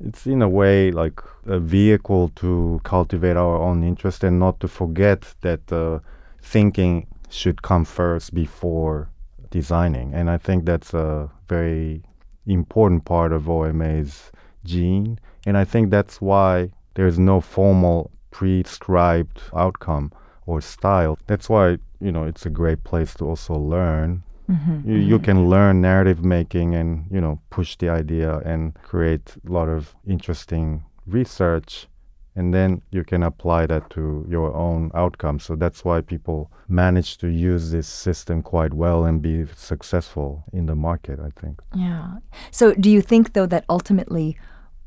It's 0.00 0.26
in 0.26 0.42
a 0.42 0.48
way 0.48 0.90
like 0.90 1.20
a 1.46 1.58
vehicle 1.58 2.30
to 2.36 2.80
cultivate 2.84 3.36
our 3.36 3.56
own 3.56 3.82
interest 3.82 4.24
and 4.24 4.38
not 4.38 4.60
to 4.60 4.68
forget 4.68 5.34
that 5.40 5.72
uh, 5.72 6.00
thinking 6.42 7.06
should 7.28 7.62
come 7.62 7.84
first 7.84 8.34
before 8.34 9.08
designing. 9.50 10.12
And 10.12 10.28
I 10.30 10.38
think 10.38 10.64
that's 10.64 10.92
a 10.94 11.30
very 11.48 12.02
important 12.46 13.04
part 13.04 13.32
of 13.32 13.48
OMA's 13.48 14.32
gene. 14.64 15.18
And 15.46 15.56
I 15.56 15.64
think 15.64 15.90
that's 15.90 16.20
why 16.20 16.70
there's 16.94 17.18
no 17.18 17.40
formal 17.40 18.10
prescribed 18.30 19.42
outcome 19.54 20.12
or 20.46 20.60
style. 20.60 21.18
That's 21.26 21.48
why, 21.48 21.78
you 22.00 22.12
know, 22.12 22.24
it's 22.24 22.46
a 22.46 22.50
great 22.50 22.84
place 22.84 23.14
to 23.14 23.24
also 23.24 23.54
learn 23.54 24.22
Mm-hmm, 24.52 24.90
you, 24.90 24.96
you 24.96 25.16
mm-hmm. 25.16 25.24
can 25.24 25.48
learn 25.48 25.80
narrative 25.80 26.24
making 26.24 26.74
and 26.74 27.06
you 27.10 27.20
know 27.20 27.40
push 27.50 27.76
the 27.76 27.88
idea 27.88 28.38
and 28.38 28.74
create 28.82 29.36
a 29.48 29.52
lot 29.52 29.68
of 29.68 29.94
interesting 30.06 30.84
research 31.06 31.88
and 32.34 32.52
then 32.54 32.82
you 32.90 33.04
can 33.04 33.22
apply 33.22 33.66
that 33.66 33.90
to 33.90 34.26
your 34.28 34.54
own 34.54 34.90
outcomes 34.94 35.44
so 35.44 35.56
that's 35.56 35.84
why 35.84 36.00
people 36.00 36.50
manage 36.68 37.18
to 37.18 37.28
use 37.28 37.70
this 37.70 37.86
system 37.86 38.42
quite 38.42 38.74
well 38.74 39.04
and 39.04 39.22
be 39.22 39.46
successful 39.56 40.44
in 40.52 40.66
the 40.66 40.74
market 40.74 41.18
i 41.20 41.30
think 41.40 41.60
Yeah. 41.74 42.18
So 42.50 42.74
do 42.74 42.90
you 42.90 43.02
think 43.02 43.32
though 43.32 43.46
that 43.46 43.64
ultimately 43.68 44.36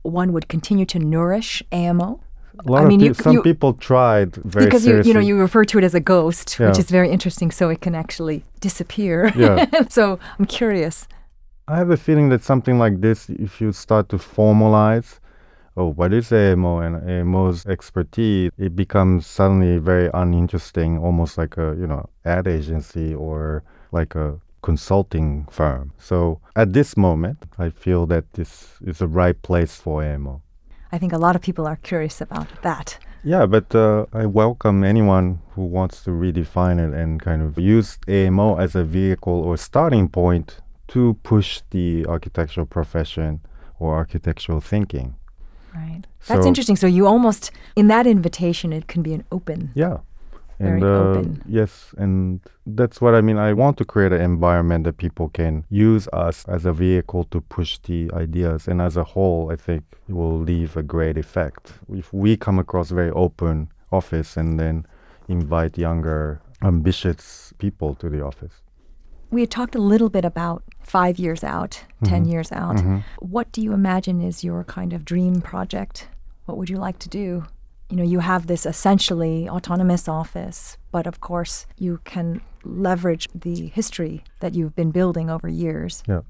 one 0.05 0.33
would 0.33 0.47
continue 0.47 0.85
to 0.85 0.99
nourish 0.99 1.63
AMO? 1.71 2.21
A 2.65 2.71
lot 2.71 2.83
I 2.83 2.87
mean, 2.87 3.01
of 3.01 3.07
you- 3.07 3.13
some 3.13 3.33
you- 3.35 3.41
people 3.43 3.73
tried 3.73 4.35
very 4.35 4.65
because 4.65 4.85
you 4.85 4.91
seriously 4.91 5.09
you 5.09 5.13
know 5.13 5.19
you 5.19 5.37
refer 5.39 5.63
to 5.65 5.77
it 5.79 5.83
as 5.83 5.95
a 5.95 5.99
ghost, 5.99 6.59
which 6.59 6.79
is 6.79 6.89
very 6.89 7.09
interesting. 7.09 7.51
So 7.51 7.69
it 7.69 7.81
can 7.81 7.95
actually 7.95 8.43
disappear. 8.61 9.31
Yeah. 9.35 9.65
so 9.89 10.19
I'm 10.39 10.45
curious. 10.45 11.07
I 11.67 11.77
have 11.77 11.89
a 11.89 11.97
feeling 11.97 12.29
that 12.29 12.43
something 12.43 12.77
like 12.77 13.01
this, 13.01 13.27
if 13.29 13.59
you 13.59 13.71
start 13.71 14.09
to 14.09 14.17
formalize, 14.17 15.19
oh, 15.75 15.87
what 15.91 16.13
is 16.13 16.31
AMO 16.31 16.79
and 16.79 16.95
AMO's 17.09 17.65
expertise, 17.65 18.51
it 18.57 18.75
becomes 18.75 19.25
suddenly 19.25 19.77
very 19.79 20.09
uninteresting, 20.13 20.97
almost 20.99 21.37
like 21.37 21.57
a 21.57 21.75
you 21.79 21.87
know 21.87 22.07
ad 22.23 22.47
agency 22.47 23.13
or 23.15 23.63
like 23.91 24.13
a 24.15 24.39
consulting 24.61 25.45
firm. 25.51 25.91
So 25.99 26.39
at 26.55 26.73
this 26.73 26.97
moment, 26.97 27.37
I 27.57 27.69
feel 27.69 28.05
that 28.07 28.25
this 28.33 28.51
is 28.85 28.97
the 28.99 29.07
right 29.07 29.39
place 29.41 29.75
for 29.77 30.03
AMO. 30.03 30.41
I 30.95 30.97
think 30.97 31.11
a 31.11 31.17
lot 31.17 31.35
of 31.35 31.41
people 31.41 31.67
are 31.67 31.75
curious 31.75 32.21
about 32.21 32.47
that. 32.61 32.97
Yeah, 33.21 33.45
but 33.47 33.75
uh, 33.75 34.05
I 34.13 34.25
welcome 34.27 34.85
anyone 34.85 35.39
who 35.53 35.65
wants 35.65 36.01
to 36.05 36.11
redefine 36.11 36.77
it 36.79 36.93
and 36.97 37.21
kind 37.21 37.41
of 37.41 37.59
use 37.59 37.97
AMO 38.07 38.55
as 38.55 38.75
a 38.75 38.85
vehicle 38.85 39.33
or 39.33 39.57
starting 39.57 40.07
point 40.07 40.61
to 40.87 41.15
push 41.23 41.61
the 41.71 42.05
architectural 42.07 42.65
profession 42.65 43.41
or 43.77 43.93
architectural 43.93 44.61
thinking. 44.61 45.15
Right. 45.75 46.03
That's 46.27 46.45
interesting. 46.45 46.77
So 46.77 46.87
you 46.87 47.07
almost 47.07 47.51
in 47.75 47.87
that 47.89 48.07
invitation 48.07 48.71
it 48.71 48.87
can 48.87 49.03
be 49.03 49.13
an 49.13 49.25
open. 49.33 49.71
Yeah. 49.75 49.97
Very 50.59 50.71
and 50.75 50.83
uh, 50.83 50.87
open. 50.87 51.43
yes, 51.47 51.93
and 51.97 52.39
that's 52.65 53.01
what 53.01 53.13
I 53.13 53.21
mean. 53.21 53.37
I 53.37 53.53
want 53.53 53.77
to 53.77 53.85
create 53.85 54.13
an 54.13 54.21
environment 54.21 54.83
that 54.85 54.97
people 54.97 55.29
can 55.29 55.65
use 55.69 56.07
us 56.13 56.45
as 56.47 56.65
a 56.65 56.71
vehicle 56.71 57.25
to 57.25 57.41
push 57.41 57.77
the 57.79 58.09
ideas, 58.13 58.67
and 58.67 58.81
as 58.81 58.95
a 58.97 59.03
whole, 59.03 59.51
I 59.51 59.55
think 59.57 59.83
it 60.07 60.13
will 60.13 60.39
leave 60.39 60.77
a 60.77 60.83
great 60.83 61.17
effect. 61.17 61.73
If 61.91 62.13
we 62.13 62.37
come 62.37 62.57
across 62.59 62.89
very 62.91 63.11
open 63.11 63.69
office 63.91 64.37
and 64.37 64.59
then 64.59 64.85
invite 65.27 65.77
younger, 65.77 66.39
ambitious 66.61 67.53
people 67.57 67.95
to 67.95 68.09
the 68.09 68.23
office. 68.23 68.61
We 69.31 69.41
had 69.41 69.51
talked 69.51 69.75
a 69.75 69.79
little 69.81 70.09
bit 70.09 70.23
about 70.23 70.63
five 70.81 71.17
years 71.19 71.43
out, 71.43 71.83
Mm-hmm. 72.01 72.05
10 72.13 72.25
years 72.25 72.51
out. 72.51 72.79
What 73.19 73.51
do 73.51 73.61
you 73.61 73.73
imagine 73.73 74.21
is 74.21 74.43
your 74.43 74.63
kind 74.63 74.93
of 74.93 75.03
dream 75.03 75.41
project? 75.41 76.07
What 76.45 76.57
would 76.57 76.69
you 76.69 76.77
like 76.77 76.99
to 76.99 77.09
do? 77.09 77.45
You 77.89 77.97
know, 77.97 78.03
you 78.03 78.19
have 78.19 78.47
this 78.47 78.65
essentially 78.65 79.47
autonomous 79.47 80.07
office, 80.07 80.77
but 80.91 81.05
of 81.07 81.19
course 81.19 81.65
you 81.77 81.99
can 82.03 82.41
leverage 82.63 83.27
the 83.35 83.67
history 83.67 84.23
that 84.39 84.55
you've 84.55 84.75
been 84.75 84.91
building 84.91 85.29
over 85.29 85.47
years. 85.47 86.03
Yeah. 86.07 86.21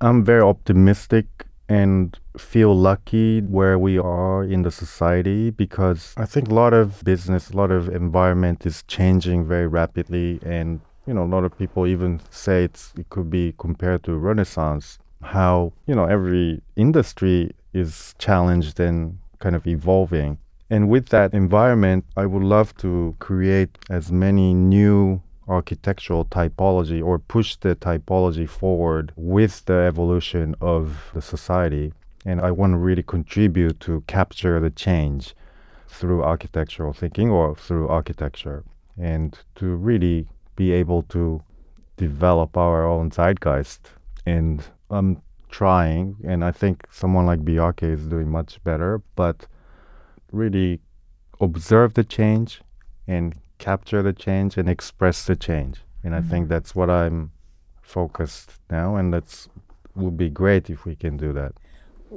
I'm 0.00 0.24
very 0.24 0.42
optimistic 0.42 1.46
and 1.68 2.18
feel 2.38 2.76
lucky 2.76 3.40
where 3.40 3.78
we 3.78 3.98
are 3.98 4.44
in 4.44 4.62
the 4.62 4.70
society 4.70 5.50
because 5.50 6.14
I 6.16 6.26
think 6.26 6.48
a 6.48 6.54
lot 6.54 6.74
of 6.74 7.02
business, 7.02 7.50
a 7.50 7.56
lot 7.56 7.70
of 7.70 7.88
environment 7.88 8.66
is 8.66 8.84
changing 8.86 9.46
very 9.46 9.66
rapidly 9.66 10.38
and 10.44 10.80
you 11.06 11.14
know 11.14 11.24
a 11.24 11.32
lot 11.36 11.44
of 11.44 11.56
people 11.56 11.86
even 11.86 12.20
say 12.30 12.64
it's 12.64 12.92
it 12.96 13.08
could 13.10 13.30
be 13.30 13.54
compared 13.58 14.02
to 14.04 14.14
renaissance 14.14 14.98
how 15.22 15.72
you 15.86 15.94
know 15.94 16.04
every 16.04 16.60
industry 16.74 17.52
is 17.72 18.14
challenged 18.18 18.78
and 18.80 19.18
kind 19.38 19.54
of 19.54 19.66
evolving 19.66 20.38
and 20.70 20.88
with 20.88 21.08
that 21.08 21.32
environment 21.34 22.04
I 22.16 22.26
would 22.26 22.42
love 22.42 22.76
to 22.78 23.14
create 23.18 23.78
as 23.90 24.10
many 24.10 24.54
new 24.54 25.22
architectural 25.48 26.24
typology 26.24 27.02
or 27.02 27.18
push 27.18 27.56
the 27.56 27.76
typology 27.76 28.48
forward 28.48 29.12
with 29.16 29.64
the 29.66 29.74
evolution 29.74 30.54
of 30.60 31.10
the 31.14 31.22
society. 31.22 31.92
And 32.24 32.40
I 32.40 32.50
want 32.50 32.72
to 32.72 32.78
really 32.78 33.02
contribute 33.02 33.78
to 33.80 34.02
capture 34.08 34.58
the 34.58 34.70
change 34.70 35.34
through 35.88 36.24
architectural 36.24 36.92
thinking 36.92 37.30
or 37.30 37.54
through 37.54 37.88
architecture 37.88 38.64
and 38.98 39.38
to 39.54 39.76
really 39.76 40.26
be 40.56 40.72
able 40.72 41.02
to 41.02 41.42
develop 41.96 42.56
our 42.56 42.84
own 42.84 43.10
zeitgeist. 43.10 43.90
And 44.24 44.64
I'm 44.90 45.22
trying, 45.50 46.16
and 46.24 46.44
I 46.44 46.50
think 46.50 46.86
someone 46.90 47.26
like 47.26 47.44
Bjarke 47.44 47.84
is 47.84 48.06
doing 48.06 48.28
much 48.28 48.62
better, 48.64 49.00
but 49.14 49.46
really 50.36 50.80
observe 51.40 51.94
the 51.94 52.04
change 52.04 52.60
and 53.06 53.34
capture 53.58 54.02
the 54.02 54.12
change 54.12 54.56
and 54.56 54.68
express 54.68 55.24
the 55.24 55.36
change. 55.36 55.80
And 56.02 56.14
mm-hmm. 56.14 56.26
I 56.26 56.30
think 56.30 56.48
that's 56.48 56.74
what 56.74 56.90
I'm 56.90 57.32
focused 57.82 58.52
now, 58.70 58.96
and 58.96 59.12
that's 59.12 59.48
would 59.94 60.16
be 60.16 60.28
great 60.28 60.68
if 60.68 60.84
we 60.84 60.94
can 60.94 61.16
do 61.16 61.32
that. 61.32 61.52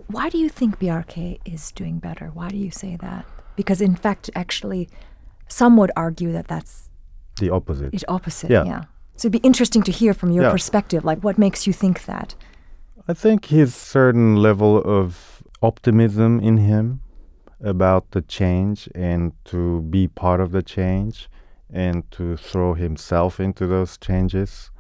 Why 0.08 0.30
do 0.30 0.38
you 0.38 0.50
think 0.50 0.80
Bjarke 0.80 1.40
is 1.46 1.72
doing 1.72 2.00
better? 2.00 2.28
Why 2.34 2.50
do 2.50 2.58
you 2.58 2.72
say 2.72 2.98
that? 2.98 3.26
Because 3.56 3.82
in 3.82 3.96
fact, 3.96 4.30
actually, 4.36 4.90
some 5.48 5.78
would 5.78 5.92
argue 5.96 6.32
that 6.34 6.48
that's 6.48 6.90
the 7.40 7.50
opposite. 7.50 7.94
It's 7.94 8.04
opposite. 8.08 8.52
Yeah. 8.52 8.66
yeah. 8.66 8.84
So 9.16 9.28
it'd 9.28 9.42
be 9.42 9.48
interesting 9.48 9.82
to 9.84 9.92
hear 9.92 10.14
from 10.14 10.32
your 10.32 10.46
yeah. 10.46 10.52
perspective. 10.52 11.04
Like, 11.04 11.24
what 11.24 11.38
makes 11.38 11.66
you 11.66 11.74
think 11.74 12.06
that? 12.06 12.36
I 13.08 13.14
think 13.14 13.46
his 13.46 13.74
certain 13.74 14.36
level 14.36 14.78
of 14.78 15.42
optimism 15.62 16.40
in 16.40 16.58
him 16.58 17.02
about 17.62 18.12
the 18.12 18.22
change 18.22 18.90
and 18.96 19.34
to 19.46 19.82
be 19.82 20.08
part 20.08 20.40
of 20.40 20.52
the 20.52 20.64
change 20.64 21.30
and 21.72 22.10
to 22.12 22.38
throw 22.38 22.74
himself 22.74 23.40
into 23.40 23.68
those 23.68 23.98
changes. 23.98 24.72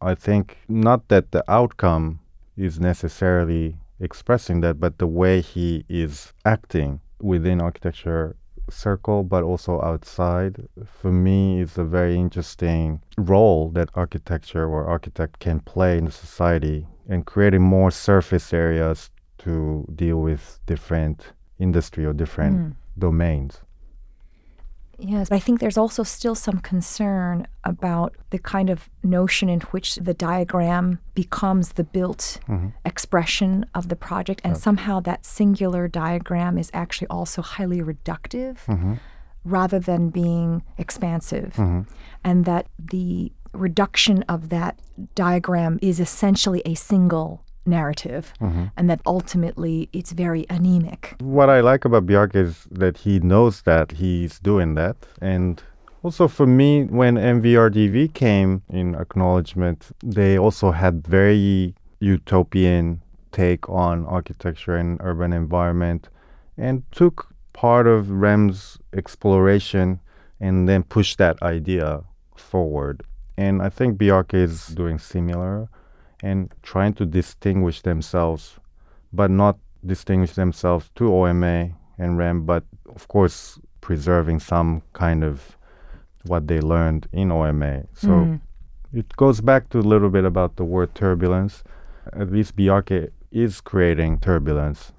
I 0.00 0.14
think 0.14 0.58
not 0.68 1.08
that 1.08 1.30
the 1.30 1.44
outcome 1.50 2.20
is 2.56 2.80
necessarily 2.80 3.76
expressing 4.00 4.60
that, 4.60 4.80
but 4.80 4.98
the 4.98 5.06
way 5.06 5.40
he 5.40 5.84
is 5.88 6.32
acting 6.44 7.00
within 7.20 7.60
architecture 7.60 8.36
circle, 8.68 9.22
but 9.22 9.44
also 9.44 9.80
outside, 9.82 10.68
for 10.84 11.12
me 11.12 11.60
is 11.60 11.78
a 11.78 11.84
very 11.84 12.16
interesting 12.16 13.00
role 13.16 13.70
that 13.70 13.90
architecture 13.94 14.66
or 14.66 14.86
architect 14.86 15.38
can 15.38 15.60
play 15.60 15.98
in 15.98 16.10
society 16.10 16.86
and 17.08 17.26
creating 17.26 17.62
more 17.62 17.90
surface 17.90 18.52
areas 18.52 19.10
to 19.38 19.86
deal 19.94 20.18
with 20.18 20.60
different 20.66 21.32
industry 21.62 22.04
or 22.04 22.12
different 22.12 22.56
mm. 22.58 22.74
domains. 22.98 23.60
Yes, 24.98 25.32
I 25.32 25.40
think 25.40 25.58
there's 25.58 25.78
also 25.78 26.04
still 26.04 26.36
some 26.36 26.60
concern 26.60 27.48
about 27.64 28.14
the 28.30 28.38
kind 28.38 28.70
of 28.70 28.88
notion 29.02 29.48
in 29.48 29.60
which 29.72 29.96
the 29.96 30.14
diagram 30.14 31.00
becomes 31.14 31.72
the 31.72 31.82
built 31.82 32.38
mm-hmm. 32.48 32.68
expression 32.84 33.66
of 33.74 33.88
the 33.88 33.96
project, 33.96 34.40
and 34.44 34.56
somehow 34.56 35.00
that 35.00 35.24
singular 35.24 35.88
diagram 35.88 36.56
is 36.56 36.70
actually 36.72 37.08
also 37.08 37.42
highly 37.42 37.80
reductive 37.80 38.64
mm-hmm. 38.66 38.94
rather 39.44 39.80
than 39.80 40.10
being 40.10 40.62
expansive. 40.78 41.54
Mm-hmm. 41.54 41.80
And 42.22 42.44
that 42.44 42.68
the 42.78 43.32
reduction 43.52 44.22
of 44.28 44.50
that 44.50 44.78
diagram 45.14 45.78
is 45.82 45.98
essentially 45.98 46.62
a 46.64 46.74
single 46.74 47.44
narrative 47.66 48.32
mm-hmm. 48.40 48.64
and 48.76 48.90
that 48.90 49.00
ultimately 49.06 49.88
it's 49.92 50.12
very 50.12 50.46
anemic. 50.50 51.16
What 51.20 51.48
I 51.48 51.60
like 51.60 51.84
about 51.84 52.06
Bjarke 52.06 52.36
is 52.36 52.66
that 52.70 52.98
he 52.98 53.20
knows 53.20 53.62
that 53.62 53.92
he's 53.92 54.38
doing 54.38 54.74
that 54.74 54.96
and 55.20 55.62
also 56.02 56.28
for 56.28 56.46
me 56.46 56.84
when 56.84 57.14
MVRDV 57.14 58.14
came 58.14 58.62
in 58.68 58.94
acknowledgement 58.94 59.90
they 60.02 60.36
also 60.38 60.72
had 60.72 61.06
very 61.06 61.74
utopian 62.00 63.00
take 63.30 63.68
on 63.68 64.04
architecture 64.06 64.76
and 64.76 65.00
urban 65.02 65.32
environment 65.32 66.08
and 66.56 66.82
took 66.92 67.34
part 67.52 67.86
of 67.86 68.10
REM's 68.10 68.78
exploration 68.92 70.00
and 70.40 70.68
then 70.68 70.82
pushed 70.82 71.18
that 71.18 71.40
idea 71.42 72.02
forward. 72.36 73.02
And 73.36 73.62
I 73.62 73.68
think 73.68 73.98
Bjarke 73.98 74.34
is 74.34 74.66
doing 74.68 74.98
similar 74.98 75.68
and 76.22 76.52
trying 76.62 76.94
to 76.94 77.04
distinguish 77.04 77.82
themselves, 77.82 78.58
but 79.12 79.30
not 79.30 79.58
distinguish 79.84 80.32
themselves 80.32 80.90
to 80.94 81.12
OMA 81.12 81.70
and 81.98 82.16
REM, 82.16 82.46
but 82.46 82.64
of 82.94 83.08
course 83.08 83.58
preserving 83.80 84.38
some 84.40 84.82
kind 84.92 85.24
of 85.24 85.56
what 86.24 86.46
they 86.46 86.60
learned 86.60 87.08
in 87.12 87.32
OMA. 87.32 87.84
So 87.94 88.08
mm. 88.08 88.40
it 88.92 89.14
goes 89.16 89.40
back 89.40 89.68
to 89.70 89.78
a 89.78 89.82
little 89.92 90.10
bit 90.10 90.24
about 90.24 90.56
the 90.56 90.64
word 90.64 90.94
turbulence. 90.94 91.64
At 92.12 92.30
least 92.30 92.56
Bjarke 92.56 93.10
is 93.30 93.60
creating 93.60 94.20
turbulence, 94.20 94.92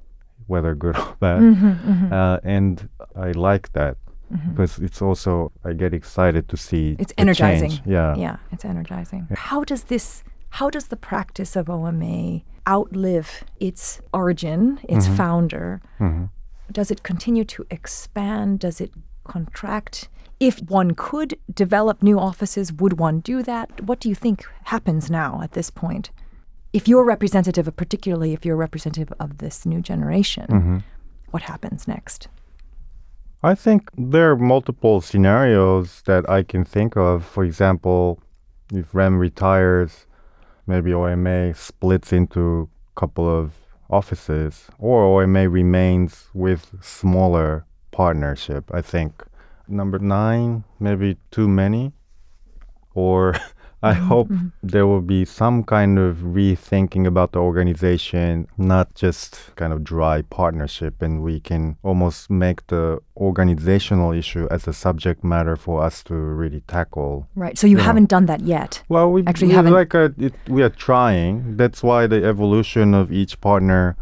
whether 0.47 0.75
good 0.75 0.97
or 0.99 1.15
bad. 1.19 1.41
Mm-hmm, 1.41 1.91
mm-hmm. 1.91 2.13
Uh, 2.13 2.37
and 2.43 2.89
I 3.15 3.31
like 3.31 3.71
that 3.73 3.97
mm-hmm. 4.33 4.51
because 4.51 4.79
it's 4.79 5.01
also, 5.01 5.51
I 5.63 5.73
get 5.73 5.93
excited 5.93 6.49
to 6.49 6.57
see 6.57 6.97
It's 6.99 7.13
energizing. 7.17 7.69
Change. 7.69 7.81
Yeah. 7.85 8.15
Yeah, 8.15 8.37
it's 8.51 8.65
energizing. 8.65 9.27
How 9.33 9.63
does 9.63 9.83
this 9.83 10.23
how 10.53 10.69
does 10.69 10.89
the 10.89 10.95
practice 10.95 11.55
of 11.55 11.67
OMA 11.67 12.41
outlive 12.69 13.43
its 13.59 14.01
origin, 14.13 14.79
its 14.87 15.05
mm-hmm. 15.05 15.15
founder? 15.15 15.81
Mm-hmm. 15.99 16.25
Does 16.71 16.91
it 16.91 17.01
continue 17.01 17.43
to 17.45 17.65
expand? 17.71 18.59
Does 18.59 18.79
it 18.79 18.91
contract? 19.23 20.09
If 20.39 20.61
one 20.61 20.93
could 20.93 21.39
develop 21.51 22.03
new 22.03 22.19
offices, 22.19 22.71
would 22.71 22.99
one 22.99 23.19
do 23.21 23.41
that? 23.41 23.81
What 23.81 23.99
do 23.99 24.07
you 24.07 24.13
think 24.13 24.45
happens 24.65 25.09
now 25.09 25.41
at 25.41 25.53
this 25.53 25.71
point? 25.71 26.11
If 26.71 26.87
you're 26.87 27.03
representative, 27.03 27.67
of, 27.67 27.75
particularly 27.75 28.33
if 28.33 28.45
you're 28.45 28.55
representative 28.55 29.11
of 29.19 29.39
this 29.39 29.65
new 29.65 29.81
generation, 29.81 30.45
mm-hmm. 30.45 30.77
what 31.31 31.43
happens 31.43 31.87
next? 31.87 32.27
I 33.41 33.55
think 33.55 33.89
there 33.97 34.29
are 34.29 34.37
multiple 34.37 35.01
scenarios 35.01 36.03
that 36.05 36.29
I 36.29 36.43
can 36.43 36.63
think 36.63 36.95
of. 36.95 37.25
For 37.25 37.43
example, 37.43 38.19
if 38.71 38.93
REM 38.93 39.17
retires, 39.17 40.05
maybe 40.65 40.93
OMA 40.93 41.53
splits 41.53 42.13
into 42.13 42.69
a 42.95 42.99
couple 42.99 43.27
of 43.27 43.53
offices, 43.89 44.67
or 44.79 45.21
OMA 45.21 45.49
remains 45.49 46.27
with 46.33 46.75
smaller 46.81 47.65
partnership. 47.91 48.69
I 48.73 48.81
think 48.81 49.23
number 49.67 49.99
nine, 49.99 50.63
maybe 50.79 51.17
too 51.31 51.47
many, 51.47 51.93
or 52.93 53.35
I 53.83 53.93
mm-hmm. 53.93 54.07
hope 54.07 54.29
mm-hmm. 54.29 54.47
there 54.63 54.87
will 54.87 55.01
be 55.01 55.25
some 55.25 55.61
kind 55.65 55.99
of 55.99 56.19
rethinking 56.19 57.05
about 57.05 57.33
the 57.33 57.39
organization, 57.39 58.47
not 58.57 58.95
just 58.95 59.53
kind 59.57 59.73
of 59.73 59.83
dry 59.83 60.21
partnership, 60.21 61.01
and 61.01 61.21
we 61.21 61.41
can 61.41 61.75
almost 61.83 62.29
make 62.29 62.65
the 62.67 63.01
organizational 63.17 64.13
issue 64.13 64.47
as 64.49 64.67
a 64.69 64.73
subject 64.73 65.21
matter 65.21 65.57
for 65.57 65.83
us 65.83 66.01
to 66.03 66.13
really 66.13 66.61
tackle. 66.61 67.27
Right. 67.35 67.57
So 67.57 67.67
you 67.67 67.77
yeah. 67.77 67.83
haven't 67.83 68.07
done 68.07 68.25
that 68.27 68.39
yet. 68.39 68.81
Well, 68.87 69.11
we 69.11 69.25
actually 69.27 69.49
we 69.49 69.53
haven't. 69.55 69.73
Like 69.73 69.93
a, 69.93 70.13
it, 70.17 70.33
we 70.47 70.63
are 70.63 70.69
trying. 70.69 71.57
That's 71.57 71.83
why 71.83 72.07
the 72.07 72.23
evolution 72.23 72.93
of 72.93 73.11
each 73.11 73.41
partner 73.41 73.97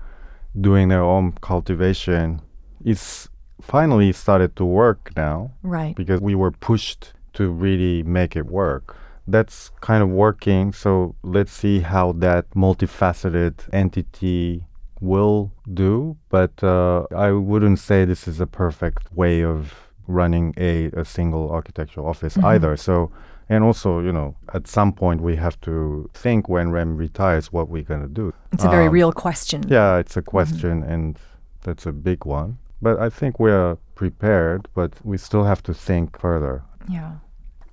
doing 0.60 0.90
their 0.90 1.02
own 1.04 1.32
cultivation 1.42 2.42
is 2.86 3.30
finally 3.60 4.12
started 4.12 4.56
to 4.58 4.66
work 4.66 5.12
now. 5.18 5.54
Right. 5.64 5.96
Because 5.96 6.22
we 6.22 6.36
were 6.36 6.52
pushed 6.52 7.14
to 7.34 7.50
really 7.50 8.04
make 8.04 8.36
it 8.36 8.46
work 8.46 8.96
that's 9.28 9.72
kind 9.82 10.04
of 10.04 10.10
working. 10.10 10.74
So 10.74 11.16
let's 11.24 11.52
see 11.52 11.80
how 11.80 12.14
that 12.14 12.50
multifaceted 12.52 13.54
entity 13.74 14.66
will 15.00 15.52
do. 15.74 16.18
But 16.30 16.64
uh, 16.64 17.06
I 17.16 17.32
wouldn't 17.32 17.80
say 17.80 18.06
this 18.06 18.28
is 18.28 18.40
a 18.40 18.48
perfect 18.48 19.12
way 19.14 19.44
of 19.44 19.74
running 20.08 20.54
a, 20.58 20.86
a 20.94 21.06
single 21.06 21.52
architectural 21.52 22.08
office 22.08 22.36
mm-hmm. 22.36 22.46
either. 22.48 22.78
So, 22.78 23.12
and 23.50 23.64
also, 23.64 24.00
you 24.00 24.12
know, 24.12 24.36
at 24.54 24.68
some 24.68 24.94
point 24.94 25.22
we 25.22 25.36
have 25.36 25.60
to 25.62 26.10
think 26.14 26.48
when 26.48 26.72
REM 26.72 26.98
retires 26.98 27.52
what 27.52 27.70
we're 27.70 27.84
going 27.84 28.02
to 28.02 28.08
do. 28.08 28.34
It's 28.54 28.64
a 28.64 28.70
very 28.70 28.88
um, 28.88 28.94
real 28.94 29.12
question. 29.12 29.64
Yeah, 29.68 29.98
it's 29.98 30.16
a 30.16 30.22
question, 30.22 30.82
mm-hmm. 30.82 30.92
and 30.92 31.20
that's 31.62 31.86
a 31.86 31.92
big 31.92 32.26
one. 32.26 32.58
But 32.82 33.00
I 33.00 33.10
think 33.10 33.40
we're 33.40 33.76
prepared, 33.96 34.68
but 34.74 34.94
we 35.04 35.18
still 35.18 35.44
have 35.44 35.62
to 35.64 35.74
think 35.74 36.20
further. 36.20 36.64
Yeah. 36.90 37.16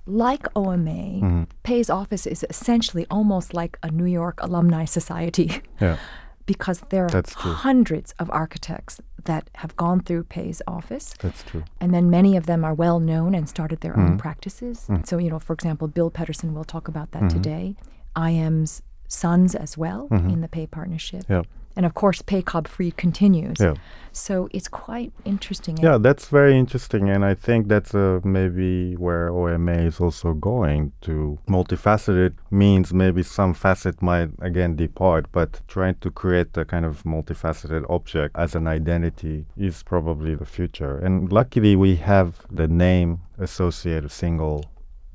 Like 0.09 0.47
OMA, 0.55 0.89
Mm-hmm. 1.21 1.43
Pei's 1.63 1.89
office 1.89 2.25
is 2.25 2.45
essentially 2.49 3.05
almost 3.11 3.53
like 3.53 3.77
a 3.83 3.89
New 3.91 4.05
York 4.05 4.39
alumni 4.41 4.85
society 4.85 5.61
Yeah. 5.81 5.97
because 6.45 6.79
there 6.89 7.05
are 7.05 7.09
That's 7.09 7.35
true. 7.35 7.51
hundreds 7.53 8.13
of 8.19 8.29
architects 8.31 8.99
that 9.25 9.49
have 9.55 9.75
gone 9.75 9.99
through 10.01 10.23
Pei's 10.23 10.61
office. 10.65 11.13
That's 11.19 11.43
true. 11.43 11.63
And 11.79 11.93
then 11.93 12.09
many 12.09 12.35
of 12.37 12.45
them 12.47 12.63
are 12.65 12.73
well 12.73 12.99
known 12.99 13.35
and 13.35 13.47
started 13.47 13.81
their 13.81 13.93
Mm-hmm. 13.93 14.13
own 14.13 14.17
practices. 14.17 14.87
So, 15.03 15.17
you 15.19 15.29
know, 15.29 15.39
for 15.39 15.53
example, 15.53 15.87
Bill 15.87 16.09
Pedersen, 16.09 16.53
we'll 16.53 16.63
talk 16.75 16.87
about 16.87 17.11
Mm-hmm. 17.11 17.27
that 17.27 17.33
today. 17.33 17.75
IM's 18.17 18.81
sons 19.07 19.53
as 19.55 19.77
well 19.77 20.07
in 20.11 20.41
the 20.41 20.47
Pei 20.47 20.65
partnership. 20.67 21.23
Yeah. 21.29 21.43
And 21.79 21.85
of 21.85 21.93
course, 21.93 22.21
Pei 22.21 22.41
Cobb 22.41 22.67
Freed 22.67 22.97
continues. 22.97 23.55
Yeah. 23.57 23.75
So 24.11 24.49
it's 24.51 24.67
quite 24.67 25.13
interesting. 25.23 25.77
Yeah, 25.77 25.97
that's 25.97 26.27
very 26.27 26.59
interesting, 26.59 27.07
and 27.07 27.23
I 27.23 27.33
think 27.33 27.69
that's 27.69 27.95
uh, 27.95 28.19
maybe 28.21 28.97
where 28.97 29.29
OMA 29.29 29.77
is 29.87 30.01
also 30.01 30.33
going 30.33 30.91
to. 31.03 31.39
Multifaceted 31.47 32.33
means 32.51 32.93
maybe 32.93 33.23
some 33.23 33.53
facet 33.53 34.01
might 34.01 34.31
again 34.41 34.75
depart, 34.75 35.31
but 35.31 35.61
trying 35.69 35.95
to 36.01 36.11
create 36.11 36.57
a 36.57 36.65
kind 36.65 36.85
of 36.85 37.03
multifaceted 37.03 37.89
object 37.89 38.35
as 38.35 38.55
an 38.55 38.67
identity 38.67 39.45
is 39.55 39.81
probably 39.81 40.35
the 40.35 40.45
future. 40.45 40.97
And 40.97 41.31
luckily, 41.31 41.77
we 41.77 41.95
have 41.95 42.45
the 42.51 42.67
name 42.67 43.21
associated 43.37 44.11
single 44.11 44.65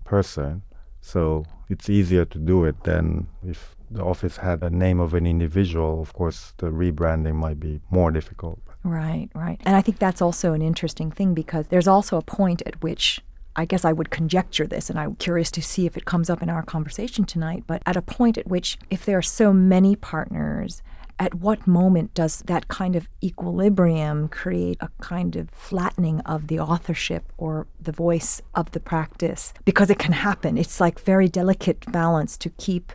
person, 0.07 0.63
so 1.03 1.45
it's 1.69 1.91
easier 1.91 2.25
to 2.25 2.39
do 2.39 2.65
it 2.65 2.85
than 2.85 3.27
if 3.47 3.74
the 3.91 4.03
office 4.03 4.39
had 4.39 4.63
a 4.63 4.71
name 4.71 5.01
of 5.01 5.15
an 5.15 5.27
individual. 5.27 6.01
Of 6.01 6.13
course, 6.13 6.53
the 6.59 6.67
rebranding 6.67 7.35
might 7.35 7.61
be 7.61 7.81
more 7.91 8.11
difficult. 8.11 8.61
Right, 8.83 9.29
right. 9.35 9.61
And 9.65 9.77
I 9.77 9.83
think 9.83 9.99
that's 9.99 10.21
also 10.21 10.53
an 10.53 10.63
interesting 10.63 11.11
thing 11.11 11.35
because 11.35 11.69
there's 11.69 11.89
also 11.89 12.17
a 12.17 12.23
point 12.23 12.63
at 12.67 12.83
which 12.83 13.21
I 13.57 13.65
guess 13.65 13.85
I 13.85 13.93
would 13.93 14.11
conjecture 14.11 14.67
this, 14.67 14.91
and 14.91 14.99
I'm 14.99 15.15
curious 15.15 15.51
to 15.53 15.63
see 15.63 15.87
if 15.87 15.97
it 15.97 16.05
comes 16.05 16.29
up 16.29 16.43
in 16.43 16.51
our 16.51 16.63
conversation 16.63 17.25
tonight. 17.25 17.65
But 17.67 17.83
at 17.87 17.97
a 17.97 18.03
point 18.03 18.37
at 18.37 18.49
which, 18.49 18.79
if 18.91 19.05
there 19.05 19.19
are 19.19 19.23
so 19.23 19.53
many 19.53 19.95
partners, 19.95 20.83
at 21.19 21.35
what 21.35 21.67
moment 21.67 22.13
does 22.15 22.43
that 22.47 22.67
kind 22.67 22.97
of 22.97 23.09
equilibrium 23.23 24.29
create 24.29 24.77
a 24.81 24.89
kind 25.01 25.37
of 25.37 25.49
flattening 25.51 26.21
of 26.21 26.49
the 26.49 26.59
authorship 26.59 27.33
or 27.39 27.69
the 27.81 27.93
voice 27.93 28.43
of 28.55 28.73
the 28.73 28.81
practice? 28.81 29.55
Because 29.65 29.91
it 29.91 29.99
can 29.99 30.13
happen. 30.13 30.59
It's 30.59 30.81
like 30.81 30.99
very 30.99 31.29
delicate 31.29 31.85
balance 31.93 32.37
to 32.39 32.51
keep 32.51 32.93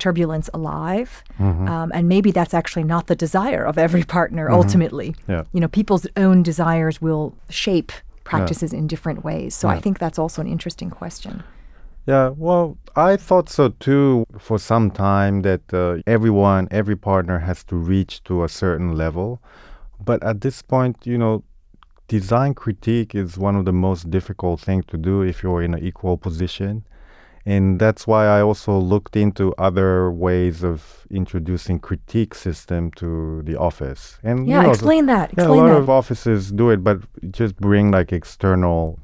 turbulence 0.00 0.50
alive. 0.52 1.22
Um, 1.38 1.92
and 1.94 2.08
maybe 2.08 2.30
that's 2.32 2.54
actually 2.54 2.84
not 2.84 3.06
the 3.06 3.14
desire 3.14 3.64
of 3.64 3.78
every 3.78 4.04
partner 4.04 4.50
ultimately. 4.50 5.14
Yeah. 5.28 5.44
You 5.52 5.60
know, 5.60 5.68
people's 5.68 6.06
own 6.16 6.42
desires 6.42 7.00
will 7.00 7.34
shape 7.48 7.92
practices 8.24 8.72
in 8.72 8.86
different 8.86 9.24
ways. 9.24 9.54
So 9.54 9.68
I 9.68 9.80
think 9.80 9.98
that's 9.98 10.18
also 10.18 10.40
an 10.42 10.48
interesting 10.48 10.90
question. 10.90 11.42
Yeah, 12.06 12.30
well, 12.36 12.78
I 12.96 13.16
thought 13.16 13.48
so 13.48 13.68
too 13.68 14.24
for 14.38 14.58
some 14.58 14.90
time 14.90 15.42
that 15.42 15.72
uh, 15.72 15.98
everyone, 16.06 16.66
every 16.70 16.96
partner 16.96 17.40
has 17.40 17.62
to 17.64 17.76
reach 17.76 18.24
to 18.24 18.42
a 18.42 18.48
certain 18.48 18.96
level. 18.96 19.40
But 20.04 20.22
at 20.22 20.40
this 20.40 20.62
point, 20.62 20.96
you 21.04 21.18
know, 21.18 21.44
design 22.08 22.54
critique 22.54 23.14
is 23.14 23.38
one 23.38 23.54
of 23.54 23.64
the 23.64 23.72
most 23.72 24.10
difficult 24.10 24.60
things 24.60 24.84
to 24.86 24.96
do 24.96 25.22
if 25.22 25.42
you're 25.42 25.62
in 25.62 25.74
an 25.74 25.84
equal 25.84 26.16
position. 26.16 26.84
And 27.46 27.80
that's 27.80 28.06
why 28.06 28.26
I 28.26 28.42
also 28.42 28.76
looked 28.78 29.16
into 29.16 29.54
other 29.56 30.10
ways 30.10 30.62
of 30.62 31.06
introducing 31.10 31.78
critique 31.78 32.34
system 32.34 32.90
to 32.92 33.42
the 33.42 33.56
office. 33.58 34.18
And 34.22 34.46
you 34.46 34.52
Yeah, 34.54 34.62
know, 34.62 34.70
explain 34.70 35.06
that. 35.06 35.32
Yeah, 35.36 35.46
a 35.46 35.48
lot 35.48 35.68
that. 35.68 35.78
of 35.78 35.88
offices 35.88 36.52
do 36.52 36.68
it, 36.70 36.84
but 36.84 36.98
just 37.30 37.56
bring 37.56 37.90
like 37.90 38.12
external 38.12 38.98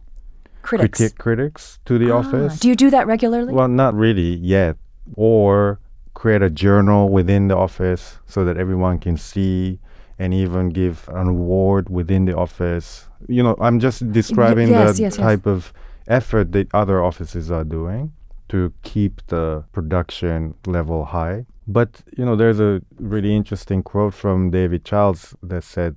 Critics. 0.63 1.13
critics 1.17 1.79
to 1.87 1.97
the 1.99 2.11
Ah, 2.11 2.19
office. 2.19 2.59
Do 2.61 2.69
you 2.69 2.75
do 2.77 2.91
that 2.91 3.07
regularly? 3.07 3.55
Well, 3.55 3.69
not 3.69 3.95
really 3.95 4.35
yet. 4.37 4.77
Or 5.15 5.79
create 6.15 6.43
a 6.43 6.51
journal 6.51 7.09
within 7.09 7.49
the 7.49 7.57
office 7.57 8.19
so 8.27 8.45
that 8.45 8.57
everyone 8.57 8.99
can 8.99 9.17
see 9.17 9.79
and 10.19 10.35
even 10.35 10.71
give 10.71 11.09
an 11.13 11.29
award 11.29 11.89
within 11.89 12.25
the 12.25 12.37
office. 12.37 13.07
You 13.29 13.43
know, 13.43 13.57
I'm 13.61 13.79
just 13.81 14.11
describing 14.13 14.69
yes, 14.69 14.97
the 14.97 15.03
yes, 15.03 15.13
yes. 15.13 15.17
type 15.17 15.47
of 15.47 15.73
effort 16.09 16.53
that 16.53 16.69
other 16.75 17.03
offices 17.03 17.51
are 17.51 17.65
doing 17.65 18.13
to 18.49 18.73
keep 18.83 19.27
the 19.27 19.65
production 19.73 20.55
level 20.67 21.07
high. 21.07 21.47
But, 21.67 22.03
you 22.17 22.25
know, 22.25 22.37
there's 22.37 22.61
a 22.61 22.81
really 22.99 23.35
interesting 23.35 23.83
quote 23.83 24.15
from 24.15 24.51
David 24.51 24.85
Childs 24.85 25.35
that 25.43 25.65
said, 25.65 25.97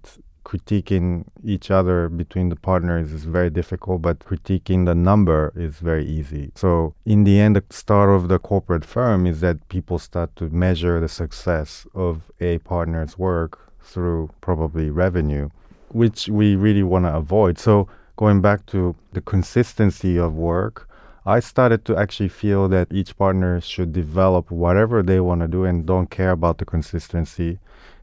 critiquing 0.50 1.26
each 1.44 1.70
other 1.70 2.10
between 2.10 2.50
the 2.50 2.56
partners 2.56 3.12
is 3.12 3.24
very 3.26 3.52
difficult, 3.52 4.02
but 4.02 4.20
critiquing 4.20 4.86
the 4.86 4.96
number 4.96 5.54
is 5.56 5.78
very 5.78 6.06
easy. 6.06 6.52
So, 6.56 6.96
in 7.06 7.24
the 7.24 7.40
end, 7.40 7.56
the 7.56 7.64
start 7.70 8.10
of 8.10 8.30
the 8.30 8.40
corporate 8.40 8.84
firm 8.84 9.28
is 9.28 9.42
that 9.42 9.68
people 9.70 10.00
start 10.00 10.36
to 10.38 10.50
measure 10.50 11.00
the 11.00 11.08
success 11.08 11.86
of 11.94 12.32
a 12.40 12.58
partner's 12.60 13.18
work 13.18 13.72
through 13.80 14.32
probably 14.42 14.90
revenue, 14.90 15.50
which 15.90 16.28
we 16.30 16.56
really 16.56 16.84
want 16.84 17.06
to 17.06 17.16
avoid. 17.16 17.60
So, 17.60 17.88
going 18.16 18.42
back 18.42 18.66
to 18.68 18.96
the 19.14 19.22
consistency 19.22 20.18
of 20.18 20.34
work, 20.34 20.89
I 21.38 21.40
started 21.42 21.86
to 21.86 21.94
actually 22.04 22.30
feel 22.30 22.68
that 22.70 22.88
each 23.00 23.12
partner 23.24 23.62
should 23.62 23.92
develop 23.94 24.50
whatever 24.50 24.98
they 25.04 25.20
want 25.20 25.42
to 25.42 25.48
do 25.48 25.62
and 25.64 25.86
don't 25.86 26.10
care 26.10 26.32
about 26.32 26.58
the 26.58 26.66
consistency 26.66 27.52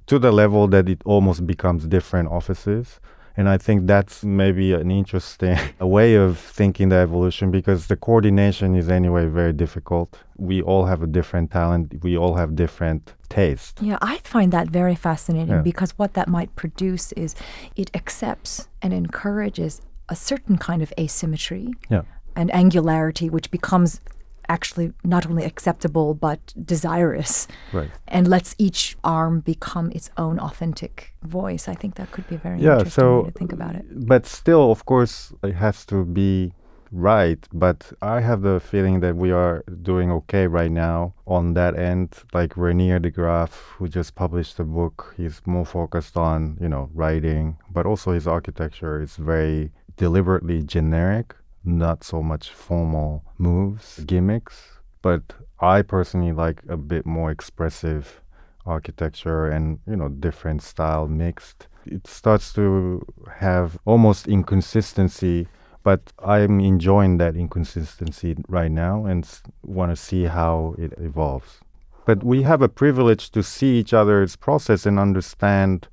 to 0.07 0.19
the 0.25 0.31
level 0.43 0.69
that 0.69 0.89
it 0.89 1.01
almost 1.05 1.41
becomes 1.47 1.87
different 1.97 2.29
offices. 2.39 3.01
And 3.39 3.49
I 3.49 3.59
think 3.59 3.87
that's 3.87 4.17
maybe 4.25 4.73
an 4.73 4.91
interesting 4.91 5.59
way 5.81 6.15
of 6.15 6.39
thinking 6.39 6.89
the 6.89 6.97
evolution 6.97 7.51
because 7.51 7.81
the 7.89 7.97
coordination 7.97 8.75
is 8.77 8.89
anyway 8.89 9.27
very 9.27 9.53
difficult. 9.53 10.11
We 10.51 10.63
all 10.63 10.85
have 10.87 11.03
a 11.03 11.07
different 11.19 11.51
talent. 11.51 12.03
We 12.03 12.17
all 12.17 12.37
have 12.37 12.55
different 12.55 13.13
taste. 13.29 13.75
Yeah, 13.83 13.99
I 14.01 14.19
find 14.35 14.53
that 14.53 14.69
very 14.81 14.95
fascinating 14.95 15.49
Yeah. 15.57 15.63
because 15.71 15.91
what 15.99 16.15
that 16.15 16.29
might 16.29 16.55
produce 16.63 17.13
is 17.13 17.35
it 17.75 17.91
accepts 18.01 18.69
and 18.81 18.95
encourages 18.95 19.83
a 20.09 20.17
certain 20.17 20.57
kind 20.57 20.81
of 20.83 20.93
asymmetry 20.97 21.75
Yeah. 21.91 22.03
And 22.37 22.55
angularity, 22.55 23.29
which 23.31 23.51
becomes 23.51 24.01
actually 24.49 24.93
not 25.03 25.27
only 25.27 25.45
acceptable 25.45 26.15
but 26.15 26.39
desirous 26.65 27.49
Right. 27.73 27.91
and 28.07 28.29
lets 28.29 28.55
each 28.59 28.97
arm 29.03 29.41
become 29.41 29.91
its 29.99 30.09
own 30.17 30.39
authentic 30.39 30.95
voice. 31.25 31.67
I 31.73 31.75
think 31.75 31.95
that 31.97 32.13
could 32.13 32.29
be 32.29 32.37
very 32.37 32.61
Yeah, 32.61 32.75
interesting 32.75 33.03
so 33.03 33.21
way 33.23 33.31
to 33.31 33.39
think 33.41 33.53
about 33.53 33.75
it. 33.75 33.85
but 34.15 34.25
still, 34.27 34.71
of 34.71 34.85
course, 34.85 35.33
it 35.43 35.55
has 35.55 35.85
to 35.87 36.05
be 36.05 36.53
right. 36.93 37.43
But 37.53 37.93
I 38.01 38.21
have 38.21 38.43
the 38.43 38.61
feeling 38.61 39.01
that 39.01 39.17
we 39.17 39.33
are 39.33 39.65
doing 39.83 40.13
okay 40.19 40.47
right 40.47 40.71
now 40.71 41.15
on 41.27 41.55
that 41.55 41.77
end. 41.77 42.09
Like 42.33 42.55
Reinier 42.55 43.01
de 43.03 43.11
Graaf, 43.11 43.51
who 43.79 43.89
just 43.89 44.15
published 44.15 44.61
a 44.61 44.65
book, 44.65 45.15
he's 45.17 45.41
more 45.47 45.67
focused 45.67 46.17
on 46.17 46.57
you 46.61 46.69
know 46.69 46.89
writing, 46.95 47.57
but 47.77 47.85
also 47.87 48.13
his 48.13 48.27
architecture 48.29 49.03
is 49.03 49.17
very 49.17 49.73
deliberately 49.97 50.63
generic, 50.63 51.35
not 51.67 52.05
so 52.05 52.23
much 52.23 52.51
formal 52.51 53.25
moves, 53.39 54.01
gimmicks. 54.07 54.79
But 55.03 55.23
I 55.61 55.83
personally 55.83 56.33
like 56.33 56.63
a 56.69 56.77
bit 56.77 57.07
more 57.07 57.31
expressive 57.31 58.23
architecture 58.67 59.49
and 59.49 59.79
you 59.87 59.97
know 59.97 60.09
different 60.09 60.63
style 60.63 61.07
mixed 61.07 61.69
it 61.87 62.07
starts 62.07 62.53
to 62.53 63.01
have 63.37 63.79
almost 63.85 64.27
inconsistency 64.27 65.47
but 65.85 66.13
i'm 66.25 66.59
enjoying 66.61 67.19
that 67.19 67.37
inconsistency 67.37 68.37
right 68.49 68.73
now 68.73 69.05
and 69.07 69.41
want 69.63 69.91
to 69.91 69.97
see 69.97 70.25
how 70.25 70.75
it 70.79 70.93
evolves 70.99 71.61
but 72.05 72.23
we 72.25 72.43
have 72.43 72.61
a 72.61 72.69
privilege 72.69 73.31
to 73.31 73.43
see 73.43 73.79
each 73.79 73.95
other's 73.95 74.37
process 74.37 74.85
and 74.85 74.99
understand 74.99 75.89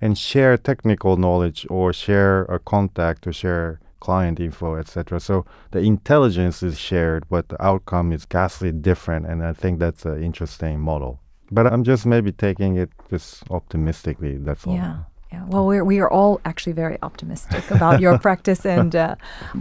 and 0.00 0.18
share 0.18 0.56
technical 0.56 1.16
knowledge 1.16 1.66
or 1.70 1.92
share 1.92 2.42
a 2.44 2.58
contact 2.58 3.26
or 3.26 3.32
share 3.32 3.80
client 4.06 4.38
info 4.48 4.68
etc 4.82 5.18
so 5.28 5.34
the 5.74 5.80
intelligence 5.94 6.58
is 6.68 6.76
shared 6.90 7.22
but 7.34 7.44
the 7.52 7.58
outcome 7.70 8.08
is 8.16 8.22
ghastly 8.34 8.72
different 8.90 9.22
and 9.30 9.38
i 9.50 9.52
think 9.60 9.74
that's 9.84 10.04
an 10.12 10.18
interesting 10.28 10.74
model 10.90 11.12
but 11.56 11.64
i'm 11.72 11.84
just 11.92 12.02
maybe 12.14 12.30
taking 12.46 12.72
it 12.82 12.90
just 13.10 13.28
optimistically 13.58 14.34
that's 14.46 14.64
all 14.66 14.74
Yeah. 14.82 14.96
Yeah. 15.32 15.44
Well, 15.52 15.66
we're, 15.66 15.84
we 15.92 15.98
are 16.02 16.10
all 16.18 16.40
actually 16.44 16.76
very 16.84 16.98
optimistic 17.02 17.62
about 17.76 18.00
your 18.00 18.14
practice, 18.26 18.62
and 18.64 18.92
uh, 18.94 19.16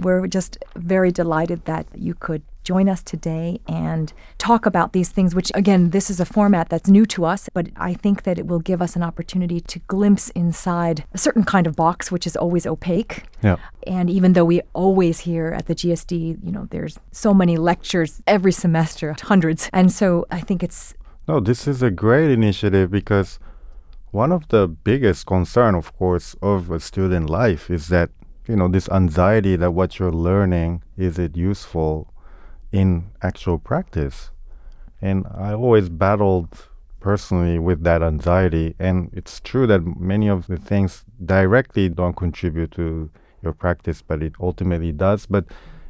we're 0.06 0.28
just 0.38 0.52
very 0.93 1.12
delighted 1.22 1.60
that 1.66 1.86
you 2.08 2.14
could 2.26 2.43
join 2.66 2.89
us 2.89 3.01
today 3.01 3.61
and 3.68 4.11
talk 4.38 4.66
about 4.66 4.91
these 4.91 5.09
things, 5.09 5.34
which, 5.34 5.51
again, 5.53 5.91
this 5.91 6.09
is 6.09 6.20
a 6.20 6.26
format 6.26 6.68
that's 6.68 6.89
new 6.89 7.05
to 7.05 7.24
us, 7.24 7.47
but 7.53 7.68
I 7.78 7.93
think 7.93 8.24
that 8.24 8.38
it 8.38 8.47
will 8.47 8.59
give 8.59 8.82
us 8.82 8.95
an 8.97 9.03
opportunity 9.03 9.61
to 9.61 9.80
glimpse 9.88 10.32
inside 10.32 11.05
a 11.13 11.18
certain 11.18 11.45
kind 11.45 11.68
of 11.68 11.76
box, 11.76 12.11
which 12.11 12.28
is 12.28 12.36
always 12.36 12.66
opaque. 12.66 13.24
yeah 13.41 13.57
And 13.88 14.09
even 14.09 14.34
though 14.34 14.45
we 14.53 14.61
always 14.74 15.20
hear 15.20 15.53
at 15.53 15.68
the 15.68 15.76
GSD, 15.76 16.43
you 16.43 16.51
know, 16.51 16.68
there's 16.72 16.99
so 17.11 17.34
many 17.34 17.55
lectures 17.57 18.22
every 18.26 18.51
semester, 18.51 19.16
hundreds. 19.22 19.70
And 19.72 19.91
so 19.91 20.26
I 20.32 20.41
think 20.41 20.63
it's 20.63 20.95
No, 21.28 21.39
this 21.39 21.68
is 21.68 21.82
a 21.82 21.91
great 21.91 22.32
initiative 22.32 22.89
because 22.89 23.39
one 24.11 24.32
of 24.32 24.47
the 24.47 24.68
biggest 24.68 25.26
concern, 25.26 25.76
of 25.76 25.88
course, 25.97 26.36
of 26.41 26.72
a 26.72 26.80
student 26.80 27.30
life 27.30 27.70
is 27.70 27.88
that 27.89 28.09
you 28.47 28.55
know 28.55 28.68
this 28.68 28.88
anxiety 28.89 29.55
that 29.55 29.72
what 29.72 29.97
you're 29.97 30.18
learning 30.30 30.84
is 30.97 31.18
it 31.18 31.36
useful 31.36 32.07
in 32.72 33.11
actual 33.22 33.57
practice, 33.57 34.32
and 35.01 35.26
I 35.34 35.53
always 35.53 35.89
battled 35.89 36.68
personally 36.99 37.59
with 37.59 37.84
that 37.84 38.01
anxiety. 38.01 38.76
And 38.80 39.11
it's 39.13 39.39
true 39.39 39.68
that 39.68 39.82
many 39.99 40.28
of 40.28 40.47
the 40.47 40.57
things 40.57 41.05
directly 41.24 41.88
don't 41.89 42.16
contribute 42.16 42.72
to 42.72 43.11
your 43.43 43.53
practice, 43.53 44.01
but 44.01 44.24
it 44.24 44.34
ultimately 44.39 44.91
does. 44.91 45.28
But 45.28 45.45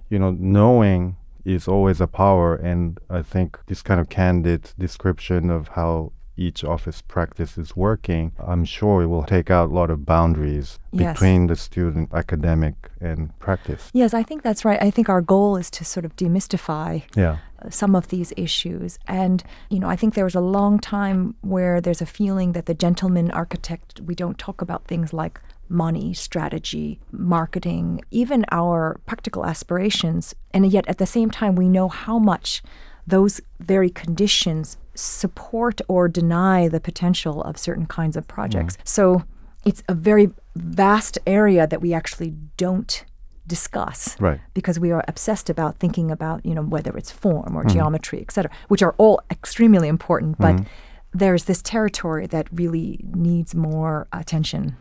you 0.09 0.19
know, 0.19 0.31
knowing 0.31 1.15
is 1.45 1.67
always 1.67 2.01
a 2.01 2.07
power, 2.07 2.55
and 2.55 2.99
I 3.09 3.21
think 3.21 3.57
this 3.67 3.81
kind 3.81 3.99
of 3.99 4.09
candid 4.09 4.71
description 4.77 5.49
of 5.49 5.69
how 5.69 6.11
each 6.37 6.63
office 6.63 7.01
practice 7.01 7.57
is 7.57 7.75
working, 7.75 8.31
I'm 8.39 8.65
sure 8.65 9.01
it 9.03 9.07
will 9.07 9.23
take 9.23 9.49
out 9.49 9.69
a 9.69 9.73
lot 9.73 9.89
of 9.89 10.05
boundaries 10.05 10.79
Yes. 10.91 11.13
between 11.13 11.47
the 11.47 11.55
student, 11.55 12.09
academic, 12.13 12.75
and 13.01 13.37
practice. 13.39 13.89
Yes, 13.93 14.13
I 14.13 14.23
think 14.23 14.41
that's 14.43 14.63
right. 14.65 14.81
I 14.81 14.89
think 14.91 15.09
our 15.09 15.21
goal 15.21 15.55
is 15.57 15.69
to 15.71 15.85
sort 15.85 16.05
of 16.05 16.15
demystify 16.15 17.03
Yeah. 17.15 17.37
uh, 17.63 17.69
some 17.69 17.95
of 17.95 18.07
these 18.09 18.33
issues. 18.37 18.97
And, 19.07 19.43
you 19.69 19.79
know, 19.79 19.87
I 19.89 19.95
think 19.95 20.13
there 20.13 20.25
was 20.25 20.35
a 20.35 20.41
long 20.41 20.79
time 20.79 21.35
where 21.41 21.79
there's 21.81 22.01
a 22.01 22.05
feeling 22.05 22.51
that 22.53 22.65
the 22.65 22.73
gentleman 22.73 23.31
architect, 23.31 24.01
we 24.01 24.15
don't 24.15 24.37
talk 24.37 24.61
about 24.61 24.85
things 24.85 25.13
like 25.13 25.39
money, 25.67 26.13
strategy, 26.13 26.99
marketing, 27.11 28.01
even 28.11 28.45
our 28.51 28.99
practical 29.05 29.45
aspirations. 29.45 30.35
And 30.53 30.71
yet 30.71 30.87
at 30.87 30.97
the 30.99 31.05
same 31.07 31.29
time, 31.31 31.55
we 31.55 31.67
know 31.67 31.87
how 31.89 32.19
much 32.19 32.61
those 33.07 33.41
very 33.59 33.89
conditions 33.89 34.77
support 34.95 35.81
or 35.87 36.07
deny 36.07 36.67
the 36.67 36.79
potential 36.79 37.41
of 37.43 37.57
certain 37.57 37.85
kinds 37.85 38.15
of 38.17 38.27
projects. 38.27 38.75
Mm-hmm. 38.75 38.85
So 38.85 39.23
it's 39.65 39.83
a 39.89 39.93
very 39.93 40.29
vast 40.55 41.17
area 41.27 41.67
that 41.67 41.81
we 41.81 41.93
actually 41.93 42.33
don't 42.57 43.03
discuss 43.47 44.15
Right. 44.19 44.39
because 44.55 44.79
we 44.79 44.91
are 44.91 45.03
obsessed 45.07 45.49
about 45.51 45.77
thinking 45.77 46.09
about 46.09 46.43
you 46.43 46.55
know 46.55 46.63
whether 46.63 46.97
it's 46.97 47.11
form 47.11 47.55
or 47.55 47.61
mm-hmm. 47.61 47.77
geometry 47.77 48.19
et 48.19 48.31
cetera 48.31 48.51
which 48.69 48.81
are 48.81 48.95
all 48.97 49.21
extremely 49.29 49.87
important 49.87 50.39
but 50.39 50.55
mm-hmm. 50.55 50.65
there's 51.13 51.43
this 51.43 51.61
territory 51.61 52.25
that 52.25 52.47
really 52.51 52.99
needs 53.13 53.53
more 53.53 54.07
attention 54.11 54.75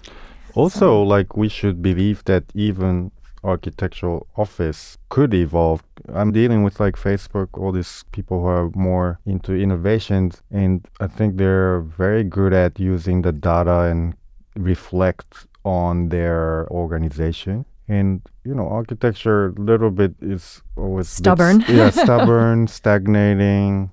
Also, 0.54 1.02
like 1.02 1.36
we 1.36 1.48
should 1.48 1.82
believe 1.82 2.22
that 2.24 2.44
even 2.54 3.10
architectural 3.44 4.26
office 4.36 4.98
could 5.10 5.34
evolve. 5.34 5.82
I'm 6.12 6.32
dealing 6.32 6.62
with 6.64 6.80
like 6.80 6.96
Facebook, 6.96 7.48
all 7.52 7.72
these 7.72 8.04
people 8.12 8.40
who 8.40 8.46
are 8.46 8.70
more 8.74 9.20
into 9.26 9.54
innovations, 9.54 10.42
and 10.50 10.86
I 11.00 11.06
think 11.06 11.36
they're 11.36 11.80
very 11.80 12.24
good 12.24 12.52
at 12.52 12.80
using 12.80 13.22
the 13.22 13.32
data 13.32 13.80
and 13.82 14.14
reflect 14.56 15.46
on 15.64 16.08
their 16.08 16.66
organization. 16.70 17.64
And 17.86 18.22
you 18.44 18.54
know, 18.54 18.68
architecture 18.68 19.48
a 19.48 19.60
little 19.60 19.90
bit 19.90 20.14
is 20.20 20.62
always 20.76 21.06
a 21.06 21.10
bit 21.10 21.24
Stubborn. 21.24 21.64
yeah, 21.68 21.90
stubborn, 21.90 22.66
stagnating, 22.80 23.90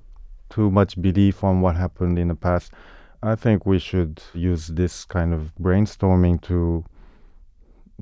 too 0.50 0.72
much 0.72 1.02
belief 1.02 1.44
on 1.44 1.62
what 1.62 1.76
happened 1.76 2.18
in 2.18 2.30
the 2.30 2.36
past. 2.36 2.72
I 3.24 3.36
think 3.36 3.66
we 3.66 3.80
should 3.80 4.22
use 4.34 4.68
this 4.68 5.06
kind 5.06 5.34
of 5.34 5.52
brainstorming 5.62 6.42
to 6.44 6.84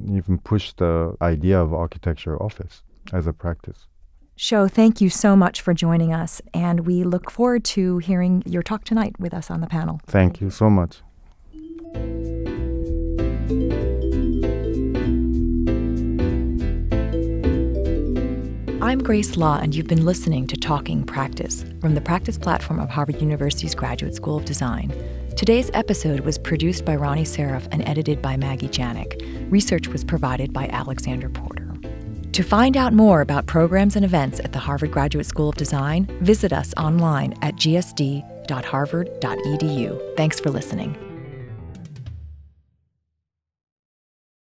even 0.07 0.37
push 0.37 0.73
the 0.73 1.15
idea 1.21 1.59
of 1.59 1.73
architecture 1.73 2.41
office 2.41 2.83
as 3.11 3.27
a 3.27 3.33
practice. 3.33 3.87
show 4.35 4.67
thank 4.67 5.01
you 5.01 5.09
so 5.09 5.35
much 5.35 5.61
for 5.61 5.73
joining 5.73 6.13
us 6.13 6.41
and 6.53 6.85
we 6.85 7.03
look 7.03 7.29
forward 7.29 7.63
to 7.63 7.97
hearing 7.97 8.41
your 8.45 8.63
talk 8.63 8.83
tonight 8.85 9.13
with 9.19 9.33
us 9.33 9.51
on 9.51 9.59
the 9.61 9.67
panel 9.67 9.99
Thank 10.07 10.39
you 10.41 10.49
so 10.49 10.69
much. 10.69 11.01
I'm 18.81 19.03
Grace 19.03 19.37
La, 19.37 19.59
and 19.59 19.75
you've 19.75 19.87
been 19.87 20.03
listening 20.03 20.47
to 20.47 20.57
Talking 20.57 21.03
Practice 21.03 21.63
from 21.79 21.93
the 21.93 22.01
practice 22.01 22.39
platform 22.39 22.79
of 22.79 22.89
Harvard 22.89 23.21
University's 23.21 23.75
Graduate 23.75 24.15
School 24.15 24.37
of 24.37 24.45
Design. 24.45 24.91
Today's 25.39 25.71
episode 25.73 26.19
was 26.19 26.37
produced 26.37 26.83
by 26.83 26.97
Ronnie 26.97 27.23
Seraph 27.23 27.69
and 27.71 27.87
edited 27.87 28.21
by 28.21 28.35
Maggie 28.35 28.67
Janik. 28.67 29.49
Research 29.49 29.87
was 29.87 30.03
provided 30.03 30.51
by 30.51 30.67
Alexander 30.67 31.29
Porter. 31.29 31.73
To 32.33 32.43
find 32.43 32.75
out 32.75 32.91
more 32.91 33.21
about 33.21 33.45
programs 33.45 33.95
and 33.95 34.03
events 34.03 34.41
at 34.41 34.51
the 34.51 34.59
Harvard 34.59 34.91
Graduate 34.91 35.25
School 35.25 35.47
of 35.47 35.55
Design, 35.55 36.07
visit 36.19 36.51
us 36.51 36.73
online 36.75 37.35
at 37.41 37.55
gsd.harvard.edu. 37.55 40.17
Thanks 40.17 40.41
for 40.41 40.49
listening. 40.49 41.08